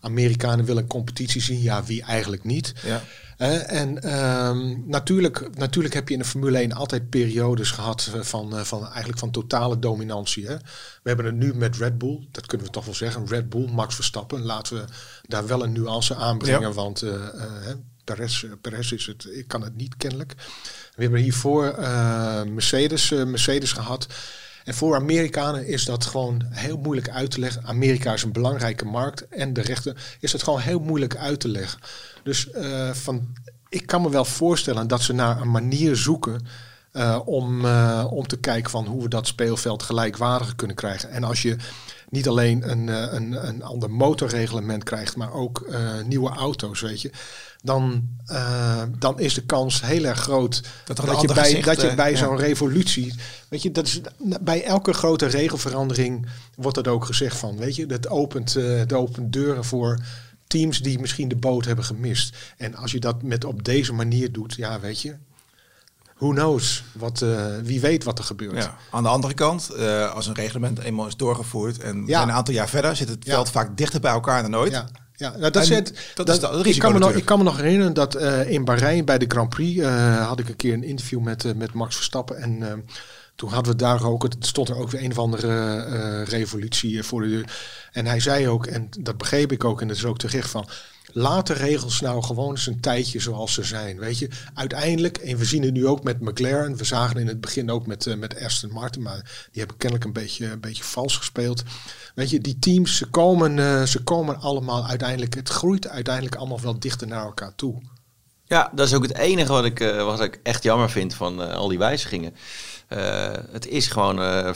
Amerikanen 0.06 0.66
willen 0.66 0.88
competitie 0.88 1.42
zien, 1.42 1.62
ja, 1.62 1.84
wie 1.84 2.02
eigenlijk 2.02 2.44
niet. 2.44 2.74
Ja. 2.84 3.02
En 3.38 4.02
ehm, 4.02 4.90
natuurlijk, 4.90 5.58
natuurlijk 5.58 5.94
heb 5.94 6.08
je 6.08 6.14
in 6.14 6.20
de 6.20 6.26
Formule 6.26 6.58
1 6.58 6.74
altijd 6.74 7.10
periodes 7.10 7.72
gehad 7.72 8.12
eh, 8.14 8.22
van, 8.22 8.58
eh, 8.58 8.64
van 8.64 8.88
eigenlijk 8.88 9.20
van 9.20 9.32
totale 9.32 9.80
dominantie. 9.80 10.46
Hè? 10.48 10.56
We 11.04 11.10
hebben 11.10 11.26
het 11.26 11.36
nu 11.36 11.54
met 11.56 11.78
Red 11.78 11.98
Bull, 11.98 12.28
dat 12.32 12.46
kunnen 12.46 12.68
we 12.68 12.74
toch 12.74 12.86
wel 12.86 12.94
zeggen. 12.94 13.28
Red 13.28 13.50
Bull, 13.50 13.70
Max 13.72 13.96
Verstappen. 13.96 14.42
Laten 14.42 14.76
we 14.78 14.86
daar 15.28 15.48
wel 15.48 15.64
een 15.64 15.72
nuance 15.72 16.16
aanbrengen, 16.16 16.62
Ja. 16.62 16.72
want 16.72 17.02
eh, 17.02 17.12
hè, 17.62 17.74
Perez, 18.04 18.46
Perez 18.62 18.92
is 18.92 19.06
het, 19.06 19.28
ik 19.32 19.48
kan 19.48 19.62
het 19.62 19.76
niet 19.76 19.98
kennelijk. 19.98 20.34
We 20.96 21.02
hebben 21.02 21.22
hiervoor 21.22 21.76
Mercedes, 22.48 23.10
Mercedes 23.10 23.72
gehad. 23.72 24.08
En 24.66 24.74
voor 24.74 24.96
Amerikanen 24.96 25.68
is 25.68 25.86
dat 25.86 26.06
gewoon 26.06 26.42
heel 26.50 26.78
moeilijk 26.78 27.10
uit 27.10 27.32
te 27.32 27.40
leggen. 27.40 27.66
Amerika 27.66 28.14
is 28.14 28.24
een 28.24 28.32
belangrijke 28.32 28.86
markt 28.86 29.28
en 29.28 29.54
de 29.54 29.62
rechten 29.62 29.96
is 30.20 30.32
dat 30.32 30.44
gewoon 30.44 30.60
heel 30.60 30.80
moeilijk 30.80 31.16
uit 31.16 31.40
te 31.40 31.48
leggen. 31.48 31.80
Dus 32.24 32.52
eh, 32.52 32.90
van, 32.90 33.28
ik 33.70 33.88
kan 33.88 34.02
me 34.02 34.10
wel 34.10 34.26
voorstellen 34.26 34.88
dat 34.88 35.02
ze 35.02 35.14
naar 35.14 35.42
een 35.42 35.52
manier 35.52 35.96
zoeken 35.96 36.48
eh, 36.92 37.20
om, 37.26 37.66
eh, 37.66 38.08
om 38.10 38.28
te 38.28 38.38
kijken 38.38 38.72
van 38.72 38.86
hoe 38.86 39.04
we 39.04 39.10
dat 39.10 39.28
speelveld 39.28 39.84
gelijkwaardig 39.84 40.56
kunnen 40.56 40.76
krijgen. 40.76 41.10
En 41.10 41.24
als 41.24 41.42
je 41.42 41.56
niet 42.10 42.28
alleen 42.28 42.70
een, 42.70 42.88
een, 43.16 43.48
een 43.48 43.64
ander 43.64 43.92
motorreglement 43.92 44.84
krijgt, 44.84 45.16
maar 45.16 45.34
ook 45.34 45.68
nieuwe 46.06 46.30
auto's, 46.30 46.82
weet 46.82 47.02
je. 47.02 47.12
Dan, 47.66 48.08
eh, 48.26 48.82
dan 49.00 49.20
is 49.20 49.34
de 49.34 49.46
kans 49.46 49.82
heel 49.82 50.04
erg 50.04 50.20
groot 50.20 50.62
Dat 50.86 51.22
je 51.22 51.28
bij, 51.28 51.44
gezicht, 51.44 51.66
dat 51.66 51.82
je 51.82 51.88
eh, 51.88 51.96
bij 51.96 52.12
ja. 52.12 52.18
zo'n 52.18 52.38
revolutie, 52.38 53.14
weet 53.50 53.62
je, 53.62 53.72
dat 53.72 53.86
is 53.86 54.02
bij 54.42 54.64
elke 54.64 54.94
grote 54.94 55.26
regelverandering 55.26 56.28
wordt 56.56 56.76
dat 56.76 56.88
ook 56.88 57.06
gezegd 57.06 57.38
van, 57.38 57.58
weet 57.58 57.76
je, 57.76 57.86
dat 57.86 58.10
opent, 58.10 58.56
eh 58.56 58.78
dat 58.78 58.94
opent 58.94 59.34
deuren 59.34 59.66
voor 59.66 60.00
teams 60.48 60.80
die 60.82 61.00
misschien 61.00 61.28
de 61.28 61.36
boot 61.36 61.66
hebben 61.66 61.86
gemist. 61.86 62.36
En 62.58 62.76
als 62.76 62.92
je 62.92 63.00
dat 63.00 63.24
met 63.24 63.46
op 63.46 63.64
deze 63.64 63.94
manier 63.94 64.32
doet, 64.32 64.54
ja, 64.56 64.80
weet 64.80 65.02
je, 65.02 65.16
who 66.18 66.30
knows, 66.30 66.84
wat, 66.94 67.22
eh, 67.22 67.46
wie 67.64 67.80
weet 67.80 68.04
wat 68.04 68.20
er 68.20 68.26
gebeurt. 68.26 68.64
Ja. 68.64 68.78
Aan 68.92 69.04
de 69.04 69.10
andere 69.10 69.34
kant, 69.34 69.70
eh, 69.70 70.12
als 70.14 70.28
een 70.28 70.34
reglement 70.34 70.80
eenmaal 70.80 71.08
is 71.08 71.16
doorgevoerd 71.16 71.80
en 71.80 72.02
we 72.02 72.08
Ja. 72.10 72.18
zijn 72.18 72.30
een 72.30 72.36
aantal 72.36 72.54
jaar 72.54 72.70
verder, 72.70 72.96
zit 72.96 73.10
het 73.10 73.26
Ja. 73.26 73.34
veld 73.34 73.50
vaak 73.52 73.78
dichter 73.78 74.00
bij 74.00 74.12
elkaar 74.12 74.42
dan 74.42 74.56
ooit. 74.56 74.84
Ja, 75.18 75.30
nou, 75.30 75.52
dat, 75.52 75.68
het, 75.68 76.12
dat 76.16 76.26
dat, 76.26 76.36
is 76.36 76.58
het 76.58 76.66
ik, 76.66 76.80
kan 76.80 76.94
me 76.94 77.00
nog, 77.00 77.12
ik 77.12 77.26
kan 77.26 77.38
me 77.38 77.44
nog 77.44 77.58
herinneren 77.58 77.94
dat 77.94 78.16
eh, 78.16 78.50
in 78.50 78.66
Bahrein 78.66 79.06
bij 79.06 79.18
de 79.18 79.26
Grand 79.28 79.50
Prix 79.50 79.82
eh, 79.82 80.28
had 80.28 80.40
ik 80.40 80.50
een 80.50 80.56
keer 80.56 80.74
een 80.74 80.84
interview 80.84 81.20
met, 81.20 81.46
eh, 81.46 81.54
met 81.54 81.74
Max 81.74 81.96
Verstappen. 81.96 82.38
En 82.38 82.86
toen 83.36 83.50
hadden 83.50 83.72
we 83.72 83.78
daar 83.78 84.06
ook, 84.06 84.24
het 84.24 84.36
stond 84.40 84.70
er 84.70 84.76
ook 84.76 84.90
weer 84.90 85.04
een 85.04 85.12
of 85.12 85.20
andere 85.20 85.78
eh, 85.78 86.24
revolutie 86.28 86.98
eh, 86.98 87.04
voor 87.04 87.22
de 87.22 87.28
deur. 87.28 87.58
En 87.92 88.06
hij 88.06 88.20
zei 88.20 88.48
ook, 88.48 88.66
en 88.66 88.90
dat 89.00 89.18
begreep 89.18 89.52
ik 89.52 89.64
ook, 89.64 89.82
en 89.82 89.88
dat 89.88 89.98
is 89.98 90.06
ook 90.06 90.18
terecht 90.18 90.50
van. 90.50 90.68
Laat 91.12 91.48
de 91.48 91.54
regels 91.54 92.02
nou 92.02 92.24
gewoon 92.24 92.52
eens 92.52 92.68
een 92.68 92.80
tijdje 92.80 93.20
zoals 93.20 93.54
ze 93.54 93.64
zijn. 93.64 94.00
Weet 94.00 94.18
je, 94.18 94.30
uiteindelijk, 94.54 95.18
en 95.18 95.38
we 95.38 95.46
zien 95.46 95.64
het 95.64 95.74
nu 95.74 95.88
ook 95.88 96.04
met 96.04 96.22
McLaren. 96.22 96.78
We 96.78 96.84
zagen 96.84 97.18
in 97.18 97.28
het 97.28 97.42
begin 97.42 97.72
ook 97.72 97.88
met, 97.88 98.08
eh, 98.08 98.16
met 98.16 98.42
Aston 98.42 98.72
Martin, 98.72 99.02
maar 99.02 99.48
die 99.52 99.60
hebben 99.60 99.78
kennelijk 99.78 100.08
een 100.08 100.14
beetje, 100.14 100.52
een 100.52 100.60
beetje 100.60 100.84
vals 100.84 101.18
gespeeld. 101.18 101.64
Weet 102.16 102.30
je, 102.30 102.40
die 102.40 102.60
teams, 102.60 102.98
ze 102.98 103.06
komen, 103.06 103.88
ze 103.88 104.04
komen 104.04 104.40
allemaal 104.40 104.88
uiteindelijk, 104.88 105.36
het 105.36 105.50
groeit 105.50 105.88
uiteindelijk 105.88 106.36
allemaal 106.36 106.62
wel 106.62 106.80
dichter 106.80 107.08
naar 107.08 107.26
elkaar 107.26 107.56
toe. 107.56 107.82
Ja, 108.48 108.72
dat 108.76 108.88
is 108.88 108.94
ook 108.94 109.04
het 109.04 109.18
enige 109.18 109.52
wat 109.52 109.66
ik, 109.66 109.80
wat 109.80 110.22
ik 110.22 110.40
echt 110.44 110.64
jammer 110.64 110.90
vind 110.90 111.14
van 111.14 111.54
al 111.56 111.68
die 111.68 111.78
wijzigingen. 111.78 112.36
Eh, 112.88 113.32
het 113.52 113.68
is 113.68 113.88
gewoon 113.88 114.22
eh, 114.22 114.50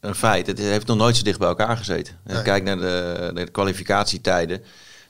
een 0.00 0.14
feit. 0.14 0.46
Het 0.46 0.58
heeft 0.58 0.86
nog 0.86 0.96
nooit 0.96 1.16
zo 1.16 1.22
dicht 1.22 1.38
bij 1.38 1.48
elkaar 1.48 1.76
gezeten. 1.76 2.18
Nee. 2.24 2.42
Kijk 2.42 2.64
naar 2.64 2.76
de, 2.76 3.30
de 3.34 3.50
kwalificatietijden. 3.50 4.62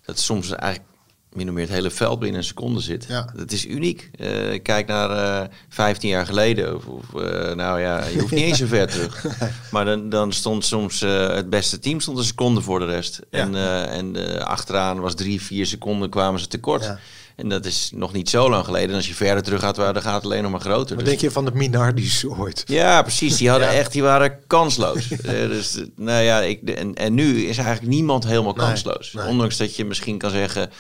Dat 0.05 0.19
soms 0.19 0.51
eigenlijk 0.51 0.91
min 1.33 1.49
of 1.49 1.55
meer 1.55 1.65
het 1.65 1.73
hele 1.73 1.91
veld 1.91 2.19
binnen 2.19 2.39
een 2.39 2.47
seconde 2.47 2.81
zit. 2.81 3.05
Ja. 3.09 3.33
Dat 3.37 3.53
is 3.53 3.67
uniek. 3.67 4.11
Eh, 4.19 4.63
kijk 4.63 4.87
naar 4.87 5.11
eh 5.43 5.49
15 5.69 6.09
jaar 6.09 6.27
geleden. 6.27 6.77
Of, 6.77 6.87
of, 6.87 7.13
nou 7.55 7.81
ja, 7.81 8.05
je 8.05 8.21
hoeft 8.21 8.33
niet 8.33 8.45
eens 8.49 8.59
zo 8.59 8.67
ver 8.67 8.89
terug. 8.89 9.25
Maar 9.71 9.85
dan, 9.85 10.09
dan 10.09 10.33
stond 10.33 10.65
soms 10.65 11.01
het 11.01 11.51
beste 11.51 11.79
team 11.79 12.01
stond 12.01 12.19
een 12.19 12.25
seconde 12.25 12.61
voor 12.61 12.79
de 12.79 12.87
rest. 12.87 13.21
Ja. 13.31 13.39
En, 13.39 13.55
en 13.89 14.47
achteraan 14.47 15.01
was 15.01 15.15
drie, 15.15 15.43
vier 15.43 15.67
seconden 15.67 16.11
kwamen 16.11 16.41
ze 16.41 16.47
tekort. 16.47 16.83
Ja. 16.85 16.99
En 17.39 17.49
dat 17.49 17.65
is 17.65 17.91
nog 17.95 18.13
niet 18.13 18.31
zo 18.31 18.51
lang 18.51 18.65
geleden. 18.65 18.89
En 18.91 18.95
als 18.95 19.09
je 19.09 19.15
verder 19.15 19.43
terug 19.43 19.61
gaat, 19.61 19.77
waar- 19.77 19.93
dan 19.93 20.03
gaat 20.03 20.15
het 20.15 20.25
alleen 20.25 20.43
nog 20.43 20.51
maar 20.51 20.61
groter. 20.61 20.89
Wat 20.97 20.99
Dus- 20.99 21.09
denk 21.09 21.21
je 21.21 21.31
van 21.31 21.45
de 21.45 21.51
Minardis 21.55 22.25
ooit? 22.27 22.63
ja, 22.67 23.03
precies. 23.03 23.37
Die 23.37 23.51
hadden 23.51 23.69
Ja. 23.69 23.75
echt, 23.75 23.93
die 23.93 24.03
waren 24.03 24.39
kansloos. 24.47 25.11
Eh, 25.11 25.33
dus, 25.33 25.77
eh, 25.77 25.85
nou 25.97 26.23
ja, 26.23 26.41
ik, 26.41 26.63
en, 26.71 26.95
en 26.95 27.15
nu 27.15 27.43
is 27.47 27.59
eigenlijk 27.59 27.89
niemand 27.89 28.25
helemaal 28.25 28.53
kansloos. 28.53 29.13
nee. 29.13 29.27
Ondanks 29.27 29.57
dat 29.57 29.77
je 29.77 29.85
misschien 29.85 30.19
kan 30.19 30.31
zeggen, 30.31 30.71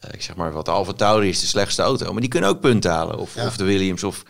eh, 0.00 0.10
ik 0.12 0.22
zeg 0.22 0.36
maar 0.36 0.52
wat 0.52 0.64
de 0.64 0.70
Alfa 0.70 0.92
Tauri 0.92 1.28
is 1.28 1.40
de 1.40 1.46
slechtste 1.46 1.82
auto, 1.82 2.12
maar 2.12 2.20
die 2.20 2.30
kunnen 2.30 2.50
ook 2.50 2.60
punten 2.60 2.90
halen. 2.90 3.18
Of, 3.18 3.34
Ja. 3.34 3.46
of 3.46 3.56
de 3.56 3.64
Williams 3.64 4.04
of, 4.04 4.22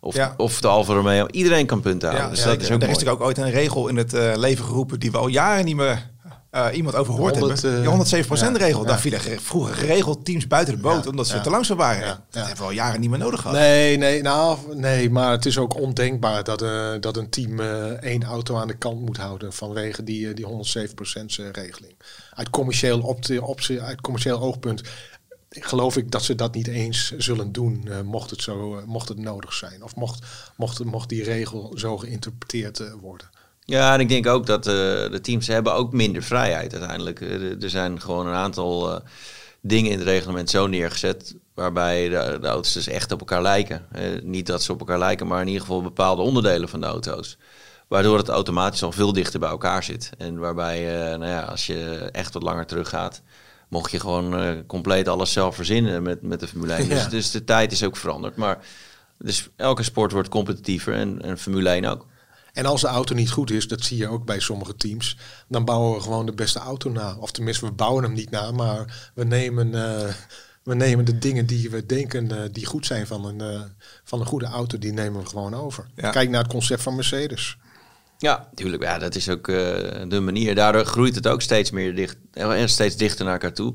of, 0.00 0.14
Ja. 0.14 0.34
of 0.36 0.60
de 0.60 0.68
Alfa 0.68 0.92
Romeo. 0.94 1.26
Iedereen 1.30 1.66
kan 1.66 1.80
punten 1.80 2.08
halen. 2.08 2.24
Ja, 2.24 2.30
dus 2.30 2.38
ja, 2.38 2.44
dat 2.46 2.60
is 2.60 2.70
ook 2.70 2.82
er 2.82 2.88
is 2.88 2.94
natuurlijk 2.94 3.20
ook 3.20 3.26
ooit 3.26 3.38
een 3.38 3.50
regel 3.50 3.88
in 3.88 3.96
het 3.96 4.12
leven 4.36 4.64
geroepen 4.64 5.00
die 5.00 5.10
we 5.10 5.18
al 5.18 5.28
jaren 5.28 5.64
niet 5.64 5.76
meer 5.76 6.10
eh, 6.54 6.76
iemand 6.76 6.94
over 6.96 7.14
gehoord 7.14 7.36
100, 7.38 7.62
hebben. 7.62 7.84
eh, 7.84 8.06
Die 8.08 8.22
107% 8.22 8.56
regel. 8.56 8.80
ja, 8.80 8.86
Daar 8.86 9.00
vielen 9.00 9.20
vroeger 9.40 9.74
geregeld 9.74 10.24
teams 10.24 10.46
buiten 10.46 10.74
de 10.74 10.80
boot 10.80 11.06
omdat 11.06 11.26
ze 11.26 11.40
te 11.40 11.50
langzaam 11.50 11.76
waren. 11.76 12.24
Dat 12.30 12.46
hebben 12.46 12.56
we 12.56 12.62
al 12.64 12.70
jaren 12.70 13.00
niet 13.00 13.10
meer 13.10 13.18
nodig 13.18 13.40
gehad. 13.40 13.56
Nee, 13.56 13.96
nee, 13.96 14.22
nou, 14.22 14.58
nee, 14.76 15.10
maar 15.10 15.30
het 15.30 15.46
is 15.46 15.58
ook 15.58 15.80
ondenkbaar 15.80 16.44
dat, 16.44 16.62
eh, 16.62 16.92
dat 17.00 17.16
een 17.16 17.30
team 17.30 17.60
eh, 17.60 17.84
één 17.90 18.22
auto 18.24 18.56
aan 18.56 18.68
de 18.68 18.76
kant 18.78 19.00
moet 19.00 19.16
houden 19.16 19.52
vanwege 19.52 20.04
die, 20.04 20.28
eh, 20.28 20.34
die 20.34 20.44
107% 20.44 21.38
regeling. 21.52 21.94
Uit 22.34 22.50
commercieel, 22.50 23.00
op 23.00 23.24
op, 23.40 23.60
uit 23.80 24.00
commercieel 24.00 24.40
oogpunt 24.40 24.82
geloof 25.60 25.96
ik 25.96 26.10
dat 26.10 26.22
ze 26.22 26.34
dat 26.34 26.54
niet 26.54 26.66
eens 26.66 27.10
zullen 27.16 27.52
doen, 27.52 27.88
eh, 27.88 28.00
mocht, 28.00 28.30
het 28.30 28.42
zo, 28.42 28.76
eh, 28.78 28.84
mocht 28.84 29.08
het 29.08 29.18
nodig 29.18 29.52
zijn. 29.52 29.82
Of 29.84 29.94
mocht, 29.96 30.24
mocht, 30.56 30.84
mocht 30.84 31.08
die 31.08 31.22
regel 31.22 31.72
zo 31.74 31.98
geïnterpreteerd 31.98 32.80
eh, 32.80 32.92
worden. 33.00 33.28
Ja, 33.64 33.94
en 33.94 34.00
ik 34.00 34.08
denk 34.08 34.26
ook 34.26 34.46
dat 34.46 34.66
eh, 34.66 34.72
de 34.74 35.18
teams 35.22 35.46
hebben 35.46 35.74
ook 35.74 35.92
minder 35.92 36.22
vrijheid 36.22 36.72
uiteindelijk. 36.72 37.20
Eh, 37.20 37.62
er- 37.62 37.70
zijn 37.70 38.00
gewoon 38.00 38.26
een 38.26 38.34
aantal 38.34 38.90
eh, 38.94 39.00
dingen 39.60 39.90
in 39.90 39.98
het 39.98 40.06
reglement 40.06 40.50
zo 40.50 40.66
neergezet 40.66 41.34
waarbij 41.54 42.08
de, 42.08 42.38
de 42.40 42.46
auto's 42.46 42.72
dus 42.72 42.86
echt 42.86 43.12
op 43.12 43.18
elkaar 43.20 43.42
lijken. 43.42 43.86
Niet 44.22 44.46
dat 44.46 44.62
ze 44.62 44.72
op 44.72 44.78
elkaar 44.80 44.98
lijken, 44.98 45.26
maar 45.26 45.40
in 45.40 45.46
ieder 45.46 45.60
geval 45.62 45.82
bepaalde 45.82 46.22
onderdelen 46.22 46.68
van 46.68 46.80
de 46.80 46.86
auto's. 46.86 47.36
Waardoor 47.88 48.18
het 48.18 48.28
automatisch 48.28 48.82
al 48.82 48.92
veel 48.92 49.12
dichter 49.12 49.40
bij 49.40 49.48
elkaar 49.48 49.82
zit. 49.82 50.10
En 50.18 50.38
waarbij, 50.38 50.80
nou 51.16 51.26
ja, 51.26 51.40
als 51.42 51.66
je 51.66 52.08
echt 52.12 52.34
wat 52.34 52.42
langer 52.42 52.66
teruggaat, 52.66 53.22
mocht 53.68 53.90
je 53.90 54.00
gewoon 54.00 54.62
compleet 54.66 55.08
alles 55.08 55.32
zelf 55.32 55.54
verzinnen 55.54 56.02
met, 56.02 56.22
met 56.22 56.40
de 56.40 56.48
Formule 56.48 56.72
1. 56.72 56.88
Dus, 56.94 57.08
dus 57.08 57.30
de 57.30 57.44
tijd 57.44 57.72
is 57.72 57.84
ook 57.84 57.96
veranderd. 57.96 58.36
Maar 58.36 58.58
dus 59.18 59.48
elke 59.56 59.82
sport 59.82 60.12
wordt 60.12 60.28
competitiever 60.28 60.94
en, 60.94 61.22
en 61.22 61.38
Formule 61.38 61.68
1 61.68 61.84
ook. 61.84 62.06
En 62.54 62.66
als 62.66 62.80
de 62.80 62.86
auto 62.86 63.14
niet 63.14 63.30
goed 63.30 63.50
is, 63.50 63.68
dat 63.68 63.82
zie 63.82 63.96
je 63.96 64.08
ook 64.08 64.24
bij 64.24 64.40
sommige 64.40 64.76
teams, 64.76 65.16
dan 65.48 65.64
bouwen 65.64 65.94
we 65.94 66.02
gewoon 66.02 66.26
de 66.26 66.32
beste 66.32 66.58
auto 66.58 66.90
na. 66.90 67.16
Of 67.18 67.30
tenminste, 67.30 67.64
we 67.64 67.72
bouwen 67.72 68.02
hem 68.02 68.12
niet 68.12 68.30
na, 68.30 68.50
maar 68.50 69.10
we 69.14 69.24
nemen, 69.24 69.74
eh, 69.74 70.14
we 70.62 70.74
nemen 70.74 71.04
de 71.04 71.18
dingen 71.18 71.46
die 71.46 71.70
we 71.70 71.86
denken 71.86 72.30
eh, 72.30 72.48
die 72.52 72.66
goed 72.66 72.86
zijn 72.86 73.06
van 73.06 73.24
een, 73.24 73.40
eh, 73.40 73.62
van 74.04 74.20
een 74.20 74.26
goede 74.26 74.46
auto, 74.46 74.78
die 74.78 74.92
nemen 74.92 75.20
we 75.20 75.26
gewoon 75.26 75.54
over. 75.54 75.86
Ja. 75.94 76.10
Kijk 76.10 76.30
naar 76.30 76.42
het 76.42 76.52
concept 76.52 76.82
van 76.82 76.94
Mercedes. 76.94 77.56
Ja, 78.18 78.48
tuurlijk. 78.54 78.82
Ja, 78.82 78.98
dat 78.98 79.14
is 79.14 79.28
ook 79.28 79.48
eh, 79.48 79.56
de 80.08 80.20
manier. 80.20 80.54
Daardoor 80.54 80.84
groeit 80.84 81.14
het 81.14 81.26
ook 81.26 81.42
steeds 81.42 81.70
meer 81.70 81.94
dicht, 81.94 82.16
en 82.32 82.68
steeds 82.68 82.96
dichter 82.96 83.24
naar 83.24 83.34
elkaar 83.34 83.52
toe. 83.52 83.74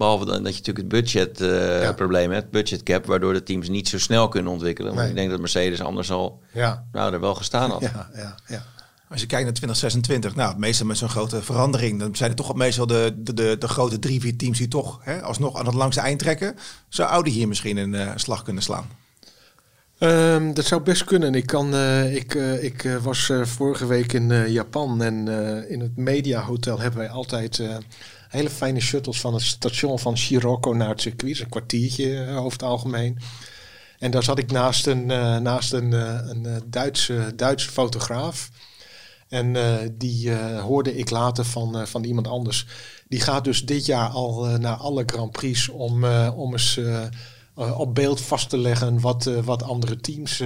Behalve 0.00 0.24
dan 0.24 0.42
dat 0.42 0.52
je 0.56 0.58
natuurlijk 0.64 0.78
het 0.94 1.02
budget 1.02 1.40
eh, 1.40 1.82
Ja. 1.82 1.92
probleem 1.92 2.30
hebt, 2.30 2.50
budget 2.50 2.82
cap, 2.82 3.06
waardoor 3.06 3.32
de 3.32 3.42
teams 3.42 3.68
niet 3.68 3.88
zo 3.88 3.98
snel 3.98 4.28
kunnen 4.28 4.52
ontwikkelen. 4.52 4.90
Maar 4.94 5.00
Nee. 5.02 5.10
ik 5.10 5.16
denk 5.16 5.30
dat 5.30 5.40
Mercedes 5.40 5.80
anders 5.80 6.10
al 6.10 6.40
Ja, 6.52 6.84
nou, 6.92 7.12
er 7.12 7.20
wel 7.20 7.34
gestaan 7.34 7.70
had. 7.70 7.80
ja, 7.80 8.10
ja. 8.14 8.34
ja. 8.46 8.64
Als 9.08 9.20
je 9.20 9.26
kijkt 9.26 9.44
naar 9.44 9.54
2026, 9.54 10.34
nou, 10.34 10.58
meestal 10.58 10.86
met 10.86 10.96
zo'n 10.98 11.08
grote 11.08 11.42
verandering, 11.42 11.98
dan 11.98 12.16
zijn 12.16 12.28
het 12.28 12.38
toch 12.38 12.54
meestal 12.54 12.86
de, 12.86 13.14
de, 13.16 13.34
de, 13.34 13.56
de 13.58 13.68
grote 13.68 13.98
drie, 13.98 14.20
vier 14.20 14.36
teams 14.36 14.58
die 14.58 14.68
toch 14.68 14.98
hè, 15.02 15.22
alsnog 15.22 15.56
aan 15.58 15.66
het 15.66 15.74
langste 15.74 16.00
eind 16.00 16.18
trekken. 16.18 16.56
Zou 16.88 17.08
Audi 17.08 17.30
hier 17.30 17.48
misschien 17.48 17.76
een 17.76 17.94
eh, 17.94 18.10
slag 18.14 18.42
kunnen 18.42 18.62
slaan? 18.62 18.86
Ehm, 19.98 20.52
dat 20.52 20.64
zou 20.64 20.80
best 20.82 21.04
kunnen. 21.04 21.34
Ik, 21.34 21.46
kan, 21.46 21.74
eh, 21.74 22.14
ik, 22.14 22.34
eh, 22.34 22.64
ik 22.64 22.98
was 23.02 23.30
eh, 23.30 23.44
vorige 23.44 23.86
week 23.86 24.12
in 24.12 24.30
eh, 24.30 24.48
Japan 24.48 25.02
en 25.02 25.28
eh, 25.28 25.70
in 25.70 25.80
het 25.80 25.96
Media 25.96 26.40
Hotel 26.42 26.78
hebben 26.80 27.00
wij 27.00 27.10
altijd 27.10 27.58
eh, 27.58 27.76
hele 28.30 28.50
fijne 28.50 28.80
shuttles 28.80 29.20
van 29.20 29.34
het 29.34 29.42
station 29.42 29.98
van 29.98 30.18
Shiroko 30.18 30.72
naar 30.72 30.88
het 30.88 31.00
circuit. 31.00 31.40
Een 31.40 31.48
kwartiertje 31.48 32.24
eh, 32.24 32.38
over 32.38 32.52
het 32.52 32.62
algemeen. 32.62 33.18
En 33.98 34.10
daar 34.10 34.22
zat 34.22 34.38
ik 34.38 34.52
naast 34.52 34.86
een, 34.86 35.10
eh, 35.10 35.36
naast 35.36 35.72
een, 35.72 35.92
eh, 35.92 36.18
een 36.22 36.62
Duitse, 36.66 37.32
Duitse 37.36 37.70
fotograaf. 37.70 38.50
En 39.28 39.56
die 39.98 40.34
hoorde 40.34 40.96
ik 40.96 41.10
later 41.10 41.44
van, 41.44 41.86
van 41.88 42.04
iemand 42.04 42.28
anders. 42.28 42.66
Die 43.08 43.20
gaat 43.20 43.44
dus 43.44 43.64
dit 43.66 43.86
jaar 43.86 44.08
al 44.08 44.44
naar 44.44 44.76
alle 44.76 45.02
Grand 45.06 45.32
Prix 45.32 45.68
om, 45.68 46.04
om 46.28 46.52
eens 46.52 46.80
op 47.54 47.94
beeld 47.94 48.20
vast 48.20 48.48
te 48.48 48.58
leggen 48.58 49.00
wat, 49.00 49.24
wat 49.24 49.62
andere 49.62 49.96
teams 49.96 50.42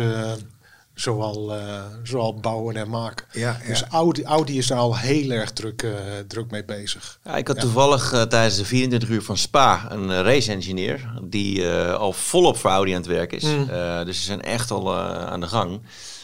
eh, 0.94 1.02
zoal, 1.02 1.54
eh, 1.54 1.82
zoal 2.02 2.34
bouwen 2.34 2.76
en 2.76 2.88
maken. 2.90 3.26
Ja, 3.32 3.58
ja. 3.62 3.66
Dus 3.68 3.82
Audi, 3.82 4.24
Audi 4.24 4.58
is 4.58 4.66
daar 4.66 4.78
al 4.78 4.96
heel 4.96 5.30
erg 5.30 5.50
druk, 5.52 5.82
eh, 5.82 5.90
druk 6.28 6.50
mee 6.50 6.64
bezig. 6.64 7.18
Ja, 7.24 7.36
ik 7.36 7.46
had 7.48 7.60
toevallig 7.60 8.12
eh, 8.12 8.22
tijdens 8.22 8.56
de 8.56 8.64
24 8.64 9.08
uur 9.08 9.22
van 9.22 9.36
Spa 9.36 9.86
een 9.90 10.22
race-engineer 10.22 11.20
die 11.22 11.70
eh, 11.70 11.94
al 11.94 12.12
volop 12.12 12.56
voor 12.56 12.70
Audi 12.70 12.90
aan 12.90 12.96
het 12.96 13.06
werk 13.06 13.32
is. 13.32 13.42
Mm. 13.42 13.68
Eh, 13.70 14.04
dus 14.04 14.16
ze 14.18 14.22
zijn 14.24 14.42
echt 14.42 14.70
al 14.70 14.92
eh, 14.92 15.26
aan 15.26 15.40
de 15.40 15.46
gang. 15.48 15.80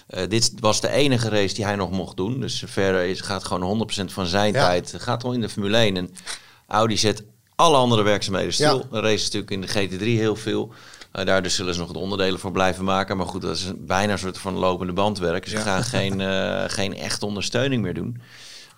Eh, 0.06 0.28
dit 0.28 0.52
was 0.60 0.80
de 0.80 0.90
enige 0.90 1.28
race 1.28 1.54
die 1.54 1.64
hij 1.64 1.76
nog 1.76 1.90
mocht 1.90 2.16
doen. 2.16 2.40
Dus 2.40 2.62
verder 2.66 3.02
is, 3.04 3.20
gaat 3.20 3.44
gewoon 3.44 3.62
100% 3.62 4.12
van 4.12 4.26
zijn 4.26 4.52
Ja. 4.52 4.66
tijd 4.66 4.94
gaat 4.98 5.24
al 5.24 5.32
in 5.32 5.40
de 5.40 5.48
Formule 5.48 5.76
1. 5.76 5.96
En 5.96 6.10
Audi 6.66 6.96
zet 6.96 7.22
alle 7.56 7.76
andere 7.76 8.02
werkzaamheden 8.02 8.52
stil. 8.52 8.78
Ja. 8.78 8.84
Een 8.90 9.00
race 9.02 9.14
is 9.14 9.30
natuurlijk 9.30 9.50
in 9.50 9.60
de 9.60 9.98
GT3 9.98 10.04
heel 10.18 10.36
veel. 10.36 10.72
Eh, 11.12 11.24
daar 11.24 11.42
dus 11.42 11.54
zullen 11.54 11.74
ze 11.74 11.80
nog 11.80 11.92
de 11.92 11.98
onderdelen 11.98 12.40
voor 12.40 12.52
blijven 12.52 12.84
maken. 12.84 13.16
Maar 13.16 13.26
goed, 13.26 13.42
dat 13.42 13.56
is 13.56 13.72
bijna 13.78 14.12
een 14.12 14.18
soort 14.18 14.38
van 14.38 14.54
lopende 14.54 14.92
bandwerk. 14.92 15.48
Ze 15.48 15.56
Ja. 15.56 15.60
gaan 15.62 15.84
geen, 15.84 16.20
eh, 16.30 16.64
geen 16.66 16.96
echte 16.96 17.26
ondersteuning 17.26 17.82
meer 17.82 17.94
doen. 17.94 18.20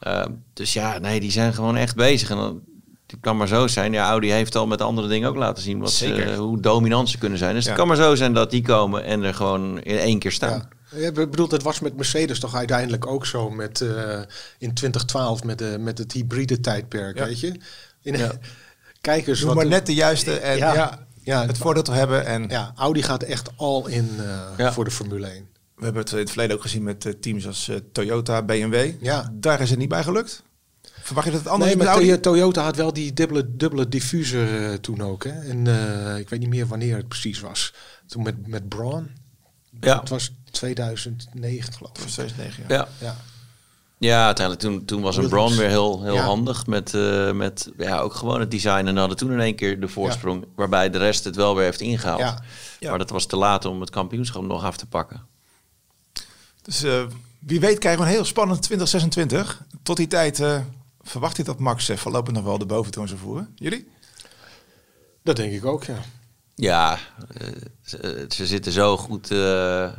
Uh, 0.06 0.24
dus 0.52 0.72
ja, 0.72 0.98
nee, 0.98 1.20
die 1.20 1.30
zijn 1.30 1.54
gewoon 1.54 1.76
echt 1.76 1.96
bezig. 1.96 2.30
En 2.30 2.36
dan, 2.36 2.60
het 3.06 3.16
kan 3.20 3.36
maar 3.36 3.48
zo 3.48 3.66
zijn. 3.66 3.92
Ja, 3.92 4.08
Audi 4.08 4.30
heeft 4.30 4.56
al 4.56 4.66
met 4.66 4.80
andere 4.80 5.08
dingen 5.08 5.28
ook 5.28 5.36
laten 5.36 5.62
zien 5.62 5.78
wat 5.78 5.92
ze, 5.92 6.34
hoe 6.36 6.60
dominant 6.60 7.08
ze 7.10 7.18
kunnen 7.18 7.38
zijn. 7.38 7.54
Dus 7.54 7.62
Ja. 7.64 7.68
het 7.70 7.78
kan 7.78 7.88
maar 7.88 7.96
zo 7.96 8.14
zijn 8.14 8.32
dat 8.32 8.50
die 8.50 8.62
komen 8.62 9.04
en 9.04 9.22
er 9.22 9.34
gewoon 9.34 9.80
in 9.82 9.98
één 9.98 10.18
keer 10.18 10.32
staan. 10.32 10.68
Ja. 10.90 10.98
Ja, 10.98 11.06
ik 11.08 11.14
bedoel, 11.14 11.48
dat 11.48 11.62
was 11.62 11.80
met 11.80 11.96
Mercedes 11.96 12.40
toch 12.40 12.54
uiteindelijk 12.54 13.06
ook 13.06 13.26
zo 13.26 13.50
met, 13.50 13.80
eh, 13.80 14.20
in 14.58 14.74
2012 14.74 15.44
met, 15.44 15.58
de, 15.58 15.76
met 15.80 15.98
het 15.98 16.12
hybride 16.12 16.60
tijdperk, 16.60 17.18
Ja. 17.18 17.24
weet 17.24 17.40
je? 17.40 17.60
In, 18.02 18.16
Ja. 18.18 18.32
Kijk 19.00 19.26
eens 19.26 19.38
Doe 19.38 19.46
wat 19.46 19.56
maar 19.56 19.64
de- 19.64 19.70
net 19.70 19.86
de 19.86 19.94
juiste 19.94 20.38
en 20.38 20.56
ja, 20.56 21.06
Ja. 21.22 21.46
Het 21.46 21.58
voordeel 21.58 21.82
te 21.82 21.92
hebben. 21.92 22.26
En 22.26 22.48
ja, 22.48 22.72
Audi 22.76 23.02
gaat 23.02 23.22
echt 23.22 23.50
al 23.56 23.86
in 23.86 24.08
eh, 24.18 24.40
Ja. 24.56 24.72
voor 24.72 24.84
de 24.84 24.90
Formule 24.90 25.26
1. 25.26 25.48
we 25.76 25.84
hebben 25.84 26.02
het 26.02 26.12
in 26.12 26.18
het 26.18 26.28
verleden 26.30 26.56
ook 26.56 26.62
gezien 26.62 26.82
met 26.82 27.06
eh, 27.06 27.12
teams 27.12 27.46
als 27.46 27.68
eh, 27.68 27.76
Toyota, 27.92 28.42
BMW. 28.42 28.90
Ja. 29.00 29.32
Daar 29.32 29.60
is 29.60 29.70
het 29.70 29.78
niet 29.78 29.88
bij 29.88 30.02
gelukt. 30.02 30.42
Verwacht 31.02 31.26
je 31.26 31.32
dat 31.32 31.42
het 31.42 31.50
anders 31.52 31.70
Nee, 31.70 31.80
is 31.80 31.86
maar 31.86 31.96
met 31.96 32.06
Audi? 32.08 32.20
Toy- 32.22 32.32
Toyota 32.32 32.62
had 32.62 32.76
wel 32.76 32.92
die 32.92 33.12
dubbele, 33.12 33.56
dubbele 33.56 33.88
diffuser 33.88 34.70
eh, 34.70 34.74
toen 34.74 35.00
ook. 35.00 35.24
Hè? 35.24 35.30
En 35.48 35.66
eh, 35.66 36.18
ik 36.18 36.28
weet 36.28 36.40
niet 36.40 36.48
meer 36.48 36.66
wanneer 36.66 36.96
het 36.96 37.08
precies 37.08 37.40
was. 37.40 37.74
Toen 38.06 38.22
met, 38.22 38.46
met 38.46 38.68
Braun. 38.68 39.10
Ja. 39.80 40.00
Het 40.00 40.08
was 40.08 40.32
2009 40.50 41.72
geloof 41.72 41.90
ik. 41.90 41.96
2009, 41.96 42.64
ja. 42.68 42.74
Ja. 42.76 42.88
Ja. 42.98 43.16
Ja, 44.02 44.26
uiteindelijk 44.26 44.66
toen, 44.66 44.84
toen 44.84 45.02
was 45.02 45.16
een. 45.16 45.28
Braun 45.28 45.56
weer 45.56 45.68
heel, 45.68 46.02
heel 46.02 46.14
Ja. 46.14 46.22
handig 46.24 46.66
met, 46.66 46.94
eh, 46.94 47.32
met 47.32 47.70
ja, 47.78 47.98
ook 47.98 48.14
gewoon 48.14 48.40
het 48.40 48.50
design. 48.50 48.86
En 48.86 48.96
hadden 48.96 49.16
toen 49.16 49.32
in 49.32 49.40
één 49.40 49.54
keer 49.54 49.80
de 49.80 49.88
voorsprong, 49.88 50.44
waarbij 50.54 50.90
de 50.90 50.98
rest 50.98 51.24
het 51.24 51.36
wel 51.36 51.54
weer 51.54 51.64
heeft 51.64 51.80
ingehaald. 51.80 52.20
Ja. 52.20 52.42
Ja. 52.78 52.88
Maar 52.88 52.98
dat 52.98 53.10
was 53.10 53.26
te 53.26 53.36
laat 53.36 53.64
om 53.64 53.80
het 53.80 53.90
kampioenschap 53.90 54.42
nog 54.42 54.64
af 54.64 54.76
te 54.76 54.86
pakken. 54.86 55.26
Dus 56.62 56.82
eh, 56.82 57.02
wie 57.38 57.60
weet 57.60 57.78
krijgen 57.78 58.00
we 58.02 58.06
een 58.08 58.14
heel 58.14 58.24
spannend 58.24 58.62
2026. 58.62 59.62
Tot 59.82 59.96
die 59.96 60.06
tijd 60.06 60.40
eh, 60.40 60.60
verwacht 61.02 61.38
ik 61.38 61.44
dat 61.44 61.58
Max 61.58 61.90
voorlopig 61.94 62.34
nog 62.34 62.44
wel 62.44 62.58
de 62.58 62.66
boventoon 62.66 63.08
zou 63.08 63.20
voeren. 63.20 63.52
Jullie? 63.54 63.88
Dat 65.22 65.36
denk 65.36 65.52
ik 65.52 65.64
ook, 65.64 65.84
ja. 65.84 65.98
Ja, 66.54 66.98
ze, 67.84 68.26
ze 68.28 68.46
zitten 68.46 68.72
zo 68.72 68.96
goed, 68.96 69.30
eh, 69.30 69.38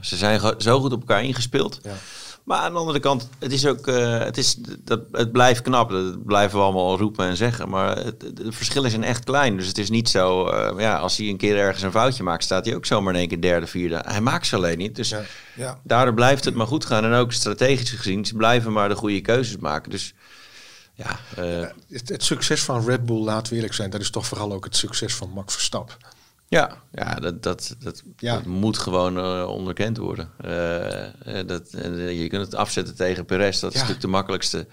ze 0.01 0.15
zijn 0.17 0.39
zo 0.57 0.79
goed 0.79 0.91
op 0.91 0.99
elkaar 0.99 1.23
ingespeeld. 1.23 1.79
Ja. 1.83 1.95
Maar 2.43 2.59
aan 2.59 2.71
de 2.73 2.79
andere 2.79 2.99
kant, 2.99 3.29
het 3.39 3.51
is 3.51 3.65
ook, 3.65 3.87
eh, 3.87 4.19
het, 4.19 4.37
is, 4.37 4.55
dat, 4.79 5.01
het 5.11 5.31
blijft 5.31 5.61
knap. 5.61 5.89
Dat 5.89 6.25
blijven 6.25 6.57
we 6.57 6.63
allemaal 6.63 6.97
roepen 6.97 7.25
en 7.27 7.37
zeggen. 7.37 7.69
Maar 7.69 7.95
het, 7.97 8.21
het- 8.21 8.35
de 8.37 8.51
verschillen 8.51 8.89
zijn 8.89 9.03
echt 9.03 9.23
klein. 9.23 9.57
Dus 9.57 9.67
het 9.67 9.77
is 9.77 9.89
niet 9.89 10.09
zo, 10.09 10.47
eh, 10.47 10.79
ja, 10.79 10.97
als 10.97 11.17
hij 11.17 11.27
een 11.27 11.37
keer 11.37 11.57
ergens 11.57 11.83
een 11.83 11.91
foutje 11.91 12.23
maakt, 12.23 12.43
staat 12.43 12.65
hij 12.65 12.75
ook 12.75 12.85
zomaar 12.85 13.13
in 13.13 13.19
één 13.19 13.27
keer 13.27 13.41
derde, 13.41 13.67
vierde. 13.67 14.01
Hij 14.05 14.21
maakt 14.21 14.47
ze 14.47 14.55
alleen 14.55 14.77
niet. 14.77 14.95
Dus 14.95 15.09
Ja. 15.09 15.21
Ja. 15.55 15.79
daardoor 15.83 16.13
blijft 16.13 16.45
het 16.45 16.55
maar 16.55 16.67
goed 16.67 16.85
gaan. 16.85 17.03
En 17.03 17.13
ook 17.13 17.31
strategisch 17.31 17.89
gezien, 17.89 18.25
ze 18.25 18.35
blijven 18.35 18.71
maar 18.71 18.89
de 18.89 18.95
goede 18.95 19.21
keuzes 19.21 19.57
maken. 19.57 19.91
Dus 19.91 20.13
ja, 20.93 21.19
eh, 21.35 21.67
Het, 21.89 22.09
het 22.09 22.23
succes 22.23 22.63
van 22.63 22.85
Red 22.85 23.05
Bull, 23.05 23.23
laten 23.23 23.49
we 23.49 23.55
eerlijk 23.55 23.73
zijn, 23.73 23.89
dat 23.89 24.01
is 24.01 24.09
toch 24.09 24.25
vooral 24.27 24.53
ook 24.53 24.63
het 24.63 24.75
succes 24.75 25.15
van 25.15 25.29
Max 25.29 25.53
Verstappen. 25.53 25.95
Ja, 26.53 26.77
ja 26.91 27.15
dat, 27.15 27.43
dat, 27.43 27.75
dat, 27.79 28.03
Ja. 28.17 28.33
dat 28.35 28.45
moet 28.45 28.77
gewoon 28.77 29.17
eh, 29.17 29.47
onderkend 29.49 29.97
worden. 29.97 30.29
Eh, 30.37 31.39
eh, 31.39 31.47
dat, 31.47 31.71
je 31.71 32.27
kunt 32.29 32.45
het 32.45 32.55
afzetten 32.55 32.95
tegen 32.95 33.25
Perez. 33.25 33.59
Dat 33.59 33.69
is 33.69 33.75
Ja. 33.75 33.79
natuurlijk 33.81 34.01
de 34.01 34.11
makkelijkste 34.11 34.67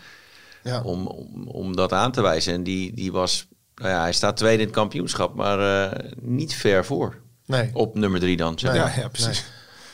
Ja. 0.62 0.82
om, 0.82 1.06
om, 1.06 1.46
om 1.48 1.76
dat 1.76 1.92
aan 1.92 2.12
te 2.12 2.22
wijzen. 2.22 2.52
En 2.54 2.62
die, 2.62 2.94
die 2.94 3.12
was, 3.12 3.46
nou 3.74 3.90
ja, 3.90 4.00
hij 4.00 4.12
staat 4.12 4.36
tweede 4.36 4.60
in 4.62 4.66
het 4.68 4.76
kampioenschap, 4.76 5.34
maar 5.34 5.90
eh, 5.90 6.08
niet 6.20 6.54
ver 6.54 6.84
voor. 6.84 7.20
Nee. 7.46 7.70
Op 7.74 7.94
nummer 7.94 8.20
drie 8.20 8.36
dan. 8.36 8.58
Zeg 8.58 8.70
Nee. 8.72 8.80
Ja, 8.80 8.92
ja, 8.96 9.08
precies. 9.08 9.44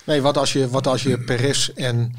Nee, 0.04 0.22
wat 0.22 0.36
als 0.36 0.52
je, 0.52 0.68
wat 0.68 0.86
als 0.86 1.02
je 1.02 1.18
Perez 1.18 1.68
en 1.68 2.14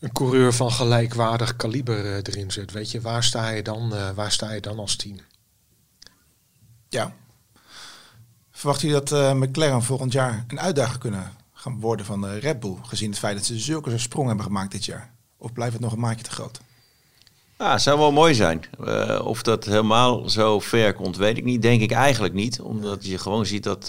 een 0.00 0.12
coureur 0.12 0.52
van 0.52 0.70
gelijkwaardig 0.72 1.56
kaliber 1.56 2.26
erin 2.28 2.50
zet? 2.50 2.72
Weet 2.72 2.90
je, 2.90 3.00
waar 3.00 3.24
sta 3.24 3.48
je 3.48 3.62
dan, 3.62 3.94
eh, 3.94 4.10
waar 4.10 4.32
sta 4.32 4.52
je 4.52 4.60
dan 4.60 4.78
als 4.78 4.96
team? 4.96 5.16
Ja. 6.88 7.12
Verwachten 8.60 8.88
jullie 8.88 9.04
dat 9.04 9.18
eh, 9.18 9.32
McLaren 9.32 9.82
volgend 9.82 10.12
jaar 10.12 10.44
een 10.48 10.60
uitdager 10.60 10.98
kunnen 10.98 11.32
gaan 11.52 11.80
worden 11.80 12.06
van 12.06 12.26
eh, 12.26 12.38
Red 12.38 12.60
Bull? 12.60 12.76
Gezien 12.82 13.10
het 13.10 13.18
feit 13.18 13.36
dat 13.36 13.44
ze 13.44 13.58
zulke 13.58 13.98
sprong 13.98 14.26
hebben 14.26 14.44
gemaakt 14.44 14.72
dit 14.72 14.84
jaar. 14.84 15.12
Of 15.38 15.52
blijft 15.52 15.72
het 15.72 15.82
nog 15.82 15.92
een 15.92 16.00
maatje 16.00 16.24
te 16.24 16.30
groot? 16.30 16.60
Ja, 17.58 17.72
het 17.72 17.82
zou 17.82 17.98
wel 17.98 18.12
mooi 18.12 18.34
zijn. 18.34 18.64
Eh, 18.84 19.20
of 19.24 19.42
dat 19.42 19.64
helemaal 19.64 20.28
zo 20.28 20.60
ver 20.60 20.94
komt, 20.94 21.16
weet 21.16 21.36
ik 21.36 21.44
niet. 21.44 21.62
Denk 21.62 21.80
ik 21.80 21.90
eigenlijk 21.90 22.34
niet. 22.34 22.60
Omdat 22.60 23.06
je 23.06 23.18
gewoon 23.18 23.46
ziet 23.46 23.62
dat 23.62 23.88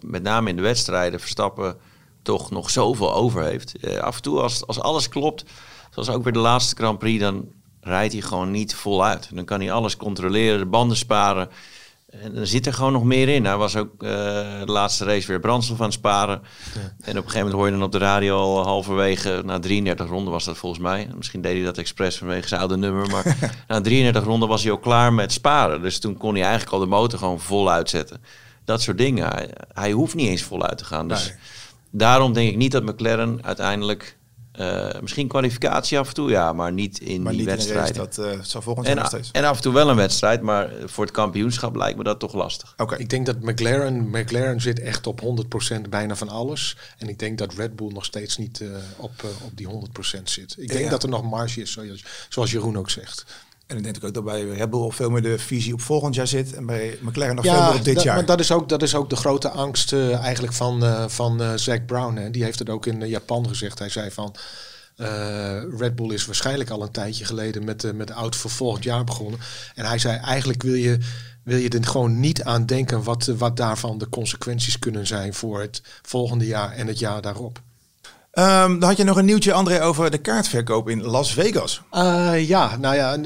met 0.00 0.22
name 0.22 0.48
in 0.48 0.56
de 0.56 0.62
wedstrijden 0.62 1.20
Verstappen 1.20 1.76
toch 2.22 2.50
nog 2.50 2.70
zoveel 2.70 3.14
over 3.14 3.42
heeft. 3.44 4.00
Af 4.00 4.16
en 4.16 4.22
toe 4.22 4.40
als, 4.40 4.66
als 4.66 4.80
alles 4.80 5.08
klopt, 5.08 5.44
zoals 5.90 6.10
ook 6.10 6.24
weer 6.24 6.32
de 6.32 6.38
laatste 6.38 6.76
Grand 6.76 6.98
Prix, 6.98 7.20
dan 7.20 7.48
rijdt 7.80 8.12
hij 8.12 8.22
gewoon 8.22 8.50
niet 8.50 8.74
voluit. 8.74 9.28
Dan 9.32 9.44
kan 9.44 9.60
hij 9.60 9.72
alles 9.72 9.96
controleren, 9.96 10.58
de 10.58 10.66
banden 10.66 10.96
sparen. 10.96 11.48
En 12.20 12.34
dan 12.34 12.46
zit 12.46 12.66
er 12.66 12.72
gewoon 12.74 12.92
nog 12.92 13.04
meer 13.04 13.28
in. 13.28 13.44
Hij 13.44 13.56
was 13.56 13.76
ook 13.76 14.02
eh, 14.02 14.08
de 14.64 14.72
laatste 14.72 15.04
race 15.04 15.26
weer 15.26 15.40
brandstof 15.40 15.78
aan 15.78 15.84
het 15.84 15.94
sparen. 15.94 16.42
En 16.74 16.82
op 17.00 17.06
een 17.06 17.14
gegeven 17.14 17.32
moment 17.38 17.52
hoor 17.54 17.66
je 17.66 17.72
dan 17.72 17.82
op 17.82 17.92
de 17.92 17.98
radio 17.98 18.36
al 18.36 18.64
halverwege, 18.64 19.42
na 19.44 19.58
33 19.58 20.08
ronden 20.08 20.32
was 20.32 20.44
dat 20.44 20.56
volgens 20.56 20.82
mij. 20.82 21.08
Misschien 21.16 21.40
deed 21.40 21.54
hij 21.54 21.64
dat 21.64 21.78
expres 21.78 22.16
vanwege 22.18 22.48
zijn 22.48 22.60
oude 22.60 22.76
nummer. 22.76 23.08
Maar 23.10 23.36
na 23.68 23.80
33 23.80 24.24
ronden 24.24 24.48
was 24.48 24.62
hij 24.62 24.70
al 24.72 24.78
klaar 24.78 25.12
met 25.12 25.32
sparen. 25.32 25.82
Dus 25.82 25.98
toen 25.98 26.16
kon 26.16 26.32
hij 26.34 26.42
eigenlijk 26.42 26.72
al 26.72 26.78
de 26.80 26.86
motor 26.86 27.18
gewoon 27.18 27.40
vol 27.40 27.70
uitzetten. 27.70 28.22
Dat 28.64 28.82
soort 28.82 28.98
dingen. 28.98 29.28
Hij, 29.28 29.50
hij 29.72 29.92
hoeft 29.92 30.14
niet 30.14 30.28
eens 30.28 30.42
voluit 30.42 30.78
te 30.78 30.84
gaan. 30.84 31.08
Dus 31.08 31.26
Nee. 31.28 31.36
daarom 31.90 32.32
denk 32.32 32.50
ik 32.50 32.56
niet 32.56 32.72
dat 32.72 32.82
McLaren 32.82 33.38
uiteindelijk... 33.44 34.16
eh, 34.52 35.00
misschien 35.00 35.28
kwalificatie 35.28 35.98
af 35.98 36.08
en 36.08 36.14
toe, 36.14 36.30
ja, 36.30 36.52
maar 36.52 36.72
niet 36.72 37.00
in 37.00 37.22
Maar 37.22 37.32
die 37.32 37.40
niet 37.46 37.50
in 37.50 37.56
de 37.66 37.72
wedstrijden. 37.74 37.96
race, 38.04 38.20
dat 38.32 38.38
eh, 38.38 38.44
zal 38.44 38.62
volgend 38.62 38.86
jaar 38.86 38.96
En, 38.96 39.02
nog 39.02 39.10
steeds. 39.10 39.30
en 39.32 39.44
af 39.44 39.56
en 39.56 39.62
toe 39.62 39.72
wel 39.72 39.88
een 39.88 39.96
wedstrijd, 39.96 40.40
maar 40.42 40.70
voor 40.84 41.04
het 41.04 41.12
kampioenschap 41.14 41.76
lijkt 41.76 41.98
me 41.98 42.04
dat 42.04 42.18
toch 42.18 42.34
lastig. 42.34 42.74
Oké, 42.76 42.96
Ik 42.96 43.10
denk 43.10 43.26
dat 43.26 43.40
McLaren, 43.40 44.08
McLaren 44.10 44.60
zit 44.60 44.80
echt 44.80 45.06
op 45.06 45.20
100% 45.20 45.88
bijna 45.90 46.16
van 46.16 46.28
alles. 46.28 46.76
En 46.98 47.08
ik 47.08 47.18
denk 47.18 47.38
dat 47.38 47.54
Red 47.54 47.76
Bull 47.76 47.92
nog 47.92 48.04
steeds 48.04 48.36
niet 48.36 48.60
eh, 48.60 48.68
op, 48.96 49.12
eh, 49.22 49.44
op 49.44 49.56
die 49.56 49.66
100% 49.66 50.30
zit. 50.30 50.54
Ik 50.58 50.68
denk 50.68 50.84
Ja. 50.84 50.90
dat 50.90 51.02
er 51.02 51.08
nog 51.08 51.22
marge 51.22 51.60
is, 51.60 51.72
zoals, 51.72 52.04
zoals 52.28 52.50
Jeroen 52.50 52.78
ook 52.78 52.90
zegt. 52.90 53.24
En 53.72 53.78
ik 53.78 53.84
denk 53.84 54.04
ook 54.04 54.14
dat 54.14 54.24
bij 54.24 54.44
Red 54.44 54.70
Bull 54.70 54.90
veel 54.90 55.10
meer 55.10 55.22
de 55.22 55.38
visie 55.38 55.72
op 55.72 55.80
volgend 55.80 56.14
jaar 56.14 56.26
zit. 56.26 56.54
En 56.54 56.66
bij 56.66 56.98
McLaren 57.00 57.34
nog 57.34 57.44
veel 57.44 57.62
meer 57.62 57.78
op 57.78 57.84
dit 57.84 57.94
dat, 57.94 58.02
jaar. 58.04 58.14
maar 58.14 58.26
dat 58.26 58.40
is, 58.40 58.52
ook, 58.52 58.68
dat 58.68 58.82
is 58.82 58.94
ook 58.94 59.10
de 59.10 59.16
grote 59.16 59.48
angst 59.48 59.92
eh, 59.92 60.18
eigenlijk 60.18 60.54
van, 60.54 60.84
eh 60.84 61.04
van 61.08 61.42
eh 61.42 61.52
Zack 61.54 61.86
Brown. 61.86 62.16
Hè. 62.16 62.30
Die 62.30 62.44
heeft 62.44 62.58
het 62.58 62.70
ook 62.70 62.86
in 62.86 63.08
Japan 63.08 63.48
gezegd. 63.48 63.78
Hij 63.78 63.88
zei 63.88 64.10
van... 64.10 64.34
Red 65.76 65.96
Bull 65.96 66.12
is 66.12 66.26
waarschijnlijk 66.26 66.70
al 66.70 66.82
een 66.82 66.90
tijdje 66.90 67.24
geleden 67.24 67.64
met, 67.64 67.92
met 67.94 68.06
de 68.06 68.12
auto 68.12 68.38
voor 68.38 68.50
volgend 68.50 68.84
jaar 68.84 69.04
begonnen. 69.04 69.40
En 69.74 69.84
hij 69.84 69.98
zei 69.98 70.18
eigenlijk 70.18 70.62
wil 70.62 70.74
je, 70.74 70.98
wil 71.44 71.58
je 71.58 71.68
er 71.68 71.84
gewoon 71.84 72.20
niet 72.20 72.42
aan 72.42 72.66
denken 72.66 73.02
wat, 73.02 73.24
wat 73.26 73.56
daarvan 73.56 73.98
de 73.98 74.08
consequenties 74.08 74.78
kunnen 74.78 75.06
zijn 75.06 75.34
voor 75.34 75.60
het 75.60 75.82
volgende 76.02 76.46
jaar 76.46 76.72
en 76.72 76.86
het 76.86 76.98
jaar 76.98 77.22
daarop. 77.22 77.60
Ehm, 78.32 78.78
dan 78.78 78.88
had 78.88 78.96
je 78.96 79.04
nog 79.04 79.16
een 79.16 79.24
nieuwtje, 79.24 79.52
André, 79.52 79.82
over 79.82 80.10
de 80.10 80.18
kaartverkoop 80.18 80.88
in 80.88 81.02
Las 81.02 81.32
Vegas. 81.32 81.82
Ja, 82.46 82.76
nou 82.76 82.94
ja. 82.94 83.18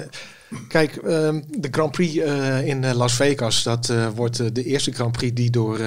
Kijk, 0.68 0.96
ehm, 0.96 1.40
de 1.48 1.68
Grand 1.70 1.92
Prix 1.92 2.16
eh, 2.16 2.66
in 2.66 2.84
eh, 2.84 2.94
Las 2.94 3.14
Vegas, 3.14 3.62
dat 3.62 3.88
eh, 3.88 4.08
wordt 4.14 4.54
de 4.54 4.64
eerste 4.64 4.92
Grand 4.92 5.12
Prix 5.12 5.34
die 5.34 5.50
door 5.50 5.78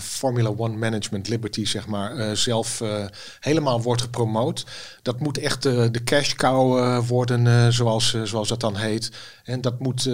Formula 0.00 0.52
One 0.56 0.76
Management 0.76 1.28
Liberty, 1.28 1.64
zeg 1.64 1.86
maar, 1.86 2.36
zelf 2.36 2.82
helemaal 3.40 3.82
wordt 3.82 4.02
gepromoot. 4.02 4.66
Dat 5.02 5.20
moet 5.20 5.38
echt 5.38 5.62
de 5.62 6.00
cash 6.04 6.34
cow 6.34 7.00
worden, 7.06 7.72
zoals, 7.72 8.16
zoals 8.24 8.48
dat 8.48 8.60
dan 8.60 8.76
heet. 8.76 9.10
En 9.44 9.60
dat 9.60 9.80
moet, 9.80 10.10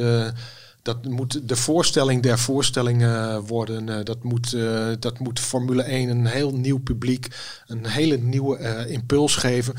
dat 0.86 1.04
moet 1.04 1.48
de 1.48 1.56
voorstelling 1.56 2.22
der 2.22 2.38
voorstellingen 2.38 3.40
worden. 3.42 3.88
Eh, 3.88 4.04
dat, 4.04 4.22
moet, 4.22 4.52
eh, 4.52 4.86
dat 4.98 5.18
moet 5.18 5.40
Formule 5.40 5.82
1 5.82 6.08
een 6.08 6.26
heel 6.26 6.52
nieuw 6.52 6.78
publiek, 6.78 7.28
een 7.66 7.86
hele 7.86 8.16
nieuwe 8.16 8.56
eh, 8.56 8.90
impuls 8.92 9.36
geven. 9.36 9.74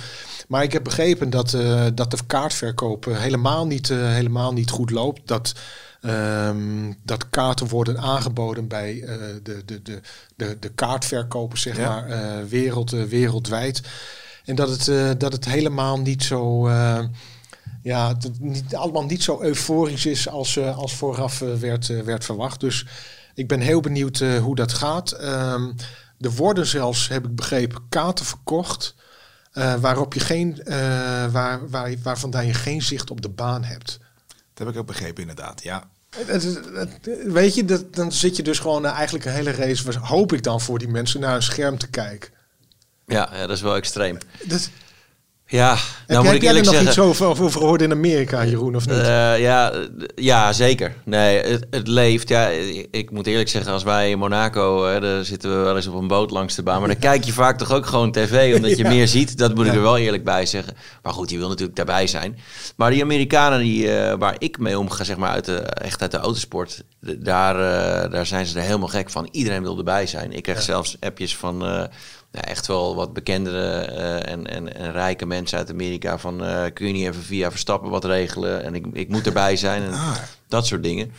Maar 0.48 0.64
ik 0.64 0.74
heb 0.74 0.84
begrepen 0.84 1.30
dat, 1.30 1.54
eh, 1.54 1.86
dat 1.94 2.12
de 2.12 2.18
kaartverkoop 2.28 3.06
helemaal, 3.06 3.68
niet, 3.68 3.88
helemaal 3.88 4.54
niet 4.54 4.70
goed 4.70 4.92
loopt. 4.92 5.22
Dat, 5.28 5.54
ehm, 6.02 6.94
dat 7.04 7.30
kaarten 7.30 7.68
worden 7.68 7.98
aangeboden 8.00 8.68
bij 8.68 9.04
de, 9.44 9.62
de, 9.66 9.82
de, 9.82 10.02
de, 10.36 10.58
de 10.60 10.70
kaartverkopers, 10.70 11.62
zeg 11.62 11.78
Ja. 11.78 11.90
maar, 11.90 12.48
wereld, 12.48 12.90
wereldwijd. 12.90 13.82
En 14.46 14.56
dat 14.56 14.70
het, 14.70 15.20
dat 15.20 15.32
het 15.32 15.46
helemaal 15.46 16.00
niet 16.00 16.24
zo. 16.24 16.70
Ja, 17.88 18.14
dat 18.14 18.24
het 18.24 18.40
niet, 18.40 18.76
allemaal 18.76 19.06
niet 19.06 19.24
zo 19.24 19.42
euforisch 19.42 20.06
is 20.06 20.28
als, 20.30 20.58
eh, 20.58 20.78
als 20.78 20.94
vooraf 20.96 21.42
eh, 21.42 21.54
werd, 21.54 21.90
eh, 21.90 22.00
werd 22.02 22.26
verwacht. 22.26 22.60
Dus 22.60 22.86
ik 23.34 23.48
ben 23.48 23.60
heel 23.60 23.80
benieuwd 23.80 24.20
eh, 24.20 24.38
hoe 24.38 24.56
dat 24.56 24.74
gaat. 24.74 25.12
Ehm, 25.12 25.72
er 26.20 26.32
worden 26.32 26.66
zelfs, 26.66 27.08
heb 27.08 27.26
ik 27.26 27.36
begrepen, 27.36 27.82
kaarten 27.90 28.26
verkocht. 28.26 28.96
eh, 29.52 29.76
waarop 29.76 30.14
je 30.14 30.20
geen, 30.20 30.64
eh, 30.64 30.76
waar, 31.32 31.70
waar, 31.70 31.94
waarvan 32.04 32.46
je 32.46 32.54
geen 32.54 32.82
zicht 32.82 33.10
op 33.12 33.22
de 33.22 33.30
baan 33.30 33.64
hebt. 33.64 34.00
Dat 34.28 34.66
heb 34.66 34.76
ik 34.76 34.78
ook 34.82 34.88
begrepen, 34.88 35.22
inderdaad. 35.22 35.64
Ja. 35.64 35.90
Weet 37.26 37.56
je, 37.56 37.66
dat, 37.66 37.94
dan 37.96 38.12
zit 38.12 38.36
je 38.36 38.44
dus 38.44 38.60
gewoon 38.60 38.86
eigenlijk 38.86 39.26
een 39.26 39.32
hele 39.32 39.52
race, 39.52 40.00
hoop 40.00 40.34
ik 40.34 40.44
dan 40.44 40.62
voor 40.62 40.80
die 40.80 40.88
mensen, 40.88 41.20
naar 41.20 41.36
een 41.36 41.44
scherm 41.44 41.78
te 41.78 41.88
kijken. 41.90 42.30
Ja, 43.06 43.30
ja 43.34 43.48
dat 43.48 43.56
is 43.56 43.62
wel 43.62 43.76
extreem. 43.76 44.18
Dat, 44.44 44.70
Ja, 45.50 45.70
heb 45.70 45.80
nou 46.08 46.24
moet 46.24 46.34
ik 46.34 46.42
heb 46.42 46.42
jij 46.42 46.50
er 46.52 46.58
eerlijk 46.58 46.66
nog 46.66 46.74
zeggen... 46.74 46.90
iets 46.90 47.00
over, 47.00 47.26
over 47.26 47.52
gehoord 47.60 47.82
in 47.82 47.92
Amerika, 47.92 48.46
Jeroen, 48.46 48.76
of 48.76 48.88
niet? 48.88 48.98
Eh, 48.98 49.40
ja, 49.40 49.74
ja, 50.16 50.54
zeker. 50.54 50.94
Nee, 51.06 51.40
het, 51.42 51.66
het 51.70 51.88
leeft. 51.88 52.30
Ja, 52.30 52.48
ik, 52.48 52.88
ik 52.92 53.12
moet 53.12 53.28
eerlijk 53.28 53.50
zeggen, 53.50 53.72
als 53.72 53.84
wij 53.84 54.10
in 54.10 54.18
Monaco, 54.18 54.86
hè, 54.86 55.00
daar 55.00 55.26
zitten 55.26 55.50
we 55.50 55.64
wel 55.64 55.76
eens 55.76 55.88
op 55.88 55.94
een 55.94 56.08
boot 56.08 56.32
langs 56.32 56.56
de 56.56 56.64
baan. 56.64 56.80
Maar 56.80 56.88
dan 56.90 57.00
kijk 57.00 57.24
je 57.24 57.34
vaak 57.34 57.58
toch 57.58 57.72
ook 57.72 57.86
gewoon 57.86 58.12
tv, 58.12 58.56
omdat 58.56 58.78
je 58.78 58.84
Ja. 58.84 58.90
meer 58.90 59.08
ziet. 59.08 59.38
Dat 59.38 59.56
moet 59.56 59.66
ik 59.66 59.74
er 59.74 59.82
wel 59.82 59.98
eerlijk 59.98 60.24
bij 60.24 60.46
zeggen. 60.46 60.74
Maar 61.04 61.14
goed, 61.14 61.30
je 61.30 61.38
wil 61.38 61.48
natuurlijk 61.50 61.78
daarbij 61.78 62.08
zijn. 62.08 62.38
Maar 62.76 62.92
die 62.92 63.02
Amerikanen 63.04 63.60
die, 63.60 63.96
eh, 63.96 64.14
waar 64.20 64.36
ik 64.38 64.58
mee 64.60 64.80
omga, 64.80 65.04
zeg 65.04 65.18
maar, 65.18 65.32
uit 65.32 65.46
de, 65.46 65.58
echt 65.60 66.02
uit 66.02 66.12
de 66.12 66.18
autosport, 66.18 66.84
daar, 67.02 67.56
eh, 67.56 68.12
daar 68.12 68.26
zijn 68.26 68.46
ze 68.46 68.58
er 68.58 68.66
helemaal 68.66 68.88
gek 68.88 69.10
van. 69.10 69.28
Iedereen 69.32 69.62
wil 69.62 69.78
erbij 69.78 70.08
zijn. 70.08 70.32
Ik 70.32 70.44
krijg 70.44 70.62
zelfs 70.62 70.98
appjes 71.00 71.36
van... 71.38 71.88
eh, 72.38 72.52
echt 72.52 72.68
wel 72.68 72.96
wat 72.96 73.14
bekendere 73.14 73.70
eh, 73.80 74.32
en, 74.32 74.48
en, 74.48 74.76
en 74.76 74.92
rijke 74.92 75.26
mensen 75.26 75.58
uit 75.58 75.70
Amerika 75.72 76.18
van 76.18 76.44
eh, 76.44 76.64
kun 76.74 76.88
je 76.88 76.94
niet 76.94 77.06
even 77.08 77.24
via 77.24 77.50
Verstappen 77.52 77.90
wat 77.90 78.06
regelen 78.06 78.64
en 78.64 78.76
ik, 78.76 78.86
ik 78.94 79.10
moet 79.10 79.26
erbij 79.26 79.56
zijn 79.56 79.84
en 79.84 79.92
Ah. 79.94 80.16
dat 80.48 80.66
soort 80.68 80.84
dingen. 80.84 81.12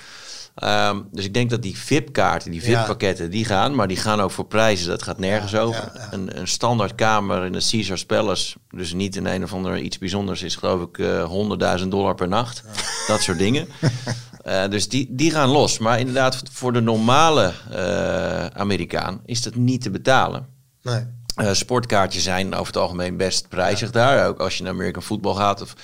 Ehm, 0.54 1.00
dus 1.12 1.24
ik 1.24 1.35
denk 1.35 1.50
dat 1.50 1.62
die 1.62 1.78
VIP-kaarten, 1.78 2.50
die 2.50 2.61
Ja. 2.61 2.78
VIP-pakketten, 2.78 3.31
die 3.31 3.44
gaan, 3.44 3.74
maar 3.74 3.88
die 3.88 3.96
gaan 3.96 4.20
ook 4.20 4.31
voor 4.31 4.46
prijzen. 4.46 4.88
Dat 4.88 5.02
gaat 5.02 5.18
nergens 5.18 5.54
over. 5.54 5.90
ja. 5.94 6.09
Een, 6.11 6.38
een 6.40 6.48
standaard 6.48 6.94
kamer 6.94 7.44
in 7.44 7.52
de 7.52 7.66
Caesars 7.70 8.04
Palace, 8.07 8.57
dus 8.70 8.92
niet 8.92 9.16
in 9.16 9.26
een 9.26 9.42
of 9.42 9.52
ander 9.52 9.78
iets 9.78 9.98
bijzonders, 9.98 10.42
is 10.42 10.57
geloof 10.57 10.83
ik 10.83 10.98
eh 10.98 11.78
100.000 11.81 11.88
dollar 11.88 12.14
per 12.14 12.28
nacht. 12.28 12.62
Dat 13.07 13.20
soort 13.20 13.38
dingen. 13.38 13.68
Eh, 14.42 14.68
dus 14.68 14.88
die, 14.88 15.07
die 15.11 15.31
gaan 15.31 15.48
los. 15.48 15.78
Maar 15.78 15.98
inderdaad, 15.98 16.42
voor 16.52 16.72
de 16.72 16.81
normale 16.81 17.52
eh, 17.70 18.46
Amerikaan 18.46 19.20
is 19.24 19.42
dat 19.42 19.54
niet 19.54 19.83
te 19.83 19.90
betalen. 19.90 20.46
Nee. 20.82 21.06
Eh, 21.38 21.52
sportkaartjes 21.52 22.22
zijn 22.22 22.54
over 22.54 22.66
het 22.66 22.76
algemeen 22.76 23.16
best 23.16 23.48
prijzig 23.48 23.90
daar. 23.90 24.26
Ook 24.28 24.40
als 24.40 24.56
je 24.56 24.62
naar 24.62 24.72
American 24.72 25.02
voetbal 25.02 25.34
gaat 25.34 25.62
of, 25.62 25.74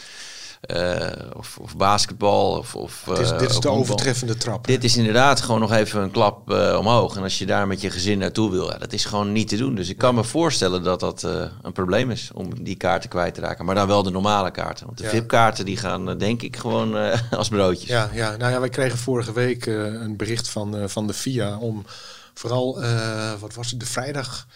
eh, 0.60 1.36
of, 1.36 1.58
of 1.58 1.76
basketbal. 1.76 2.58
Of, 2.58 2.74
of, 2.74 3.02
Dit 3.06 3.18
is, 3.18 3.30
eh, 3.30 3.38
dit 3.38 3.50
is 3.50 3.58
de 3.60 3.68
overtreffende 3.68 4.36
trap. 4.36 4.66
Dit 4.66 4.84
is 4.84 4.96
inderdaad 4.96 5.40
gewoon 5.40 5.60
nog 5.60 5.72
even 5.72 6.02
een 6.02 6.10
klap 6.10 6.50
omhoog. 6.78 7.16
En 7.16 7.22
als 7.22 7.38
je 7.38 7.46
daar 7.46 7.66
met 7.66 7.80
je 7.80 7.90
gezin 7.90 8.18
naartoe 8.18 8.50
wil, 8.50 8.70
ja, 8.70 8.78
dat 8.78 8.92
is 8.92 9.04
gewoon 9.04 9.32
niet 9.32 9.48
te 9.48 9.56
doen. 9.56 9.74
Dus 9.74 9.88
ik 9.88 9.98
kan 9.98 10.14
me 10.14 10.24
voorstellen 10.24 10.82
dat 10.82 11.00
dat 11.00 11.22
een 11.62 11.72
probleem 11.72 12.10
is 12.10 12.30
om 12.34 12.64
die 12.64 12.76
kaarten 12.76 13.10
kwijt 13.10 13.34
te 13.34 13.40
raken. 13.40 13.64
Maar 13.64 13.74
dan 13.74 13.86
wel 13.86 14.02
de 14.02 14.10
normale 14.10 14.50
kaarten. 14.50 14.86
Want 14.86 14.98
de 14.98 15.04
Ja. 15.04 15.10
VIP-kaarten 15.10 15.64
die 15.64 15.76
gaan 15.76 16.18
denk 16.18 16.42
ik 16.42 16.56
gewoon 16.56 16.94
als 17.30 17.48
broodjes. 17.48 17.88
Ja, 17.88 18.10
ja, 18.12 18.36
nou 18.36 18.52
ja, 18.52 18.60
wij 18.60 18.68
kregen 18.68 18.98
vorige 18.98 19.32
week 19.32 19.66
een 19.66 20.16
bericht 20.16 20.48
van, 20.48 20.88
van 20.88 21.06
de 21.06 21.14
FIA 21.14 21.58
om 21.58 21.84
vooral, 22.34 22.80
wat 23.40 23.54
was 23.54 23.70
het, 23.70 23.80
de 23.80 23.86
vrijdag, 23.86 24.46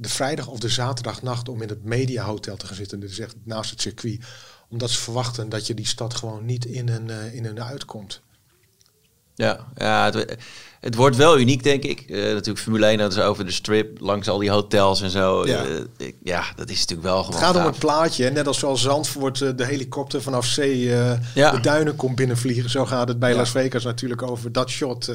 de 0.00 0.08
vrijdag 0.08 0.46
of 0.46 0.58
de 0.58 0.68
zaterdagnacht 0.68 1.48
om 1.48 1.62
in 1.62 1.68
het 1.68 1.84
Media 1.84 2.24
Hotel 2.24 2.56
te 2.56 2.66
gaan 2.66 2.76
zitten. 2.76 3.02
Is 3.02 3.18
echt 3.18 3.34
naast 3.44 3.70
het 3.70 3.80
circuit. 3.80 4.20
Omdat 4.68 4.90
ze 4.90 4.98
verwachten 5.00 5.48
dat 5.48 5.66
je 5.66 5.74
die 5.74 5.86
stad 5.86 6.14
gewoon 6.14 6.44
niet 6.44 6.64
in 6.64 6.88
en, 6.88 7.10
eh, 7.10 7.34
in 7.34 7.46
en 7.46 7.64
uitkomt. 7.64 8.20
Ja, 9.34 9.66
ja 9.76 10.04
het, 10.12 10.36
het 10.80 10.94
wordt 10.94 11.16
wel 11.16 11.38
uniek, 11.38 11.62
denk 11.62 11.82
ik. 11.84 12.00
Eh, 12.00 12.16
natuurlijk 12.22 12.58
Formule 12.58 12.86
1, 12.86 12.98
dat 12.98 13.12
is 13.12 13.18
over 13.18 13.44
de 13.44 13.50
strip, 13.50 14.00
langs 14.00 14.28
al 14.28 14.38
die 14.38 14.50
hotels 14.50 15.00
en 15.02 15.10
zo. 15.10 15.46
Ja. 15.46 15.62
Ja, 15.62 15.78
ik- 15.96 16.16
ja 16.22 16.44
dat 16.56 16.70
is 16.70 16.78
natuurlijk 16.78 17.08
wel 17.08 17.22
gewoon 17.24 17.40
Het 17.40 17.44
gaat 17.50 17.56
om 17.56 17.64
het 17.70 17.78
plaatje. 17.78 18.24
hè. 18.24 18.30
Net 18.30 18.46
als 18.46 18.58
zoals 18.58 18.82
Zandvoort 18.82 19.40
eh, 19.40 19.50
de 19.56 19.64
helikopter 19.64 20.22
vanaf 20.22 20.46
zee 20.46 20.94
eh, 20.94 21.18
Ja. 21.34 21.50
de 21.50 21.60
duinen 21.60 21.96
komt 21.96 22.16
binnenvliegen. 22.16 22.70
Zo 22.70 22.86
gaat 22.86 23.08
het 23.08 23.18
bij 23.18 23.30
Ja. 23.30 23.36
Las 23.36 23.50
Vegas 23.50 23.84
natuurlijk 23.84 24.22
over 24.22 24.52
dat 24.52 24.68
shot. 24.70 25.12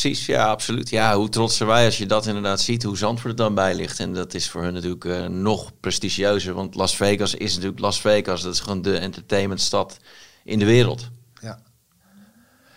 Precies, 0.00 0.26
ja, 0.26 0.46
absoluut. 0.46 0.90
Ja, 0.90 1.16
hoe 1.16 1.28
trots 1.28 1.56
zijn 1.56 1.68
wij 1.68 1.84
als 1.84 1.98
je 1.98 2.06
dat 2.06 2.26
inderdaad 2.26 2.60
ziet, 2.60 2.82
hoe 2.82 2.96
Zandvoort 2.96 3.32
er 3.32 3.36
dan 3.44 3.54
bij 3.54 3.74
ligt. 3.74 4.00
En 4.00 4.12
dat 4.12 4.34
is 4.34 4.48
voor 4.50 4.62
hun 4.62 4.72
natuurlijk 4.72 5.04
eh, 5.04 5.26
nog 5.26 5.72
prestigieuzer. 5.80 6.54
Want 6.54 6.74
Las 6.74 6.96
Vegas 6.96 7.34
is 7.34 7.54
natuurlijk 7.54 7.80
Las 7.80 8.00
Vegas. 8.00 8.42
Dat 8.42 8.54
is 8.54 8.60
gewoon 8.60 8.82
de 8.82 8.98
entertainmentstad 8.98 9.96
in 10.44 10.58
de 10.58 10.64
wereld. 10.64 11.08
ja. 11.40 11.58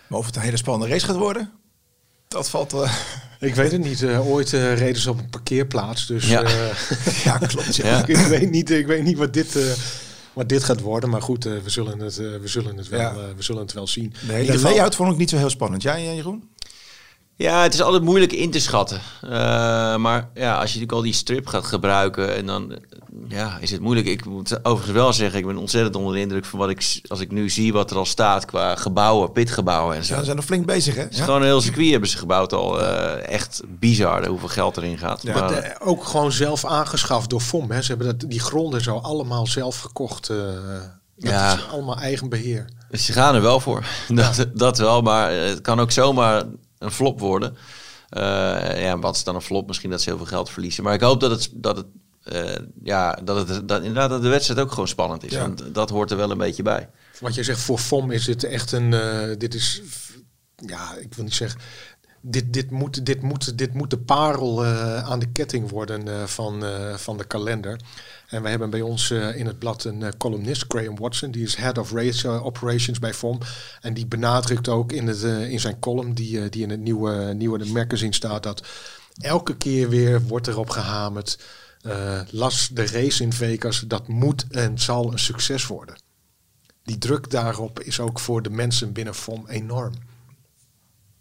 Maar 0.08 0.20
of 0.20 0.26
het 0.26 0.36
een 0.36 0.42
hele 0.42 0.58
spannende 0.58 0.94
race 0.94 1.06
gaat 1.06 1.16
worden, 1.16 1.52
dat 2.28 2.50
valt... 2.50 2.74
eh, 2.74 2.94
Ik 3.50 3.56
weet 3.56 3.72
het 3.72 3.82
niet. 3.82 4.04
eh, 4.04 4.28
ooit 4.28 4.54
eh, 4.54 4.78
reden 4.78 5.02
ze 5.02 5.10
op 5.10 5.20
een 5.20 5.30
parkeerplaats. 5.30 6.06
Dus 6.08 6.28
Ja. 6.30 6.42
eh, 6.44 6.78
ja, 7.26 7.38
klopt. 7.38 7.76
Ja. 7.76 7.86
Ja. 7.88 8.06
ik, 8.16 8.16
weet 8.18 8.52
niet, 8.52 8.70
ik 8.72 8.88
weet 8.88 9.04
niet 9.04 9.18
wat 9.18 9.34
dit, 9.34 9.56
eh, 9.56 9.72
wat 10.34 10.50
dit 10.50 10.64
gaat 10.64 10.80
worden. 10.82 11.10
Maar 11.10 11.22
goed, 11.22 11.46
eh, 11.46 11.52
we, 11.64 11.70
zullen 11.70 12.00
het, 12.00 12.18
eh, 12.18 12.26
we, 12.42 12.48
zullen 12.48 12.78
het 12.78 12.88
wel, 12.88 13.00
Ja. 13.00 13.10
eh, 13.12 13.18
we 13.36 13.44
zullen 13.44 13.62
het 13.62 13.74
wel 13.74 13.88
zien. 13.88 14.14
De 14.28 14.34
hele 14.34 14.60
layout 14.60 14.96
vond 14.96 15.12
ik 15.12 15.18
niet 15.18 15.30
zo 15.30 15.38
heel 15.38 15.50
spannend. 15.50 15.82
Jij, 15.82 16.16
Jeroen? 16.16 16.49
Ja, 17.42 17.62
het 17.64 17.74
is 17.74 17.82
altijd 17.82 18.04
moeilijk 18.04 18.32
in 18.34 18.52
te 18.52 18.60
schatten. 18.60 19.02
Eh, 19.22 19.30
maar 19.96 20.30
ja, 20.34 20.52
als 20.52 20.60
je 20.60 20.66
natuurlijk 20.80 20.92
al 20.92 21.02
die 21.02 21.14
strip 21.14 21.48
gaat 21.48 21.66
gebruiken, 21.66 22.36
en 22.36 22.46
dan 22.46 22.72
eh, 22.72 22.78
ja, 23.28 23.58
is 23.62 23.72
het 23.72 23.82
moeilijk. 23.82 24.08
Ik 24.08 24.26
moet 24.26 24.66
overigens 24.66 24.98
wel 24.98 25.14
zeggen, 25.14 25.40
ik 25.40 25.46
ben 25.46 25.58
ontzettend 25.58 25.96
onder 25.96 26.14
de 26.14 26.20
indruk 26.20 26.46
van 26.46 26.60
wat 26.60 26.70
ik, 26.70 27.02
als 27.08 27.20
ik 27.20 27.32
nu 27.32 27.50
zie 27.50 27.74
wat 27.74 27.92
er 27.92 27.98
al 27.98 28.06
staat 28.06 28.46
qua 28.46 28.76
gebouwen, 28.76 29.32
pitgebouwen 29.32 29.96
en 29.96 30.04
zo. 30.06 30.14
Ja, 30.14 30.20
ze 30.20 30.26
zijn 30.26 30.36
nog 30.36 30.46
flink 30.46 30.66
bezig, 30.66 30.96
hè? 30.96 31.02
Het 31.02 31.12
is 31.12 31.18
Ja. 31.18 31.24
gewoon 31.24 31.40
een 31.40 31.46
heel 31.48 31.62
circuit 31.62 31.92
hebben 31.92 32.10
ze 32.10 32.18
gebouwd 32.18 32.54
al. 32.54 32.82
eh, 32.82 33.28
echt 33.34 33.62
bizar 33.68 34.26
hoeveel 34.28 34.48
geld 34.48 34.78
erin 34.78 34.98
gaat. 34.98 35.22
Ja. 35.22 35.34
Maar, 35.40 35.78
ook 35.84 36.04
gewoon 36.06 36.32
zelf 36.32 36.66
aangeschaft 36.66 37.30
door 37.30 37.42
FOM. 37.42 37.72
Hè. 37.72 37.82
Ze 37.82 37.88
hebben 37.88 38.08
dat, 38.20 38.30
die 38.30 38.40
gronden 38.40 38.82
zo 38.82 38.98
allemaal 38.98 39.48
zelf 39.48 39.80
gekocht. 39.80 40.30
eh 40.30 40.38
dat 41.18 41.32
Ja. 41.32 41.54
is 41.54 41.68
allemaal 41.72 41.98
eigen 42.00 42.30
beheer. 42.30 42.66
Dus 42.92 43.06
ze 43.06 43.14
gaan 43.14 43.36
er 43.36 43.42
wel 43.42 43.60
voor. 43.60 43.86
Dat, 44.08 44.46
dat 44.54 44.78
wel, 44.78 45.02
maar 45.02 45.32
het 45.32 45.62
kan 45.62 45.80
ook 45.80 45.92
zomaar 45.92 46.44
een 46.80 46.92
flop 46.92 47.20
worden. 47.20 47.58
Eh, 48.10 48.82
ja, 48.82 49.00
wat 49.00 49.16
is 49.16 49.24
dan 49.24 49.36
een 49.36 49.42
flop? 49.42 49.68
Misschien 49.68 49.90
dat 49.90 50.02
ze 50.02 50.10
heel 50.10 50.18
veel 50.18 50.28
geld 50.28 50.50
verliezen. 50.50 50.84
Maar 50.84 50.94
ik 50.94 51.02
hoop 51.02 51.20
dat 51.20 51.32
het, 51.32 51.50
dat 51.54 51.78
het, 51.78 51.86
eh, 52.24 52.66
ja, 52.84 53.14
dat 53.24 53.48
het 53.48 53.68
dat, 53.68 53.80
inderdaad 53.80 54.10
dat 54.10 54.22
de 54.22 54.28
wedstrijd 54.28 54.60
ook 54.60 54.72
gewoon 54.72 54.88
spannend 54.88 55.24
is. 55.24 55.32
Ja. 55.32 55.42
Want 55.42 55.74
dat 55.74 55.90
hoort 55.90 56.12
er 56.12 56.18
wel 56.18 56.32
een 56.32 56.38
beetje 56.38 56.64
bij. 56.64 56.90
Wat 57.20 57.36
je 57.36 57.44
zegt, 57.44 57.60
voor 57.60 57.78
FOM 57.78 58.12
is 58.12 58.26
dit 58.26 58.44
echt 58.44 58.72
een... 58.72 58.94
eh, 58.94 59.38
dit 59.38 59.54
is, 59.54 59.82
ja, 60.56 60.96
ik 60.96 61.14
wil 61.14 61.24
niet 61.24 61.34
zeggen... 61.34 61.60
Dit, 62.22 62.54
dit, 62.54 62.72
moet, 62.72 63.06
dit, 63.06 63.22
moet, 63.22 63.58
dit 63.58 63.74
moet 63.74 63.90
de 63.90 63.98
parel 63.98 64.66
eh, 64.66 65.10
aan 65.10 65.20
de 65.20 65.32
ketting 65.32 65.70
worden 65.70 66.08
eh, 66.08 66.24
van, 66.24 66.66
eh, 66.66 66.94
van 66.94 67.18
de 67.18 67.24
kalender. 67.24 67.80
En 68.28 68.42
we 68.42 68.50
hebben 68.50 68.70
bij 68.70 68.82
ons 68.82 69.12
in 69.12 69.46
het 69.46 69.60
blad 69.60 69.84
een 69.84 70.18
columnist, 70.18 70.66
Graham 70.68 70.98
Watson. 70.98 71.32
Die 71.32 71.44
is 71.44 71.56
Head 71.56 71.78
of 71.78 71.92
Race 71.92 72.28
Operations 72.28 73.00
bij 73.00 73.14
FOM. 73.14 73.40
En 73.82 73.94
die 73.94 74.06
benadrukt 74.06 74.68
ook 74.68 74.92
in, 74.92 75.08
het, 75.08 75.22
in 75.24 75.60
zijn 75.60 75.80
column, 75.80 76.14
die, 76.14 76.50
die 76.50 76.64
in 76.64 76.70
het 76.70 76.80
nieuwe, 76.80 77.34
nieuwe 77.34 77.66
magazine 77.66 78.14
staat, 78.14 78.44
dat 78.44 78.68
elke 79.22 79.58
keer 79.58 79.90
weer 79.90 80.22
wordt 80.22 80.48
erop 80.48 80.70
gehamerd. 80.70 81.40
eh, 81.82 82.22
las 82.30 82.70
de 82.74 82.86
race 82.86 83.24
in 83.24 83.34
Vegas, 83.34 83.80
dat 83.88 84.08
moet 84.08 84.46
en 84.50 84.80
zal 84.80 85.12
een 85.12 85.20
succes 85.20 85.68
worden 85.68 85.96
die 86.90 86.98
druk 86.98 87.30
daarop 87.30 87.80
is 87.80 88.00
ook 88.00 88.20
voor 88.20 88.42
de 88.42 88.50
mensen 88.50 88.94
binnen 88.94 89.16
FOM 89.16 89.48
enorm. 89.48 89.94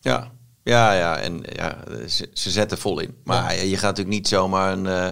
Ja, 0.01 0.33
ja, 0.69 0.93
ja. 0.93 1.17
En 1.19 1.43
ja, 1.53 1.79
ze, 2.09 2.29
ze 2.33 2.51
zetten 2.51 2.79
vol 2.79 3.01
in. 3.01 3.15
Maar 3.25 3.55
ja, 3.55 3.63
je 3.63 3.75
gaat 3.77 3.83
natuurlijk 3.97 4.17
niet 4.17 4.29
zomaar 4.29 4.73
een... 4.73 4.87
eh, 4.87 5.07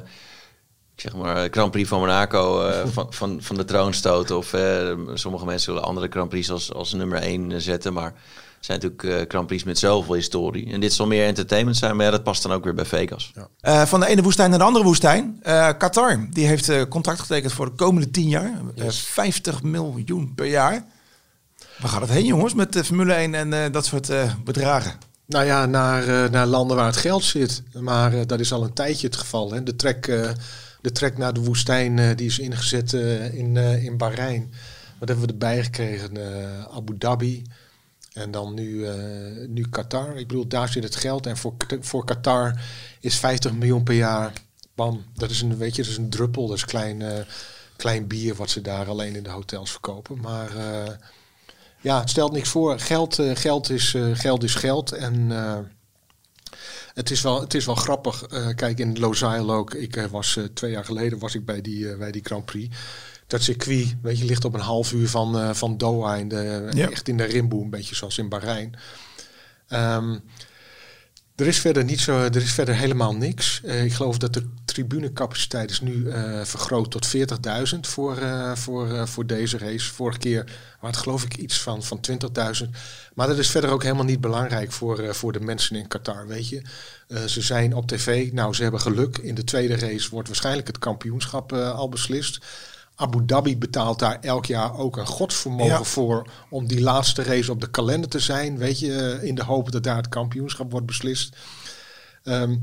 ik 0.95 1.03
zeg 1.03 1.15
maar 1.17 1.49
Grand 1.51 1.71
Prix 1.71 1.89
van 1.89 1.99
Monaco 1.99 2.67
eh, 2.67 2.87
van, 2.93 3.07
van, 3.13 3.39
van 3.43 3.57
de 3.57 3.65
troon 3.65 3.95
stoten. 3.95 4.37
Of 4.37 4.53
eh, 4.53 4.93
sommige 5.15 5.45
mensen 5.45 5.73
willen 5.73 5.89
andere 5.89 6.07
Grand 6.11 6.29
Prix 6.29 6.51
als, 6.51 6.73
als 6.73 6.93
nummer 6.93 7.19
1 7.19 7.63
zetten. 7.63 7.93
Maar 7.93 8.13
zijn 8.61 8.81
natuurlijk 8.81 9.21
eh, 9.21 9.29
Grand 9.29 9.47
Prix 9.47 9.65
met 9.65 9.79
zoveel 9.79 10.15
historie. 10.15 10.73
En 10.73 10.81
dit 10.81 10.93
zal 10.93 11.07
meer 11.07 11.27
entertainment 11.27 11.77
zijn, 11.77 11.97
maar 11.97 12.05
ja, 12.05 12.11
dat 12.11 12.23
past 12.23 12.43
dan 12.43 12.53
ook 12.53 12.65
weer 12.65 12.75
bij 12.75 12.85
Vegas. 12.85 13.33
Eh, 13.61 13.83
van 13.83 14.01
de 14.01 14.07
ene 14.07 14.23
woestijn 14.23 14.51
naar 14.51 14.59
de 14.59 14.65
andere 14.65 14.85
woestijn. 14.85 15.39
Eh, 15.43 15.69
Qatar, 15.79 16.27
die 16.31 16.47
heeft 16.47 16.69
eh, 16.69 16.83
contract 16.89 17.21
getekend 17.21 17.53
voor 17.53 17.67
de 17.67 17.73
komende 17.77 18.11
10 18.11 18.29
jaar. 18.29 18.53
Eh, 18.77 18.89
50 18.89 19.63
miljoen 19.63 20.33
per 20.35 20.47
jaar. 20.47 20.85
Waar 21.79 21.91
gaat 21.91 22.01
het 22.01 22.11
heen, 22.11 22.25
jongens, 22.25 22.55
met 22.55 22.73
de 22.73 22.85
Formule 22.85 23.13
1 23.15 23.35
en 23.35 23.53
eh, 23.53 23.73
dat 23.73 23.87
soort 23.87 24.11
eh, 24.11 24.33
bedragen? 24.45 24.93
Nou 25.27 25.45
ja, 25.45 25.67
naar, 25.67 26.09
eh, 26.09 26.31
naar 26.31 26.47
landen 26.47 26.77
waar 26.77 26.87
het 26.87 26.97
geld 26.97 27.25
zit. 27.25 27.63
Maar 27.73 28.15
eh, 28.15 28.27
dat 28.27 28.41
is 28.41 28.53
al 28.53 28.63
een 28.63 28.73
tijdje 28.73 29.07
het 29.07 29.17
geval. 29.17 29.53
Hè. 29.53 29.63
De, 29.63 29.77
trek, 29.77 30.07
eh, 30.07 30.31
de 30.81 30.93
trek 30.93 31.19
naar 31.19 31.33
de 31.33 31.41
woestijn 31.41 32.17
die 32.17 32.27
is 32.27 32.39
ingezet 32.39 32.93
in, 33.33 33.57
in 33.57 33.97
Bahrein. 33.97 34.53
Wat 34.99 35.09
hebben 35.09 35.27
we 35.27 35.33
erbij 35.33 35.65
gekregen? 35.65 36.11
Abu 36.71 36.99
Dhabi. 36.99 37.43
En 38.13 38.31
dan 38.31 38.55
nu, 38.55 38.87
nu 39.49 39.69
Qatar. 39.71 40.17
Ik 40.17 40.27
bedoel, 40.27 40.49
daar 40.49 40.69
zit 40.69 40.83
het 40.83 40.97
geld. 40.97 41.27
En 41.27 41.37
voor, 41.37 41.55
voor 41.81 42.05
Qatar 42.05 42.61
is 43.01 43.17
50 43.17 43.53
miljoen 43.53 43.83
per 43.83 43.95
jaar. 43.95 44.33
Bam, 44.75 45.05
dat 45.15 45.31
is 45.31 45.41
een, 45.41 45.57
weet 45.57 45.77
je, 45.77 45.83
dat 45.83 45.91
is 45.91 45.97
een 45.97 46.11
druppel. 46.11 46.47
Dat 46.47 46.57
is 46.57 46.65
klein, 46.65 47.03
klein 47.77 48.07
bier 48.07 48.35
wat 48.35 48.51
ze 48.51 48.61
daar 48.61 48.89
alleen 48.89 49.15
in 49.17 49.23
de 49.23 49.31
hotels 49.31 49.71
verkopen. 49.71 50.21
Maar 50.21 50.51
ja, 51.87 52.01
het 52.01 52.11
stelt 52.11 52.33
niks 52.33 52.49
voor. 52.49 52.79
Geld, 52.79 53.19
eh, 53.19 53.37
geld, 53.37 53.71
is, 53.71 53.95
eh, 53.95 54.05
geld 54.13 54.43
is 54.43 54.55
geld. 54.55 54.93
En 54.93 55.33
eh, 55.33 55.59
het, 56.95 57.11
is 57.11 57.21
wel, 57.21 57.41
het 57.41 57.55
is 57.55 57.65
wel 57.67 57.75
grappig. 57.75 58.27
Kijk, 58.55 58.79
in 58.79 58.99
Losail 58.99 59.53
ook. 59.53 59.75
Ik 59.75 60.07
was 60.11 60.39
twee 60.55 60.71
jaar 60.71 60.85
geleden 60.85 61.19
was 61.19 61.35
ik 61.35 61.45
bij 61.45 61.61
die, 61.61 61.97
bij 61.97 62.11
die 62.11 62.25
Grand 62.25 62.45
Prix. 62.45 62.77
Dat 63.27 63.43
circuit, 63.43 63.97
weet 64.03 64.19
je, 64.19 64.25
ligt 64.25 64.45
op 64.45 64.55
een 64.55 64.61
half 64.61 64.93
uur 64.93 65.09
van, 65.09 65.55
van 65.55 65.77
Doha. 65.77 66.15
In 66.15 66.29
de, 66.29 66.69
Ja. 66.75 66.91
Echt 66.91 67.09
in 67.09 67.17
de 67.17 67.25
rimboe, 67.25 67.65
een 67.65 67.71
beetje 67.71 67.95
zoals 67.95 68.19
in 68.19 68.29
Bahrein. 68.29 68.75
Ehm, 69.69 70.19
Er 71.37 71.47
is 71.47 71.61
verder 71.61 71.85
niet 71.85 72.01
zo, 72.01 72.19
er 72.19 72.37
is 72.37 72.53
verder 72.53 72.75
helemaal 72.75 73.15
niks. 73.17 73.61
Uh, 73.65 73.85
ik 73.85 73.93
geloof 73.93 74.19
dat 74.19 74.35
de 74.35 74.49
tribunecapaciteit 74.65 75.71
is 75.71 75.81
nu 75.81 75.93
uh, 75.93 76.45
vergroot 76.45 76.91
tot 76.91 77.17
40.000 77.17 77.81
voor, 77.81 78.19
uh, 78.19 78.55
voor, 78.55 79.09
voor 79.09 79.27
deze 79.27 79.59
race. 79.59 79.93
Vorige 79.93 80.19
keer 80.19 80.45
waren 80.45 80.97
het 80.97 80.97
geloof 80.97 81.25
ik 81.25 81.37
iets 81.37 81.61
van, 81.61 81.83
van 81.83 82.01
20.000. 82.65 82.71
Maar 83.15 83.27
dat 83.27 83.39
is 83.39 83.51
verder 83.51 83.71
ook 83.71 83.83
helemaal 83.83 84.05
niet 84.05 84.21
belangrijk 84.21 84.73
voor, 84.73 85.15
voor 85.15 85.33
de 85.33 85.41
mensen 85.41 85.77
in 85.77 85.89
Qatar, 85.89 86.27
weet 86.27 86.49
je. 86.49 86.63
ze 87.27 87.41
zijn 87.41 87.75
op 87.75 87.87
tv, 87.87 88.33
nou 88.33 88.55
ze 88.55 88.63
hebben 88.63 88.81
geluk. 88.81 89.19
In 89.19 89.35
de 89.35 89.45
tweede 89.45 89.77
race 89.77 90.11
wordt 90.11 90.29
waarschijnlijk 90.29 90.67
het 90.67 90.79
kampioenschap 90.79 91.53
al 91.53 91.89
beslist. 91.89 92.39
Abu 92.99 93.25
Dhabi 93.27 93.59
betaalt 93.59 93.99
daar 93.99 94.19
elk 94.21 94.47
jaar 94.47 94.79
ook 94.79 94.97
een 94.97 95.07
godsvermogen 95.07 95.85
voor 95.85 96.31
om 96.49 96.67
die 96.67 96.81
laatste 96.81 97.23
race 97.23 97.51
op 97.51 97.61
de 97.61 97.71
kalender 97.71 98.11
te 98.11 98.19
zijn. 98.19 98.59
Weet 98.59 98.79
je, 98.79 98.93
eh, 98.93 99.29
in 99.29 99.35
de 99.35 99.45
hoop 99.45 99.73
dat 99.73 99.83
daar 99.83 99.97
het 99.97 100.09
kampioenschap 100.09 100.71
wordt 100.71 100.87
beslist. 100.87 101.37
Um, 102.25 102.63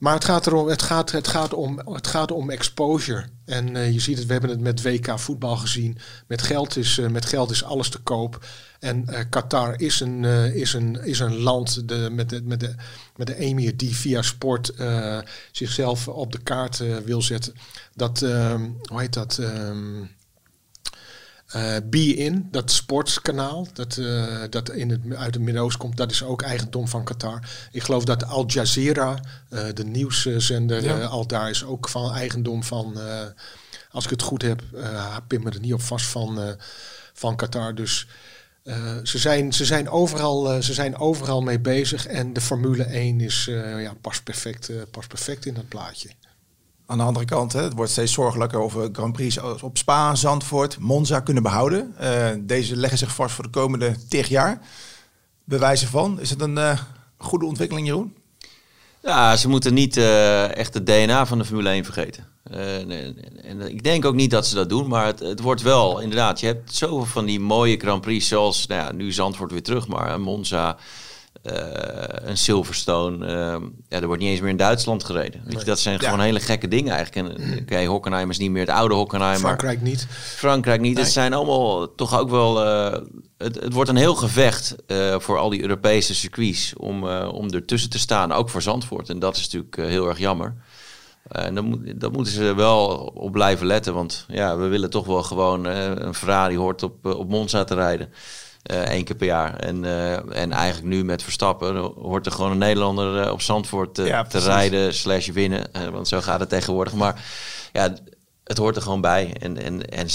maar 0.00 0.14
het 0.14 0.24
gaat, 0.24 0.46
erom, 0.46 0.68
het, 0.68 0.82
gaat, 0.82 1.10
het, 1.10 1.28
gaat 1.28 1.54
om, 1.54 1.78
het 1.84 2.06
gaat 2.06 2.32
om 2.32 2.50
exposure. 2.50 3.24
En 3.44 3.76
uh, 3.76 3.92
je 3.92 4.00
ziet 4.00 4.18
het, 4.18 4.26
we 4.26 4.32
hebben 4.32 4.50
het 4.50 4.60
met 4.60 4.82
WK 4.82 5.18
voetbal 5.18 5.56
gezien. 5.56 5.98
Met 6.26 6.42
geld 6.42 6.76
is, 6.76 6.98
uh, 6.98 7.08
met 7.08 7.26
geld 7.26 7.50
is 7.50 7.64
alles 7.64 7.88
te 7.88 7.98
koop. 7.98 8.46
En 8.78 9.06
uh, 9.10 9.18
Qatar 9.30 9.80
is 9.80 10.00
een, 10.00 10.24
is 10.54 10.72
een, 10.72 11.04
is 11.04 11.18
een 11.18 11.36
land 11.36 11.76
met, 12.10 12.28
de, 12.28 12.40
met, 12.44 12.60
de, 12.60 12.74
met 13.16 13.26
de 13.26 13.36
emir 13.36 13.76
die 13.76 13.96
via 13.96 14.22
sport 14.22 14.72
zichzelf 15.52 16.08
op 16.08 16.32
de 16.32 16.40
kaart 16.42 17.04
wil 17.04 17.22
zetten. 17.22 17.54
Dat, 17.94 18.22
ehm, 18.22 18.68
hoe 18.82 19.00
heet 19.00 19.12
dat? 19.12 19.38
Um, 19.38 20.10
uh, 21.56 21.76
Be 21.84 22.14
In, 22.14 22.48
dat 22.50 22.70
sportskanaal, 22.70 23.66
dat, 23.72 23.96
uh, 23.96 24.42
dat 24.50 24.70
in 24.70 24.90
het, 24.90 25.00
uit 25.14 25.34
het 25.34 25.42
Midden-Oosten 25.42 25.80
komt, 25.80 25.96
dat 25.96 26.10
is 26.10 26.22
ook 26.22 26.42
eigendom 26.42 26.88
van 26.88 27.04
Qatar. 27.04 27.48
Ik 27.72 27.82
geloof 27.82 28.04
dat 28.04 28.24
Al 28.24 28.46
Jazeera, 28.46 29.20
uh, 29.50 29.64
de 29.74 29.84
nieuwszender, 29.84 30.82
ja. 30.82 31.04
al 31.04 31.26
daar 31.26 31.50
is 31.50 31.64
ook 31.64 31.88
van 31.88 32.12
eigendom 32.12 32.64
van, 32.64 32.98
als 33.90 34.04
ik 34.04 34.10
het 34.10 34.22
goed 34.22 34.42
heb, 34.42 34.62
pin 35.26 35.42
me 35.42 35.50
er 35.50 35.60
niet 35.60 35.74
op 35.74 35.82
vast 35.82 36.06
van, 36.06 36.56
van 37.12 37.36
Qatar. 37.36 37.74
Dus 37.74 38.06
ze, 39.02 39.18
zijn, 39.18 39.52
ze, 39.52 39.64
zijn 39.64 39.88
overal, 39.88 40.62
ze 40.62 40.74
zijn 40.74 40.96
overal 40.96 41.40
mee 41.42 41.60
bezig 41.60 42.06
en 42.06 42.32
de 42.32 42.40
Formule 42.40 42.84
1 42.84 43.20
is, 43.20 43.44
ja, 43.76 43.94
pas, 44.00 44.22
perfect, 44.22 44.70
pas 44.90 45.06
perfect 45.06 45.46
in 45.46 45.54
dat 45.54 45.68
plaatje. 45.68 46.08
Aan 46.90 46.98
de 46.98 47.04
andere 47.04 47.24
kant, 47.24 47.52
hè, 47.52 47.62
het 47.62 47.74
wordt 47.74 47.90
steeds 47.90 48.12
zorgelijker 48.12 48.60
of 48.60 48.72
we 48.72 48.88
Grand 48.92 49.12
Prix 49.12 49.38
op 49.62 49.78
Spa, 49.78 50.14
Zandvoort, 50.14 50.78
Monza 50.78 51.20
kunnen 51.20 51.42
behouden. 51.42 51.94
Uh, 52.00 52.28
deze 52.40 52.76
leggen 52.76 52.98
zich 52.98 53.14
vast 53.14 53.34
voor 53.34 53.44
de 53.44 53.50
komende 53.50 53.96
tig 54.08 54.28
jaar. 54.28 54.60
Bewijzen 55.44 55.88
van. 55.88 56.20
Is 56.20 56.30
het 56.30 56.40
een 56.40 56.56
uh, 56.56 56.78
goede 57.16 57.44
ontwikkeling, 57.44 57.86
Jeroen? 57.86 58.16
Ja, 59.02 59.36
ze 59.36 59.48
moeten 59.48 59.74
niet 59.74 59.96
uh, 59.96 60.56
echt 60.56 60.74
het 60.74 60.86
DNA 60.86 61.26
van 61.26 61.38
de 61.38 61.44
Formule 61.44 61.68
1 61.68 61.84
vergeten. 61.84 62.26
en 63.42 63.60
ik 63.60 63.82
denk 63.82 64.04
ook 64.04 64.14
niet 64.14 64.30
dat 64.30 64.46
ze 64.46 64.54
dat 64.54 64.68
doen, 64.68 64.88
maar 64.88 65.06
het, 65.06 65.20
het, 65.20 65.40
wordt 65.40 65.62
wel, 65.62 66.00
inderdaad, 66.00 66.40
je 66.40 66.46
hebt 66.46 66.74
zoveel 66.74 67.04
van 67.04 67.24
die 67.24 67.40
mooie 67.40 67.76
Grand 67.76 68.00
Prix, 68.00 68.28
zoals 68.28 68.66
nou 68.66 68.94
nu 68.94 69.12
Zandvoort 69.12 69.52
weer 69.52 69.62
terug, 69.62 69.88
maar 69.88 70.20
Monza, 70.20 70.76
uh, 71.42 71.52
een 72.24 72.36
Silverstone. 72.36 73.26
Uh, 73.26 73.66
ja, 73.88 74.00
er 74.00 74.06
wordt 74.06 74.22
niet 74.22 74.30
eens 74.30 74.40
meer 74.40 74.50
in 74.50 74.56
Duitsland 74.56 75.04
gereden. 75.04 75.42
Weet 75.44 75.58
je, 75.58 75.64
dat 75.64 75.78
zijn 75.78 76.00
gewoon 76.00 76.20
hele 76.20 76.40
gekke 76.40 76.68
dingen 76.68 76.94
eigenlijk. 76.94 77.28
En 77.28 77.52
oké, 77.52 77.60
okay, 77.60 77.86
Hockenheim 77.86 78.30
is 78.30 78.38
niet 78.38 78.50
meer 78.50 78.66
het 78.66 78.76
oude 78.76 78.94
Hockenheim. 78.94 79.38
Frankrijk 79.38 79.82
niet. 79.82 80.06
Frankrijk 80.10 80.80
niet. 80.80 80.94
Nee. 80.94 81.02
Het 81.02 81.12
zijn 81.12 81.32
allemaal 81.32 81.94
toch 81.94 82.18
ook 82.18 82.30
wel... 82.30 82.66
Uh, 82.66 82.98
het, 83.38 83.60
het, 83.60 83.72
wordt 83.72 83.90
een 83.90 83.96
heel 83.96 84.14
gevecht 84.14 84.74
voor 85.18 85.38
al 85.38 85.48
die 85.48 85.62
Europese 85.62 86.14
circuits 86.14 86.72
om, 86.76 87.08
om 87.08 87.50
ertussen 87.50 87.90
te 87.90 87.98
staan. 87.98 88.32
Ook 88.32 88.48
voor 88.48 88.62
Zandvoort. 88.62 89.08
En 89.08 89.18
dat 89.18 89.36
is 89.36 89.42
natuurlijk 89.42 89.90
heel 89.90 90.08
erg 90.08 90.18
jammer. 90.18 90.54
En 91.28 91.54
dan, 91.54 91.64
moet, 91.64 92.00
dan 92.00 92.12
moeten 92.12 92.32
ze 92.32 92.54
wel 92.54 92.86
op 93.14 93.32
blijven 93.32 93.66
letten. 93.66 93.94
Want 93.94 94.24
ja, 94.28 94.56
we 94.56 94.66
willen 94.66 94.90
toch 94.90 95.06
wel 95.06 95.22
gewoon... 95.22 95.64
een 95.64 96.14
Ferrari 96.14 96.56
hoort 96.56 96.82
op, 96.82 97.06
op 97.06 97.28
Monza 97.28 97.64
te 97.64 97.74
rijden. 97.74 98.12
Uh, 98.64 98.76
één 98.76 99.04
keer 99.04 99.16
per 99.16 99.26
jaar. 99.26 99.56
En, 99.56 99.84
uh, 99.84 100.36
en 100.36 100.52
eigenlijk 100.52 100.86
nu 100.94 101.04
met 101.04 101.22
Verstappen 101.22 101.76
hoort 101.76 102.26
er 102.26 102.32
gewoon 102.32 102.50
een 102.50 102.58
Nederlander 102.58 103.24
uh, 103.24 103.32
op 103.32 103.40
Zandvoort 103.42 103.96
ja, 103.96 104.24
te 104.24 104.38
rijden 104.38 104.94
slash 104.94 105.28
winnen. 105.28 105.70
want 105.92 106.08
zo 106.08 106.20
gaat 106.20 106.40
het 106.40 106.48
tegenwoordig. 106.48 106.94
Maar 106.94 107.24
ja, 107.72 107.94
het 108.44 108.58
hoort 108.58 108.76
er 108.76 108.82
gewoon 108.82 109.00
bij. 109.00 109.36
En, 109.40 109.62
en, 109.62 109.88
en 109.88 110.08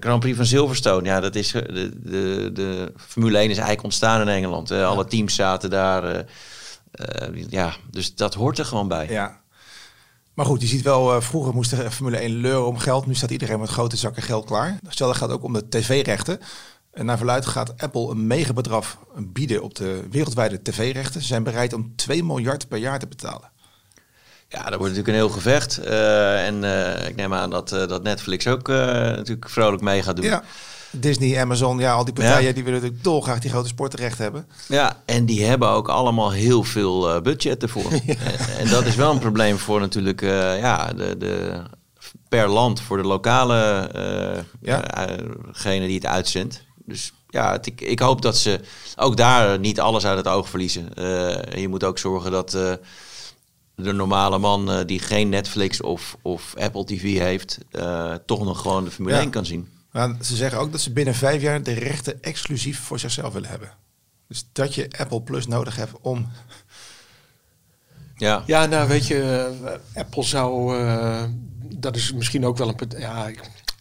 Grand 0.00 0.20
Prix 0.20 0.36
van 0.36 0.46
Silverstone, 0.46 1.08
ja, 1.08 1.20
dat 1.20 1.34
is 1.34 1.52
de, 1.52 1.92
de, 2.02 2.50
de 2.52 2.92
Formule 2.96 3.38
1 3.38 3.44
is 3.44 3.50
eigenlijk 3.50 3.84
ontstaan 3.84 4.20
in 4.20 4.28
Engeland. 4.28 4.68
Ja. 4.68 4.84
Alle 4.84 5.04
teams 5.04 5.34
zaten 5.34 5.70
daar. 5.70 6.24
ja, 7.48 7.74
dus 7.90 8.14
dat 8.14 8.34
hoort 8.34 8.58
er 8.58 8.64
gewoon 8.64 8.88
bij. 8.88 9.08
Ja. 9.08 9.40
Maar 10.34 10.46
goed, 10.46 10.60
je 10.60 10.66
ziet 10.66 10.82
wel, 10.82 11.22
vroeger 11.22 11.54
moest 11.54 11.70
de 11.70 11.90
Formule 11.90 12.16
1 12.16 12.40
leuren 12.40 12.66
om 12.66 12.78
geld. 12.78 13.06
Nu 13.06 13.14
staat 13.14 13.30
iedereen 13.30 13.60
met 13.60 13.68
grote 13.68 13.96
zakken 13.96 14.22
geld 14.22 14.44
klaar. 14.44 14.78
Stel, 14.88 15.14
gaat 15.14 15.30
ook 15.30 15.44
om 15.44 15.52
de 15.52 15.68
tv-rechten. 15.68 16.40
En 16.94 17.06
naar 17.06 17.16
verluid 17.16 17.46
gaat 17.46 17.82
Apple 17.82 18.10
een 18.10 18.26
megabedrag 18.26 18.98
bieden 19.16 19.62
op 19.62 19.74
de 19.74 20.02
wereldwijde 20.10 20.62
tv-rechten. 20.62 21.20
Ze 21.20 21.26
zijn 21.26 21.42
bereid 21.42 21.72
om 21.72 21.96
2 21.96 22.24
miljard 22.24 22.68
per 22.68 22.78
jaar 22.78 22.98
te 22.98 23.06
betalen. 23.06 23.52
Ja, 24.48 24.62
dat 24.62 24.78
wordt 24.78 24.80
natuurlijk 24.80 25.08
een 25.08 25.14
heel 25.14 25.28
gevecht. 25.28 25.80
Uh, 25.84 26.46
en 26.46 26.62
uh, 26.62 27.08
ik 27.08 27.16
neem 27.16 27.34
aan 27.34 27.50
dat, 27.50 27.72
uh, 27.72 27.86
dat 27.86 28.02
Netflix 28.02 28.46
ook 28.46 28.68
natuurlijk 28.68 29.48
vrolijk 29.48 29.82
mee 29.82 30.02
gaat 30.02 30.16
doen. 30.16 30.24
Ja. 30.24 30.42
Disney, 30.90 31.40
Amazon, 31.40 31.78
ja, 31.78 31.92
al 31.92 32.04
die 32.04 32.14
partijen 32.14 32.46
ja. 32.46 32.52
die 32.52 32.64
willen 32.64 32.78
natuurlijk 32.78 33.04
dolgraag 33.04 33.38
die 33.38 33.50
grote 33.50 33.68
sportrechten 33.68 34.22
hebben. 34.22 34.46
Ja, 34.68 35.02
en 35.04 35.26
die 35.26 35.44
hebben 35.44 35.68
ook 35.68 35.88
allemaal 35.88 36.32
heel 36.32 36.62
veel 36.62 37.20
budget 37.20 37.62
ervoor. 37.62 37.92
ja. 37.92 38.14
en, 38.32 38.58
en, 38.58 38.68
dat 38.68 38.86
is 38.86 38.94
wel 38.94 39.12
een 39.12 39.18
probleem 39.18 39.58
voor 39.58 39.80
natuurlijk 39.80 40.20
ja, 40.20 40.92
de, 40.92 41.16
de, 41.16 41.62
per 42.28 42.48
land, 42.48 42.80
voor 42.80 42.96
de 42.96 43.08
lokale 43.08 43.90
ja. 44.60 45.06
die 45.62 45.94
het 45.94 46.06
uitzendt. 46.06 46.64
Dus 46.86 47.12
ja, 47.28 47.52
het, 47.52 47.66
ik, 47.66 47.80
ik 47.80 47.98
hoop 47.98 48.22
dat 48.22 48.36
ze 48.36 48.60
ook 48.96 49.16
daar 49.16 49.58
niet 49.58 49.80
alles 49.80 50.06
uit 50.06 50.16
het 50.16 50.28
oog 50.28 50.48
verliezen. 50.48 50.88
Uh, 50.98 51.60
je 51.60 51.68
moet 51.68 51.84
ook 51.84 51.98
zorgen 51.98 52.30
dat 52.30 52.54
uh, 52.54 52.72
de 53.74 53.92
normale 53.92 54.38
man 54.38 54.70
uh, 54.70 54.80
die 54.86 54.98
geen 54.98 55.28
Netflix 55.28 55.80
of, 55.80 56.16
of 56.22 56.54
Apple 56.56 56.84
TV 56.84 57.18
heeft, 57.18 57.58
toch 58.26 58.44
nog 58.44 58.60
gewoon 58.60 58.84
de 58.84 58.90
Formule 58.90 59.16
ja. 59.16 59.22
1 59.22 59.30
kan 59.30 59.46
zien. 59.46 59.68
Maar 59.90 60.16
ze 60.20 60.36
zeggen 60.36 60.58
ook 60.58 60.72
dat 60.72 60.80
ze 60.80 60.92
binnen 60.92 61.14
vijf 61.14 61.42
jaar 61.42 61.62
de 61.62 61.72
rechten 61.72 62.22
exclusief 62.22 62.80
voor 62.80 62.98
zichzelf 62.98 63.32
willen 63.32 63.48
hebben. 63.48 63.72
Dus 64.28 64.46
dat 64.52 64.74
je 64.74 64.90
Apple 64.98 65.22
Plus 65.22 65.46
nodig 65.46 65.76
hebt 65.76 65.92
om. 66.00 66.28
Ja, 68.16 68.42
ja 68.46 68.66
nou 68.66 68.88
weet 68.88 69.06
je, 69.06 69.50
Apple 69.94 70.22
zou. 70.22 70.76
dat 71.58 71.96
is 71.96 72.12
misschien 72.12 72.46
ook 72.46 72.56
wel 72.56 72.68
een. 72.68 72.90
Ja, 72.98 73.30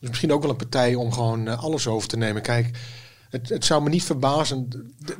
is 0.03 0.09
misschien 0.09 0.31
ook 0.31 0.41
wel 0.41 0.51
een 0.51 0.55
partij 0.55 0.95
om 0.95 1.13
gewoon 1.13 1.47
uh, 1.47 1.63
alles 1.63 1.87
over 1.87 2.07
te 2.07 2.17
nemen. 2.17 2.41
Kijk, 2.41 2.77
het, 3.29 3.49
het, 3.49 3.65
zou 3.65 3.83
me 3.83 3.89
niet 3.89 4.03
verbazen. 4.03 4.69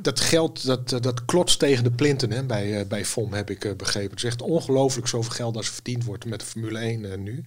Dat 0.01 0.19
geld 0.19 0.65
dat, 0.65 0.89
dat 0.89 1.25
klotst 1.25 1.59
tegen 1.59 1.83
de 1.83 1.91
plinten 1.91 2.31
hè, 2.31 2.43
bij, 2.43 2.79
uh, 2.79 2.87
bij 2.87 3.05
FOM, 3.05 3.33
heb 3.33 3.49
ik 3.49 3.77
begrepen. 3.77 4.09
Het 4.09 4.19
is 4.19 4.29
echt 4.29 4.41
ongelooflijk 4.41 5.07
zoveel 5.07 5.31
geld 5.31 5.57
als 5.57 5.69
verdiend 5.69 6.03
wordt 6.03 6.25
met 6.25 6.39
de 6.39 6.45
Formule 6.45 6.79
1 6.79 7.23
nu. 7.23 7.43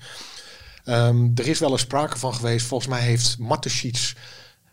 Um, 0.85 1.33
er 1.35 1.49
is 1.49 1.59
wel 1.59 1.71
eens 1.71 1.81
sprake 1.81 2.19
van 2.19 2.35
geweest. 2.35 2.67
Volgens 2.67 2.91
mij 2.91 3.01
heeft 3.01 3.37
Sheets 3.69 4.15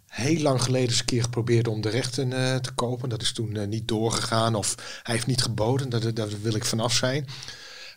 heel 0.08 0.42
lang 0.42 0.62
geleden 0.62 0.90
eens 0.90 1.00
een 1.00 1.06
keer 1.06 1.24
geprobeerd 1.24 1.68
om 1.68 1.82
de 1.82 1.90
rechten 1.90 2.30
te 2.62 2.72
kopen. 2.76 3.10
Dat 3.10 3.22
is 3.22 3.32
toen 3.32 3.70
niet 3.70 3.88
doorgegaan 3.88 4.56
of 4.56 4.76
hij 5.04 5.16
heeft 5.16 5.28
niet 5.28 5.42
geboden. 5.42 5.90
Daar, 5.90 6.14
daar 6.14 6.42
wil 6.42 6.56
ik 6.56 6.66
vanaf 6.66 6.94
zijn. 6.94 7.28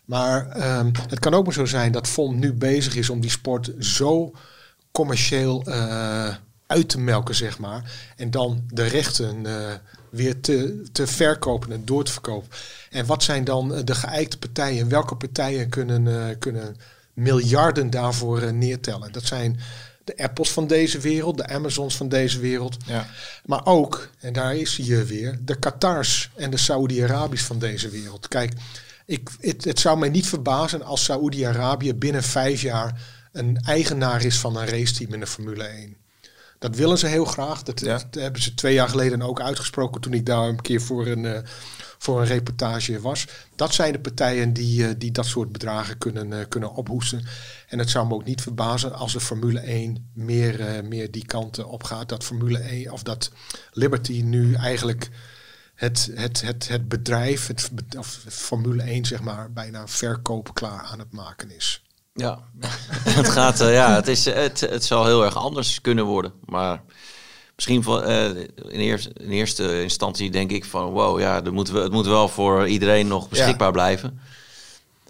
Maar 0.07 0.57
um, 0.79 0.91
het 1.09 1.19
kan 1.19 1.35
ook 1.35 1.45
maar 1.45 1.55
zo 1.55 1.65
zijn 1.65 1.93
dat 1.93 2.09
FOM 2.09 2.39
nu 2.39 2.53
bezig 2.53 2.97
is 2.97 3.11
om 3.11 3.21
die 3.21 3.31
sport 3.31 3.73
zo 3.79 4.33
commercieel 4.97 5.65
uh, 5.69 6.35
uit 6.67 6.89
te 6.89 7.01
melken, 7.01 7.35
zeg 7.35 7.59
maar. 7.59 7.93
En 8.17 8.31
dan 8.31 8.65
de 8.69 8.87
rechten 8.87 9.45
uh, 9.47 9.73
weer 10.11 10.41
te, 10.41 10.83
te 10.93 11.07
verkopen 11.07 11.73
en 11.73 11.83
door 11.85 12.05
te 12.05 12.13
verkopen. 12.13 12.49
En 12.91 13.07
wat 13.07 13.23
zijn 13.23 13.45
dan 13.45 13.85
de 13.85 13.95
geëikte 13.95 14.39
partijen? 14.39 14.89
Welke 14.89 15.17
partijen 15.17 15.69
kunnen, 15.69 16.07
uh, 16.07 16.25
kunnen 16.39 16.77
miljarden 17.13 17.91
daarvoor 17.91 18.53
neertellen? 18.53 19.13
Dat 19.13 19.25
zijn 19.25 19.61
de 20.05 20.17
Apples 20.17 20.51
van 20.51 20.67
deze 20.67 20.99
wereld, 20.99 21.37
de 21.37 21.47
Amazons 21.47 21.97
van 21.97 22.09
deze 22.09 22.39
wereld. 22.39 22.77
Ja. 22.87 23.07
Maar 23.45 23.67
ook, 23.67 24.11
en 24.21 24.33
daar 24.33 24.57
is 24.57 24.77
je 24.77 25.05
weer, 25.05 25.39
de 25.45 25.59
Qatars 25.59 26.31
en 26.37 26.51
de 26.51 26.57
Saudi-Arabisch 26.57 27.45
van 27.45 27.59
deze 27.59 27.89
wereld. 27.89 28.29
Kijk, 28.29 28.53
ik, 29.07 29.31
het, 29.41 29.65
het 29.65 29.79
zou 29.81 29.99
mij 29.99 30.09
niet 30.09 30.27
verbazen 30.27 30.83
als 30.83 31.05
Saoedi-Arabië 31.05 31.95
binnen 31.95 32.23
vijf 32.23 32.63
jaar 32.63 33.01
een 33.39 33.61
eigenaar 33.61 34.25
is 34.25 34.39
van 34.39 34.57
een 34.57 34.67
raceteam 34.67 35.13
in 35.13 35.21
de 35.21 35.27
Formule 35.27 35.65
1. 35.65 35.97
Dat 36.59 36.77
willen 36.77 36.99
ze 36.99 37.07
heel 37.07 37.25
graag. 37.25 37.63
Dat, 37.63 37.81
ja. 37.81 37.99
dat, 37.99 38.23
hebben 38.23 38.43
ze 38.43 38.55
twee 38.55 38.75
jaar 38.75 38.89
geleden 38.89 39.23
ook 39.23 39.41
uitgesproken 39.41 40.01
toen 40.01 40.13
ik 40.13 40.27
daar 40.27 40.49
een 40.49 40.63
keer 40.63 40.81
voor 40.81 41.07
een, 41.07 41.25
uh, 41.25 41.39
voor 41.99 42.21
een 42.21 42.27
reportage 42.27 43.01
was. 43.01 43.27
Dat 43.55 43.75
zijn 43.75 43.93
de 43.93 44.01
partijen 44.01 44.53
die, 44.53 44.83
uh, 44.83 44.95
die 44.99 45.13
dat 45.13 45.27
soort 45.27 45.53
bedragen 45.53 45.99
kunnen, 45.99 46.33
uh, 46.33 46.39
kunnen 46.49 46.75
ophoesten. 46.75 47.25
En 47.69 47.79
het 47.79 47.91
zou 47.91 48.07
me 48.07 48.15
ook 48.15 48.25
niet 48.25 48.43
verbazen 48.43 48.93
als 48.95 49.13
de 49.13 49.21
Formule 49.21 49.61
1 49.61 50.11
meer, 50.13 50.85
meer 50.85 51.11
die 51.11 51.27
kant 51.27 51.65
op 51.65 51.83
gaat. 51.83 52.09
Dat 52.09 52.25
Formule 52.25 52.59
1 52.59 52.93
of 52.93 53.03
dat 53.03 53.31
Liberty 53.73 54.23
nu 54.23 54.55
eigenlijk 54.55 55.11
het, 55.75 56.11
het, 56.15 56.41
het, 56.41 56.69
het 56.69 56.89
bedrijf, 56.89 57.47
het, 57.47 57.71
of 57.99 58.25
Formule 58.29 58.83
1 58.83 59.05
zeg 59.05 59.21
maar, 59.21 59.53
bijna 59.53 59.89
verkoop 59.89 60.55
klaar 60.55 60.83
aan 60.83 60.99
het 60.99 61.13
maken 61.13 61.51
is. 61.51 61.86
Ja, 62.17 62.39
het 63.21 63.29
gaat, 63.29 63.61
eh, 63.61 63.73
ja, 63.73 63.95
het, 63.95 64.09
is, 64.09 64.25
het, 64.25 64.61
het 64.61 64.85
zal 64.85 65.05
heel 65.07 65.25
erg 65.25 65.37
anders 65.37 65.81
kunnen 65.81 66.05
worden. 66.05 66.33
Maar 66.45 66.83
misschien 67.55 67.83
van, 67.83 68.03
eh, 68.03 68.25
in, 68.55 68.81
eerste, 68.81 69.11
in 69.21 69.31
eerste 69.31 69.83
instantie 69.83 70.31
denk 70.31 70.51
ik 70.51 70.65
van, 70.65 70.91
wow, 70.91 71.21
ja, 71.21 71.45
er 71.45 71.53
moet, 71.53 71.69
het 71.69 71.93
moet 71.93 72.07
wel 72.07 72.29
voor 72.29 72.69
iedereen 72.69 73.07
nog 73.07 73.29
beschikbaar 73.29 73.73
blijven. 73.73 74.21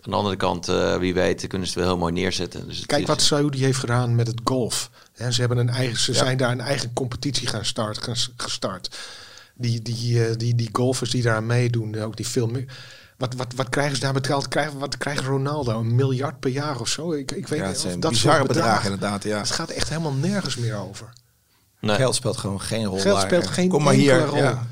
Aan 0.02 0.12
de 0.12 0.18
andere 0.18 0.36
kant, 0.36 0.68
eh, 0.68 0.96
wie 0.96 1.14
weet, 1.14 1.46
kunnen 1.46 1.68
ze 1.68 1.72
het 1.74 1.82
wel 1.82 1.92
heel 1.92 2.00
mooi 2.02 2.12
neerzetten. 2.12 2.68
Dus 2.68 2.86
Kijk 2.86 3.02
is- 3.02 3.06
wat 3.08 3.22
Saudi 3.22 3.64
heeft 3.64 3.78
gedaan 3.78 4.14
met 4.14 4.26
het 4.26 4.40
golf. 4.44 4.90
Hè, 5.14 5.30
ze 5.32 5.40
hebben 5.40 5.58
een 5.58 5.68
eigen, 5.70 5.96
ze 5.98 6.14
zijn 6.14 6.36
daar 6.36 6.50
een 6.52 6.60
eigen 6.60 6.92
competitie 6.92 7.46
gaan 7.46 7.64
start, 7.64 8.02
ges- 8.02 8.30
gestart. 8.36 8.96
Die, 9.54 9.82
die, 9.82 10.24
eh, 10.26 10.36
die, 10.36 10.54
die 10.54 10.68
golfers 10.72 11.10
die 11.10 11.22
daar 11.22 11.42
meedoen, 11.42 11.94
eh, 11.94 12.04
ook 12.04 12.16
die 12.16 12.26
veel 12.28 12.46
meer. 12.46 12.64
Wat, 13.16 13.34
wat, 13.34 13.52
wat 13.56 13.68
krijgen 13.68 13.94
ze 13.94 14.00
daar 14.02 14.12
betaald? 14.12 14.48
Krijgen, 14.48 14.78
wat 14.78 14.96
krijgt 14.96 15.24
Ronaldo? 15.24 15.78
Een 15.80 15.94
miljard 15.94 16.40
per 16.40 16.50
jaar 16.50 16.80
of 16.80 16.88
zo? 16.88 17.12
Ik, 17.12 17.30
ik 17.32 17.46
weet 17.48 17.58
Ja, 17.58 17.66
niet 17.66 17.74
het 17.76 17.84
of 17.84 17.88
zijn 17.90 18.00
dat 18.00 18.10
bizarre 18.10 18.36
soort 18.36 18.48
bedragen 18.48 18.72
bedragen. 18.72 18.92
inderdaad. 18.92 19.22
Ja. 19.24 19.38
Het 19.38 19.50
gaat 19.50 19.70
echt 19.70 19.88
helemaal 19.88 20.12
nergens 20.12 20.56
meer 20.56 20.76
over. 20.76 21.12
Nee. 21.80 21.96
Geld 21.96 22.14
speelt 22.14 22.36
gewoon 22.36 22.60
geen 22.60 22.84
rol. 22.84 22.98
Geld 22.98 23.16
daar. 23.16 23.26
speelt 23.26 23.46
geen 23.46 23.68
Kom 23.68 23.82
maar 23.82 23.92
enkele 23.94 24.12
hier. 24.18 24.26
rol. 24.26 24.36
Ja. 24.36 24.66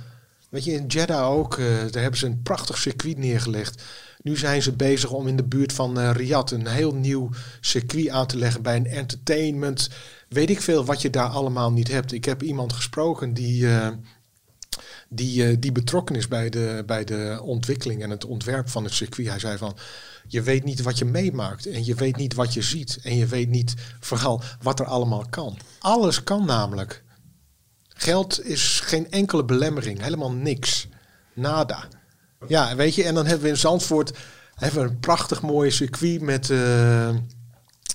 Weet 0.49 0.65
je, 0.65 0.73
in 0.73 0.87
Jeddah 0.87 1.31
ook, 1.31 1.59
eh, 1.59 1.65
daar 1.91 2.03
hebben 2.03 2.19
ze 2.19 2.27
een 2.27 2.43
prachtig 2.43 2.79
circuit 2.79 3.19
neergelegd. 3.19 3.83
Nu 4.23 4.37
zijn 4.37 4.63
ze 4.63 4.73
bezig 4.73 5.11
om 5.11 5.27
in 5.29 5.37
de 5.37 5.45
buurt 5.45 5.73
van 5.73 5.99
eh 6.01 6.11
Riyadh 6.13 6.53
een 6.53 6.67
heel 6.67 6.95
nieuw 6.95 7.29
circuit 7.61 8.09
aan 8.09 8.27
te 8.27 8.37
leggen 8.37 8.63
bij 8.63 8.77
een 8.77 8.87
entertainment. 8.87 9.89
Weet 10.29 10.51
ik 10.51 10.61
veel 10.61 10.85
wat 10.85 11.03
je 11.03 11.11
daar 11.11 11.29
allemaal 11.29 11.73
niet 11.73 11.89
hebt. 11.89 12.13
Ik 12.13 12.25
heb 12.25 12.43
iemand 12.43 12.73
gesproken 12.73 13.35
die, 13.35 13.69
eh, 13.77 13.89
die, 15.09 15.47
eh, 15.47 15.57
die 15.59 15.73
betrokken 15.73 16.17
is 16.17 16.29
bij 16.29 16.51
de, 16.51 16.83
bij 16.87 17.05
de 17.05 17.39
ontwikkeling 17.43 18.03
en 18.03 18.11
het 18.11 18.25
ontwerp 18.25 18.69
van 18.69 18.85
het 18.85 18.93
circuit. 18.93 19.29
Hij 19.29 19.39
zei 19.39 19.59
van, 19.59 19.77
je 20.29 20.43
weet 20.43 20.65
niet 20.65 20.83
wat 20.83 20.99
je 20.99 21.05
meemaakt 21.05 21.67
en 21.67 21.85
je 21.85 21.95
weet 21.95 22.17
niet 22.17 22.35
wat 22.35 22.55
je 22.55 22.63
ziet. 22.63 22.99
En 23.03 23.17
je 23.17 23.27
weet 23.27 23.49
niet 23.49 23.75
vooral 24.01 24.43
wat 24.63 24.81
er 24.81 24.87
allemaal 24.87 25.25
kan. 25.31 25.59
Alles 25.79 26.23
kan 26.23 26.47
namelijk. 26.47 27.03
Geld 27.89 28.45
is 28.45 28.81
geen 28.81 29.11
enkele 29.11 29.45
belemmering, 29.45 30.01
helemaal 30.01 30.33
niks. 30.33 30.89
Nada. 31.35 31.89
Ja, 32.49 32.77
weet 32.77 32.95
je, 32.95 33.05
en 33.05 33.15
dan 33.15 33.27
hebben 33.27 33.45
we 33.45 33.49
in 33.49 33.57
Zandvoort 33.57 34.13
hebben 34.55 34.83
we 34.83 34.89
een 34.89 34.99
prachtig 34.99 35.43
mooi 35.43 35.71
circuit 35.71 36.21
met, 36.21 36.51
eh, 36.51 37.09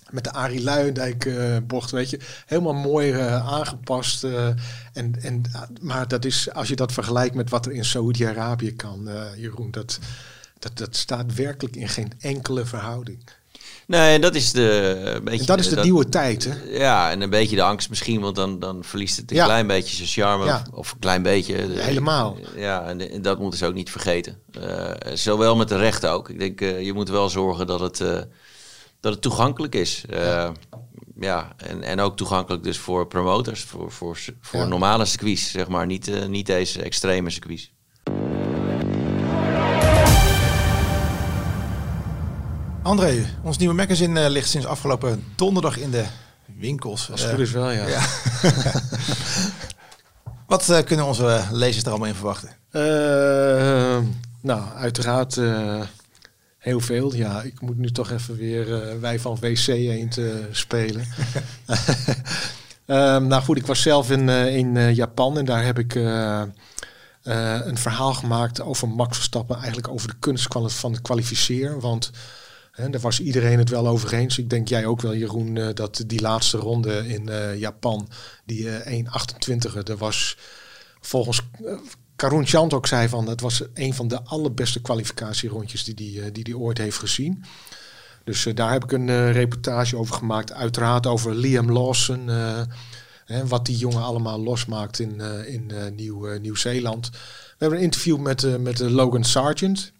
met 0.10 0.24
de 0.24 0.32
Arie 0.32 0.64
Luijendijk 0.64 1.26
eh, 1.26 1.58
bocht, 1.64 1.92
weet 1.92 2.10
je. 2.10 2.20
Helemaal 2.46 2.74
mooi 2.74 3.12
eh, 3.12 3.48
aangepast. 3.54 4.24
eh, 4.24 4.48
en, 4.94 5.16
en, 5.22 5.42
maar 5.82 6.08
dat 6.08 6.26
is, 6.26 6.54
als 6.54 6.68
je 6.68 6.76
dat 6.76 6.92
vergelijkt 6.92 7.36
met 7.36 7.50
wat 7.50 7.66
er 7.66 7.72
in 7.72 7.86
Saoedi-Arabië 7.86 8.76
kan, 8.76 9.10
Jeroen, 9.38 9.72
dat, 9.72 10.00
dat, 10.60 10.78
dat 10.78 10.96
staat 10.96 11.34
werkelijk 11.34 11.76
in 11.76 11.90
geen 11.90 12.12
enkele 12.20 12.66
verhouding. 12.66 13.24
Nee, 13.88 14.20
dat 14.20 14.36
is 14.36 14.52
de... 14.52 15.02
een 15.16 15.24
beetje 15.24 15.40
En 15.40 15.46
dat 15.46 15.60
is 15.60 15.70
de 15.70 15.82
nieuwe 15.82 16.10
tijd, 16.10 16.44
hè? 16.44 16.78
Ja, 16.78 17.12
en 17.12 17.22
een 17.22 17.30
beetje 17.30 17.56
de 17.56 17.62
angst 17.64 17.90
misschien, 17.90 18.22
want 18.22 18.36
dan, 18.36 18.60
dan 18.60 18.84
verliest 18.84 19.18
het 19.18 19.32
een 19.32 19.38
Ja. 19.38 19.46
klein 19.46 19.68
beetje 19.68 19.96
zijn 19.96 20.08
charme. 20.08 20.46
Ja. 20.46 20.64
Of, 20.74 20.92
een 20.92 21.00
klein 21.00 21.22
beetje. 21.24 21.56
helemaal. 21.56 22.38
Ja, 22.56 22.86
en, 22.88 23.12
en 23.12 23.22
dat 23.22 23.40
moeten 23.40 23.60
ze 23.60 23.66
ook 23.66 23.74
niet 23.74 23.92
vergeten. 23.92 24.38
Zowel 25.14 25.56
met 25.56 25.68
de 25.68 25.78
rechten 25.78 26.12
ook. 26.12 26.30
Ik 26.30 26.40
denk, 26.40 26.60
je 26.60 26.94
moet 26.94 27.10
wel 27.10 27.30
zorgen 27.30 27.68
dat 27.68 27.80
het, 27.80 28.02
dat 29.00 29.14
het 29.14 29.22
toegankelijk 29.22 29.76
is. 29.76 30.06
Eh, 30.10 30.50
ja, 31.20 31.54
en, 31.58 31.84
en 31.84 32.00
ook 32.00 32.18
toegankelijk 32.18 32.64
dus 32.64 32.78
voor 32.78 33.08
promoters, 33.08 33.64
voor, 33.64 33.92
voor, 33.92 34.18
voor 34.42 34.60
Ja. 34.60 34.66
normale 34.66 35.06
circuits, 35.06 35.52
zeg 35.52 35.68
maar. 35.68 35.86
Niet, 35.86 36.08
eh, 36.08 36.26
niet 36.26 36.46
deze 36.46 36.82
extreme 36.82 37.30
circuits. 37.30 37.72
André, 42.84 43.26
ons 43.44 43.58
nieuwe 43.58 43.74
magazine 43.74 44.24
eh, 44.24 44.30
ligt 44.30 44.50
sinds 44.50 44.66
afgelopen 44.68 45.24
donderdag 45.36 45.78
in 45.78 45.92
de 45.92 46.06
winkels. 46.46 47.12
Als 47.12 47.22
het 47.22 47.30
goed 47.32 47.40
is 47.40 47.52
wel, 47.52 47.72
ja. 47.72 47.88
ja. 47.88 48.02
Wat 50.48 50.70
eh, 50.70 50.84
kunnen 50.84 51.06
onze 51.06 51.44
lezers 51.52 51.84
er 51.84 51.90
allemaal 51.90 52.08
in 52.08 52.16
verwachten? 52.16 52.50
Eh, 52.70 53.98
nou, 54.42 54.62
uiteraard 54.76 55.38
eh, 55.38 55.82
heel 56.60 56.80
veel. 56.80 57.16
Ja, 57.16 57.42
ik 57.42 57.62
moet 57.62 57.78
nu 57.78 57.92
toch 57.92 58.12
even 58.12 58.36
weer 58.36 58.74
eh, 58.74 59.00
wij 59.00 59.20
van 59.20 59.40
WC 59.40 59.68
Eend 59.68 60.18
eh 60.18 60.26
spelen. 60.52 61.06
Ehm, 62.86 63.28
nou 63.28 63.44
goed, 63.44 63.58
ik 63.58 63.66
was 63.66 63.82
zelf 63.82 64.12
in, 64.12 64.30
eh, 64.30 64.56
in 64.56 64.94
Japan 64.96 65.38
en 65.38 65.46
daar 65.46 65.66
heb 65.66 65.80
ik 65.80 65.96
een 67.24 67.78
verhaal 67.78 68.14
gemaakt 68.14 68.62
over 68.62 68.88
Max 68.88 69.16
Verstappen. 69.16 69.56
Eigenlijk 69.56 69.88
over 69.88 70.08
de 70.08 70.20
kunst 70.20 70.48
van 70.74 70.92
het 70.92 71.02
kwalificeren. 71.02 71.80
Want 71.80 72.12
hè, 72.72 72.90
daar 72.90 73.02
was 73.02 73.20
iedereen 73.20 73.58
het 73.58 73.70
wel 73.70 73.88
over 73.88 74.14
eens. 74.14 74.38
Ik 74.38 74.50
denk 74.50 74.68
jij 74.68 74.86
ook 74.86 75.02
wel, 75.02 75.16
Jeroen, 75.16 75.72
dat 75.74 76.04
die 76.08 76.22
laatste 76.22 76.58
ronde 76.58 77.08
in 77.08 77.30
Japan, 77.58 78.10
die 78.46 78.70
eh 78.70 79.04
1.28, 79.04 79.84
er 79.84 79.98
was 79.98 80.38
volgens 81.02 81.42
Karun 82.20 82.46
Chand 82.46 82.74
ook 82.74 82.88
zei 82.88 83.10
van 83.10 83.30
het 83.30 83.42
was 83.42 83.64
een 83.74 83.94
van 83.94 84.08
de 84.08 84.24
allerbeste 84.24 84.82
kwalificatierondjes 84.82 85.84
die 85.84 85.94
die, 85.94 86.22
eh, 86.22 86.28
die 86.34 86.44
die 86.44 86.58
ooit 86.58 86.78
heeft 86.78 86.98
gezien. 86.98 87.44
Dus 88.24 88.46
eh, 88.46 88.56
daar 88.56 88.72
heb 88.72 88.84
ik 88.84 88.92
een 88.92 89.10
eh, 89.10 89.32
reportage 89.32 89.98
over 89.98 90.16
gemaakt. 90.16 90.54
Uiteraard 90.54 91.08
over 91.08 91.36
Liam 91.36 91.72
Lawson. 91.72 92.28
hè, 93.26 93.48
wat 93.48 93.66
die 93.66 93.78
jongen 93.78 94.04
allemaal 94.04 94.40
losmaakt 94.40 95.00
in, 95.00 95.22
in 95.46 95.72
Nieuw, 95.96 96.38
Nieuw-Zeeland. 96.40 97.10
We 97.10 97.18
hebben 97.58 97.78
een 97.78 97.84
interview 97.84 98.18
met, 98.18 98.60
met 98.60 98.80
Logan 98.80 99.24
Sargent. 99.24 99.92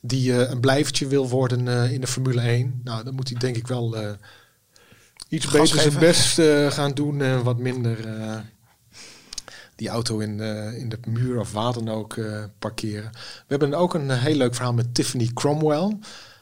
Die 0.00 0.32
een 0.32 0.60
blijvertje 0.60 1.06
wil 1.06 1.28
worden 1.28 1.90
in 1.92 2.00
de 2.00 2.06
Formule 2.06 2.40
1. 2.40 2.80
Nou, 2.84 3.04
dan 3.04 3.14
moet 3.14 3.28
hij 3.28 3.38
denk 3.38 3.56
ik 3.56 3.66
wel 3.66 3.96
iets 5.28 5.46
Gas 5.46 5.70
beter 5.70 5.90
zijn 5.90 5.98
best 5.98 6.40
gaan 6.74 6.92
doen. 6.92 7.22
en 7.22 7.42
wat 7.42 7.58
minder 7.58 7.98
die 9.76 9.88
auto 9.88 10.18
in, 10.18 10.40
eh, 10.40 10.78
in 10.78 10.88
de 10.88 10.98
muur 11.06 11.40
of 11.40 11.52
waar 11.52 11.72
dan 11.72 11.88
ook 11.88 12.16
eh, 12.16 12.44
parkeren. 12.58 13.10
We 13.12 13.44
hebben 13.46 13.74
ook 13.74 13.94
een 13.94 14.10
eh, 14.10 14.22
heel 14.22 14.36
leuk 14.36 14.54
verhaal 14.54 14.72
met 14.72 14.94
Tiffany 14.94 15.30
Cromwell. 15.34 15.96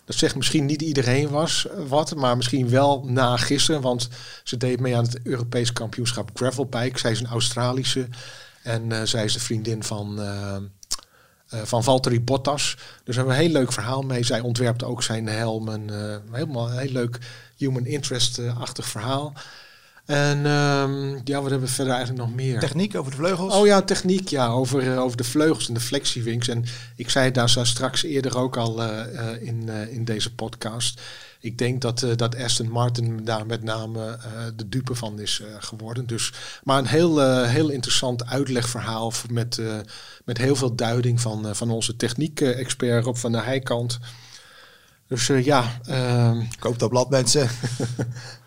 Dat 0.04 0.16
zegt 0.16 0.36
misschien 0.36 0.66
niet 0.66 0.82
iedereen 0.82 1.28
was 1.28 1.66
wat, 1.88 2.14
maar 2.14 2.36
misschien 2.36 2.68
wel 2.68 3.04
na 3.06 3.36
gisteren. 3.36 3.80
Want 3.80 4.08
ze 4.44 4.56
deed 4.56 4.80
mee 4.80 4.96
aan 4.96 5.04
het 5.04 5.20
Europees 5.22 5.72
kampioenschap 5.72 6.30
gravelbike. 6.34 6.98
Zij 6.98 7.10
is 7.10 7.20
een 7.20 7.26
Australische 7.26 8.08
en 8.62 9.08
zij 9.08 9.24
is 9.24 9.32
de 9.32 9.40
vriendin 9.40 9.82
van, 9.82 10.20
van 11.46 11.84
Valtteri 11.84 12.20
Bottas. 12.20 12.76
Dus 13.04 13.16
we 13.16 13.22
een 13.22 13.30
heel 13.30 13.48
leuk 13.48 13.72
verhaal 13.72 14.02
mee. 14.02 14.22
Zij 14.22 14.40
ontwerpt 14.40 14.84
ook 14.84 15.02
zijn 15.02 15.26
helmen. 15.26 15.90
helemaal 16.32 16.70
een 16.70 16.78
heel 16.78 16.92
leuk 16.92 17.18
human 17.56 17.86
interest-achtig 17.86 18.86
verhaal. 18.86 19.32
En 20.04 20.46
ehm, 20.46 21.20
ja, 21.24 21.40
wat 21.40 21.50
hebben 21.50 21.68
we 21.68 21.74
verder 21.74 21.94
eigenlijk 21.94 22.26
nog 22.26 22.34
meer? 22.34 22.58
Techniek 22.58 22.96
over 22.96 23.10
de 23.10 23.16
vleugels? 23.16 23.54
Oh 23.54 23.66
ja, 23.66 23.82
techniek, 23.82 24.28
ja, 24.28 24.48
over, 24.48 24.92
eh, 24.92 25.00
over 25.00 25.16
de 25.16 25.24
vleugels 25.24 25.68
en 25.68 25.74
de 25.74 25.80
flexiewings. 25.80 26.48
En 26.48 26.64
ik 26.96 27.10
zei 27.10 27.24
het 27.24 27.34
daar 27.34 27.50
zo 27.50 27.64
straks 27.64 28.02
eerder 28.02 28.38
ook 28.38 28.56
al 28.56 28.82
eh, 28.82 29.32
eh, 29.32 29.42
in, 29.42 29.68
in 29.68 30.04
deze 30.04 30.34
podcast. 30.34 31.00
Ik 31.40 31.58
denk 31.58 31.80
dat, 31.80 32.06
dat 32.16 32.36
Aston 32.36 32.70
Martin 32.70 33.24
daar 33.24 33.46
met 33.46 33.62
name 33.62 34.18
de 34.56 34.68
dupe 34.68 34.94
van 34.94 35.20
is 35.20 35.42
geworden. 35.58 36.06
Dus, 36.06 36.32
maar 36.62 36.78
een 36.78 36.86
heel, 36.86 37.42
heel 37.44 37.68
interessant 37.68 38.26
uitlegverhaal 38.26 39.12
met, 39.30 39.60
met 40.24 40.38
heel 40.38 40.56
veel 40.56 40.74
duiding 40.74 41.20
van, 41.20 41.56
van 41.56 41.70
onze 41.70 41.96
techniek-expert 41.96 43.06
op 43.06 43.18
van 43.18 43.32
de 43.32 43.40
heikant. 43.40 43.98
Dus 45.08 45.26
ja, 45.26 45.80
ehm, 45.84 46.42
Koop 46.58 46.78
dat 46.78 46.90
blad, 46.90 47.10
mensen. 47.10 47.48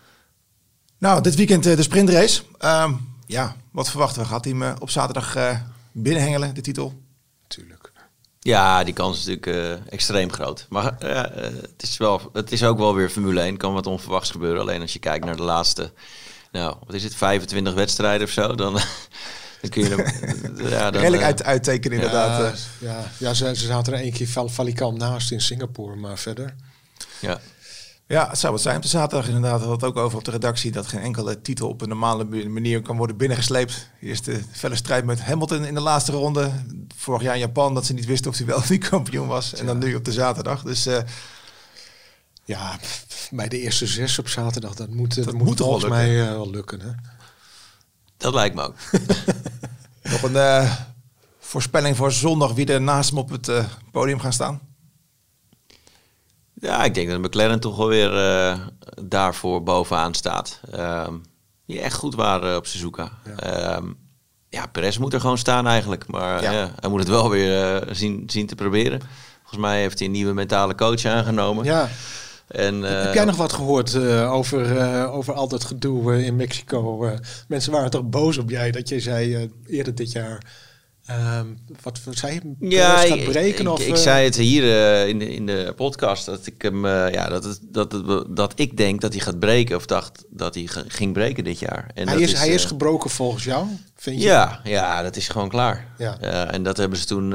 nou, 0.98 1.22
dit 1.22 1.34
weekend 1.34 1.66
eh, 1.66 1.76
de 1.76 1.82
sprintrace. 1.82 2.42
Ehm, 2.58 2.92
ja, 3.26 3.56
wat 3.70 3.90
verwachten 3.90 4.22
we? 4.22 4.28
Gaat 4.28 4.44
hij 4.44 4.52
hem 4.52 4.62
eh, 4.62 4.74
op 4.78 4.90
zaterdag 4.90 5.36
eh, 5.36 5.60
binnenhengelen, 5.92 6.54
de 6.54 6.60
titel? 6.60 7.02
natuurlijk. 7.42 7.92
Ja, 8.40 8.84
die 8.84 8.94
kans 8.94 9.18
is 9.18 9.24
natuurlijk 9.26 9.56
eh, 9.86 9.92
extreem 9.92 10.32
groot. 10.32 10.66
Maar 10.68 10.94
het, 10.98 11.82
is 11.82 11.96
wel, 11.96 12.30
het 12.32 12.52
is 12.52 12.64
ook 12.64 12.78
wel 12.78 12.94
weer 12.94 13.10
Formule 13.10 13.40
1. 13.40 13.56
Kan 13.56 13.72
wat 13.72 13.86
onverwachts 13.86 14.30
gebeuren. 14.30 14.60
Alleen 14.60 14.80
als 14.80 14.92
je 14.92 14.98
kijkt 14.98 15.24
naar 15.24 15.36
de 15.36 15.42
laatste, 15.42 15.92
nou, 16.52 16.76
wat 16.86 16.94
is 16.94 17.04
het, 17.04 17.14
25 17.14 17.74
wedstrijden 17.74 18.26
of 18.26 18.32
zo, 18.32 18.54
dan, 18.54 18.72
dan 19.60 19.70
kun 19.70 19.82
je 19.82 19.88
hem... 19.88 19.98
ja, 20.70 20.90
dan, 20.90 21.00
Redelijk 21.00 21.22
uit, 21.22 21.42
uittekenen 21.42 21.96
inderdaad. 21.96 22.58
Ja, 22.78 22.88
ja, 22.88 23.10
ja 23.18 23.34
ze, 23.34 23.54
ze 23.56 23.66
zaten 23.66 23.92
er 23.92 24.00
één 24.00 24.12
keer 24.12 24.28
val- 24.28 24.48
valikant 24.48 24.98
naast 24.98 25.30
in 25.30 25.40
Singapore, 25.40 25.96
maar 25.96 26.18
verder. 26.18 26.54
ja. 27.20 27.40
Ja, 28.08 28.28
het 28.28 28.38
zou 28.38 28.52
wat 28.52 28.62
zijn. 28.62 28.76
Op 28.76 28.82
de 28.82 28.88
zaterdag 28.88 29.26
inderdaad 29.26 29.60
had 29.60 29.70
het 29.70 29.84
ook 29.84 29.96
over 29.96 30.18
op 30.18 30.24
de 30.24 30.30
redactie 30.30 30.70
dat 30.72 30.86
geen 30.86 31.00
enkele 31.00 31.40
titel 31.40 31.68
op 31.68 31.80
een 31.80 31.88
normale 31.88 32.24
manier 32.48 32.82
kan 32.82 32.96
worden 32.96 33.16
binnengesleept. 33.16 33.90
Eerst 34.00 34.24
de 34.24 34.40
felle 34.50 34.76
strijd 34.76 35.04
met 35.04 35.20
Hamilton 35.20 35.64
in 35.64 35.74
de 35.74 35.80
laatste 35.80 36.12
ronde. 36.12 36.50
Vorig 36.96 37.22
jaar 37.22 37.34
in 37.34 37.40
Japan 37.40 37.74
dat 37.74 37.86
ze 37.86 37.92
niet 37.92 38.06
wisten 38.06 38.30
of 38.30 38.36
hij 38.36 38.46
wel 38.46 38.56
of 38.62 38.70
niet 38.70 38.88
kampioen 38.88 39.26
was. 39.26 39.54
En 39.54 39.66
dan 39.66 39.78
nu 39.78 39.94
op 39.94 40.04
de 40.04 40.12
zaterdag. 40.12 40.62
Dus 40.62 40.86
eh, 40.86 40.98
Ja, 42.44 42.78
bij 43.30 43.48
de 43.48 43.60
eerste 43.60 43.86
zes 43.86 44.18
op 44.18 44.28
zaterdag, 44.28 44.74
dat 44.74 44.90
moet, 44.90 45.24
dat 45.24 45.34
moet 45.34 45.58
volgens 45.58 45.88
mij 45.88 46.20
eh, 46.20 46.28
wel 46.28 46.50
lukken. 46.50 46.80
Hè? 46.80 46.90
Dat 48.16 48.34
lijkt 48.34 48.54
me 48.54 48.62
ook. 48.62 48.76
nog 50.12 50.22
een 50.22 50.36
eh, 50.36 50.72
voorspelling 51.38 51.96
voor 51.96 52.12
zondag 52.12 52.52
wie 52.52 52.66
er 52.66 52.80
naast 52.80 53.10
hem 53.10 53.18
op 53.18 53.30
het 53.30 53.50
podium 53.92 54.20
gaan 54.20 54.32
staan? 54.32 54.60
Ja, 56.60 56.84
ik 56.84 56.94
denk 56.94 57.08
dat 57.08 57.18
McLaren 57.18 57.60
toch 57.60 57.76
wel 57.76 57.88
weer 57.88 58.16
eh, 58.16 58.58
daarvoor 59.02 59.62
bovenaan 59.62 60.14
staat. 60.14 60.60
Ehm, 60.70 61.14
die 61.66 61.80
echt 61.80 61.94
goed 61.94 62.14
waren 62.14 62.56
op 62.56 62.66
Suzuka. 62.66 63.10
Ja. 63.40 63.80
ja, 64.48 64.66
Perez 64.66 64.96
moet 64.96 65.12
er 65.12 65.20
gewoon 65.20 65.38
staan 65.38 65.66
eigenlijk. 65.66 66.06
Maar 66.06 66.42
ja. 66.42 66.70
hij 66.80 66.90
moet 66.90 67.00
het 67.00 67.08
wel 67.08 67.30
weer 67.30 67.82
zien, 67.90 68.22
zien 68.26 68.46
te 68.46 68.54
proberen. 68.54 69.00
Volgens 69.38 69.60
mij 69.60 69.80
heeft 69.80 69.98
hij 69.98 70.06
een 70.06 70.12
nieuwe 70.12 70.32
mentale 70.32 70.74
coach 70.74 71.04
aangenomen. 71.04 71.64
Ja. 71.64 71.88
En, 72.48 72.82
Heb 72.82 73.14
jij 73.14 73.24
nog 73.24 73.36
wat 73.36 73.52
gehoord 73.52 73.94
uh, 73.94 74.32
over, 74.32 74.76
uh, 74.76 75.14
over 75.14 75.34
al 75.34 75.48
dat 75.48 75.64
gedoe 75.64 76.24
in 76.24 76.36
Mexico? 76.36 77.10
mensen 77.48 77.72
waren 77.72 77.90
toch 77.90 78.08
boos 78.08 78.38
op 78.38 78.50
jij 78.50 78.70
dat 78.70 78.88
je 78.88 79.00
zei 79.00 79.50
eerder 79.66 79.94
dit 79.94 80.12
jaar 80.12 80.42
Ehm, 81.08 81.46
wat 81.82 82.00
zei 82.10 82.34
je? 82.34 82.68
Ja, 82.68 82.96
gaat 82.96 83.24
breken, 83.24 83.64
ik, 83.64 83.70
of, 83.70 83.80
ik, 83.80 83.96
zei 83.96 84.24
het 84.24 84.36
hier 84.36 84.62
uh, 84.62 85.08
in, 85.08 85.18
de, 85.18 85.34
in 85.34 85.46
de 85.46 85.72
podcast 85.76 86.26
dat 86.26 86.46
ik 86.46 86.62
hem, 86.62 86.84
uh, 86.84 87.12
ja, 87.12 87.28
dat, 87.28 87.44
het, 87.44 87.60
dat, 87.62 87.92
het, 87.92 88.24
dat 88.36 88.52
ik 88.56 88.76
denk 88.76 89.00
dat 89.00 89.12
hij 89.12 89.22
gaat 89.22 89.38
breken 89.38 89.76
of 89.76 89.86
dacht 89.86 90.24
dat 90.30 90.54
hij 90.54 90.68
ging 90.88 91.12
breken 91.12 91.44
dit 91.44 91.58
jaar. 91.58 91.90
En 91.94 92.08
hij, 92.08 92.20
is, 92.20 92.32
is, 92.32 92.38
hij 92.38 92.48
is 92.48 92.62
eh, 92.62 92.68
gebroken 92.68 93.10
volgens 93.10 93.44
jou, 93.44 93.66
vind 93.96 94.22
je? 94.22 94.28
Ja, 94.28 94.60
ja 94.64 95.02
dat 95.02 95.16
is 95.16 95.28
gewoon 95.28 95.48
klaar. 95.48 95.86
Ja. 95.98 96.18
en 96.50 96.62
dat 96.62 96.76
hebben 96.76 96.98
ze 96.98 97.04
toen 97.04 97.28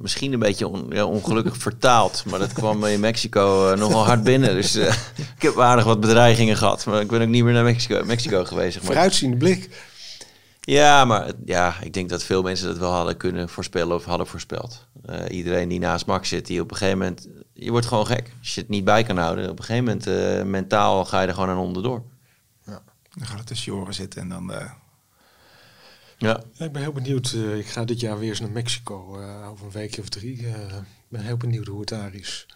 misschien 0.00 0.32
een 0.32 0.38
beetje 0.38 0.68
on, 0.68 0.86
ja, 0.90 1.04
ongelukkig 1.04 1.56
vertaald, 1.56 2.24
maar 2.26 2.38
dat 2.38 2.52
kwam 2.52 2.84
in 2.84 3.00
Mexico 3.00 3.74
nogal 3.78 4.04
hard 4.04 4.22
binnen. 4.22 4.54
Dus 4.54 4.76
ik 5.36 5.42
heb 5.42 5.60
aardig 5.60 5.84
wat 5.84 6.00
bedreigingen 6.00 6.56
gehad, 6.56 6.84
maar 6.84 7.00
ik 7.00 7.08
ben 7.08 7.22
ook 7.22 7.28
niet 7.28 7.44
meer 7.44 7.52
naar 7.52 7.64
Mexico, 7.64 8.04
Mexico 8.04 8.44
geweest. 8.44 8.72
Zeg 8.72 8.82
maar. 8.82 8.92
Vooruitziende 8.92 9.36
blik. 9.36 9.68
Ja, 10.66 11.04
maar 11.04 11.32
ja, 11.44 11.80
ik 11.80 11.92
denk 11.92 12.08
dat 12.08 12.22
veel 12.22 12.42
mensen 12.42 12.66
dat 12.66 12.78
wel 12.78 12.90
hadden 12.90 13.16
kunnen 13.16 13.48
voorspellen 13.48 13.96
of 13.96 14.04
hadden 14.04 14.26
voorspeld. 14.26 14.86
Uh, 15.10 15.20
iedereen 15.28 15.68
die 15.68 15.78
naast 15.78 16.06
Max 16.06 16.28
zit, 16.28 16.46
die 16.46 16.60
op 16.60 16.70
een 16.70 16.76
gegeven 16.76 16.98
moment... 16.98 17.28
Je 17.52 17.70
wordt 17.70 17.86
gewoon 17.86 18.06
gek. 18.06 18.32
Als 18.38 18.54
je 18.54 18.60
het 18.60 18.68
niet 18.70 18.84
bij 18.84 19.02
kan 19.02 19.16
houden, 19.16 19.50
op 19.50 19.58
een 19.58 19.64
gegeven 19.64 19.84
moment 19.84 20.06
uh, 20.06 20.42
mentaal 20.42 21.04
ga 21.04 21.20
je 21.20 21.26
er 21.26 21.34
gewoon 21.34 21.48
aan 21.48 21.56
onderdoor. 21.56 22.02
Ja, 22.64 22.82
dan 23.12 23.26
gaat 23.26 23.38
het 23.38 23.46
tussen 23.46 23.72
je 23.72 23.78
oren 23.78 23.94
zitten 23.94 24.20
en 24.20 24.28
dan... 24.28 24.50
Uh... 24.50 24.70
Ja. 26.18 26.40
Ik 26.58 26.72
ben 26.72 26.82
heel 26.82 26.92
benieuwd. 26.92 27.32
ik 27.32 27.66
ga 27.66 27.84
dit 27.84 28.00
jaar 28.00 28.18
weer 28.18 28.28
eens 28.28 28.40
naar 28.40 28.50
Mexico 28.50 29.20
over 29.50 29.66
een 29.66 29.72
weekje 29.72 30.02
of 30.02 30.08
drie. 30.08 30.38
Ik 30.38 30.84
ben 31.08 31.20
heel 31.20 31.36
benieuwd 31.36 31.66
hoe 31.66 31.80
het 31.80 31.88
daar 31.88 32.14
is. 32.14 32.46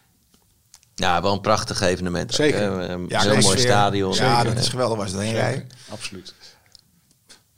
Ja, 0.95 1.23
wel 1.23 1.33
een 1.33 1.41
prachtig 1.41 1.81
evenement. 1.81 2.35
Zeker. 2.35 2.91
Ook, 2.91 3.11
ja, 3.11 3.21
heel 3.21 3.41
mooi 3.41 3.59
stadion. 3.59 4.15
Ja, 4.15 4.45
dat 4.45 4.59
is 4.59 4.69
geweldig 4.69 4.99
was 4.99 5.13
het 5.13 5.21
heen 5.21 5.33
rijden. 5.33 5.69
Absoluut. 5.89 6.35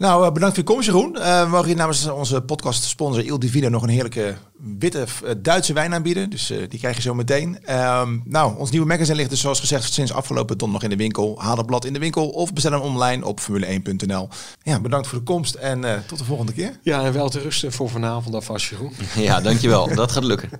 Nou, 0.02 0.26
uh, 0.26 0.32
bedankt 0.32 0.54
voor 0.54 0.64
je 0.64 0.72
komst, 0.72 0.86
Jeroen. 0.86 1.16
Uh, 1.16 1.42
we 1.42 1.48
mogen 1.48 1.66
hier 1.66 1.76
namens 1.76 2.06
onze 2.06 2.40
podcast 2.40 2.82
sponsor 2.82 3.24
Il 3.24 3.38
Divino 3.38 3.68
nog 3.68 3.82
een 3.82 3.88
heerlijke 3.88 4.34
witte 4.78 5.06
uh, 5.24 5.30
Duitse 5.38 5.72
wijn 5.72 5.94
aanbieden. 5.94 6.30
Dus 6.30 6.52
die 6.68 6.78
krijg 6.78 6.96
je 6.96 7.02
zo 7.02 7.14
meteen. 7.14 7.58
Um, 7.70 8.22
nou, 8.24 8.58
ons 8.58 8.70
nieuwe 8.70 8.86
magazine 8.86 9.16
ligt 9.16 9.30
dus 9.30 9.40
zoals 9.40 9.60
gezegd 9.60 9.92
sinds 9.92 10.12
afgelopen 10.12 10.58
donderdag 10.58 10.90
in 10.90 10.96
de 10.96 11.02
winkel. 11.02 11.40
Haal 11.40 11.56
het 11.56 11.66
blad 11.66 11.84
in 11.84 11.92
de 11.92 11.98
winkel 11.98 12.28
of 12.28 12.52
bestel 12.52 12.72
hem 12.72 12.80
online 12.80 13.24
op 13.24 13.40
formule1.nl. 13.40 14.28
Ja, 14.62 14.80
bedankt 14.80 15.06
voor 15.06 15.18
de 15.18 15.24
komst 15.24 15.54
en 15.54 16.04
tot 16.06 16.18
de 16.18 16.24
volgende 16.24 16.52
keer. 16.52 16.78
Ja, 16.82 17.04
en 17.04 17.12
wel 17.12 17.28
te 17.28 17.40
rusten 17.40 17.72
voor 17.72 17.88
vanavond 17.88 18.34
alvast, 18.34 18.68
Jeroen. 18.68 18.92
ja, 19.28 19.40
dankjewel. 19.40 19.94
Dat 19.94 20.12
gaat 20.12 20.24
lukken. 20.24 20.50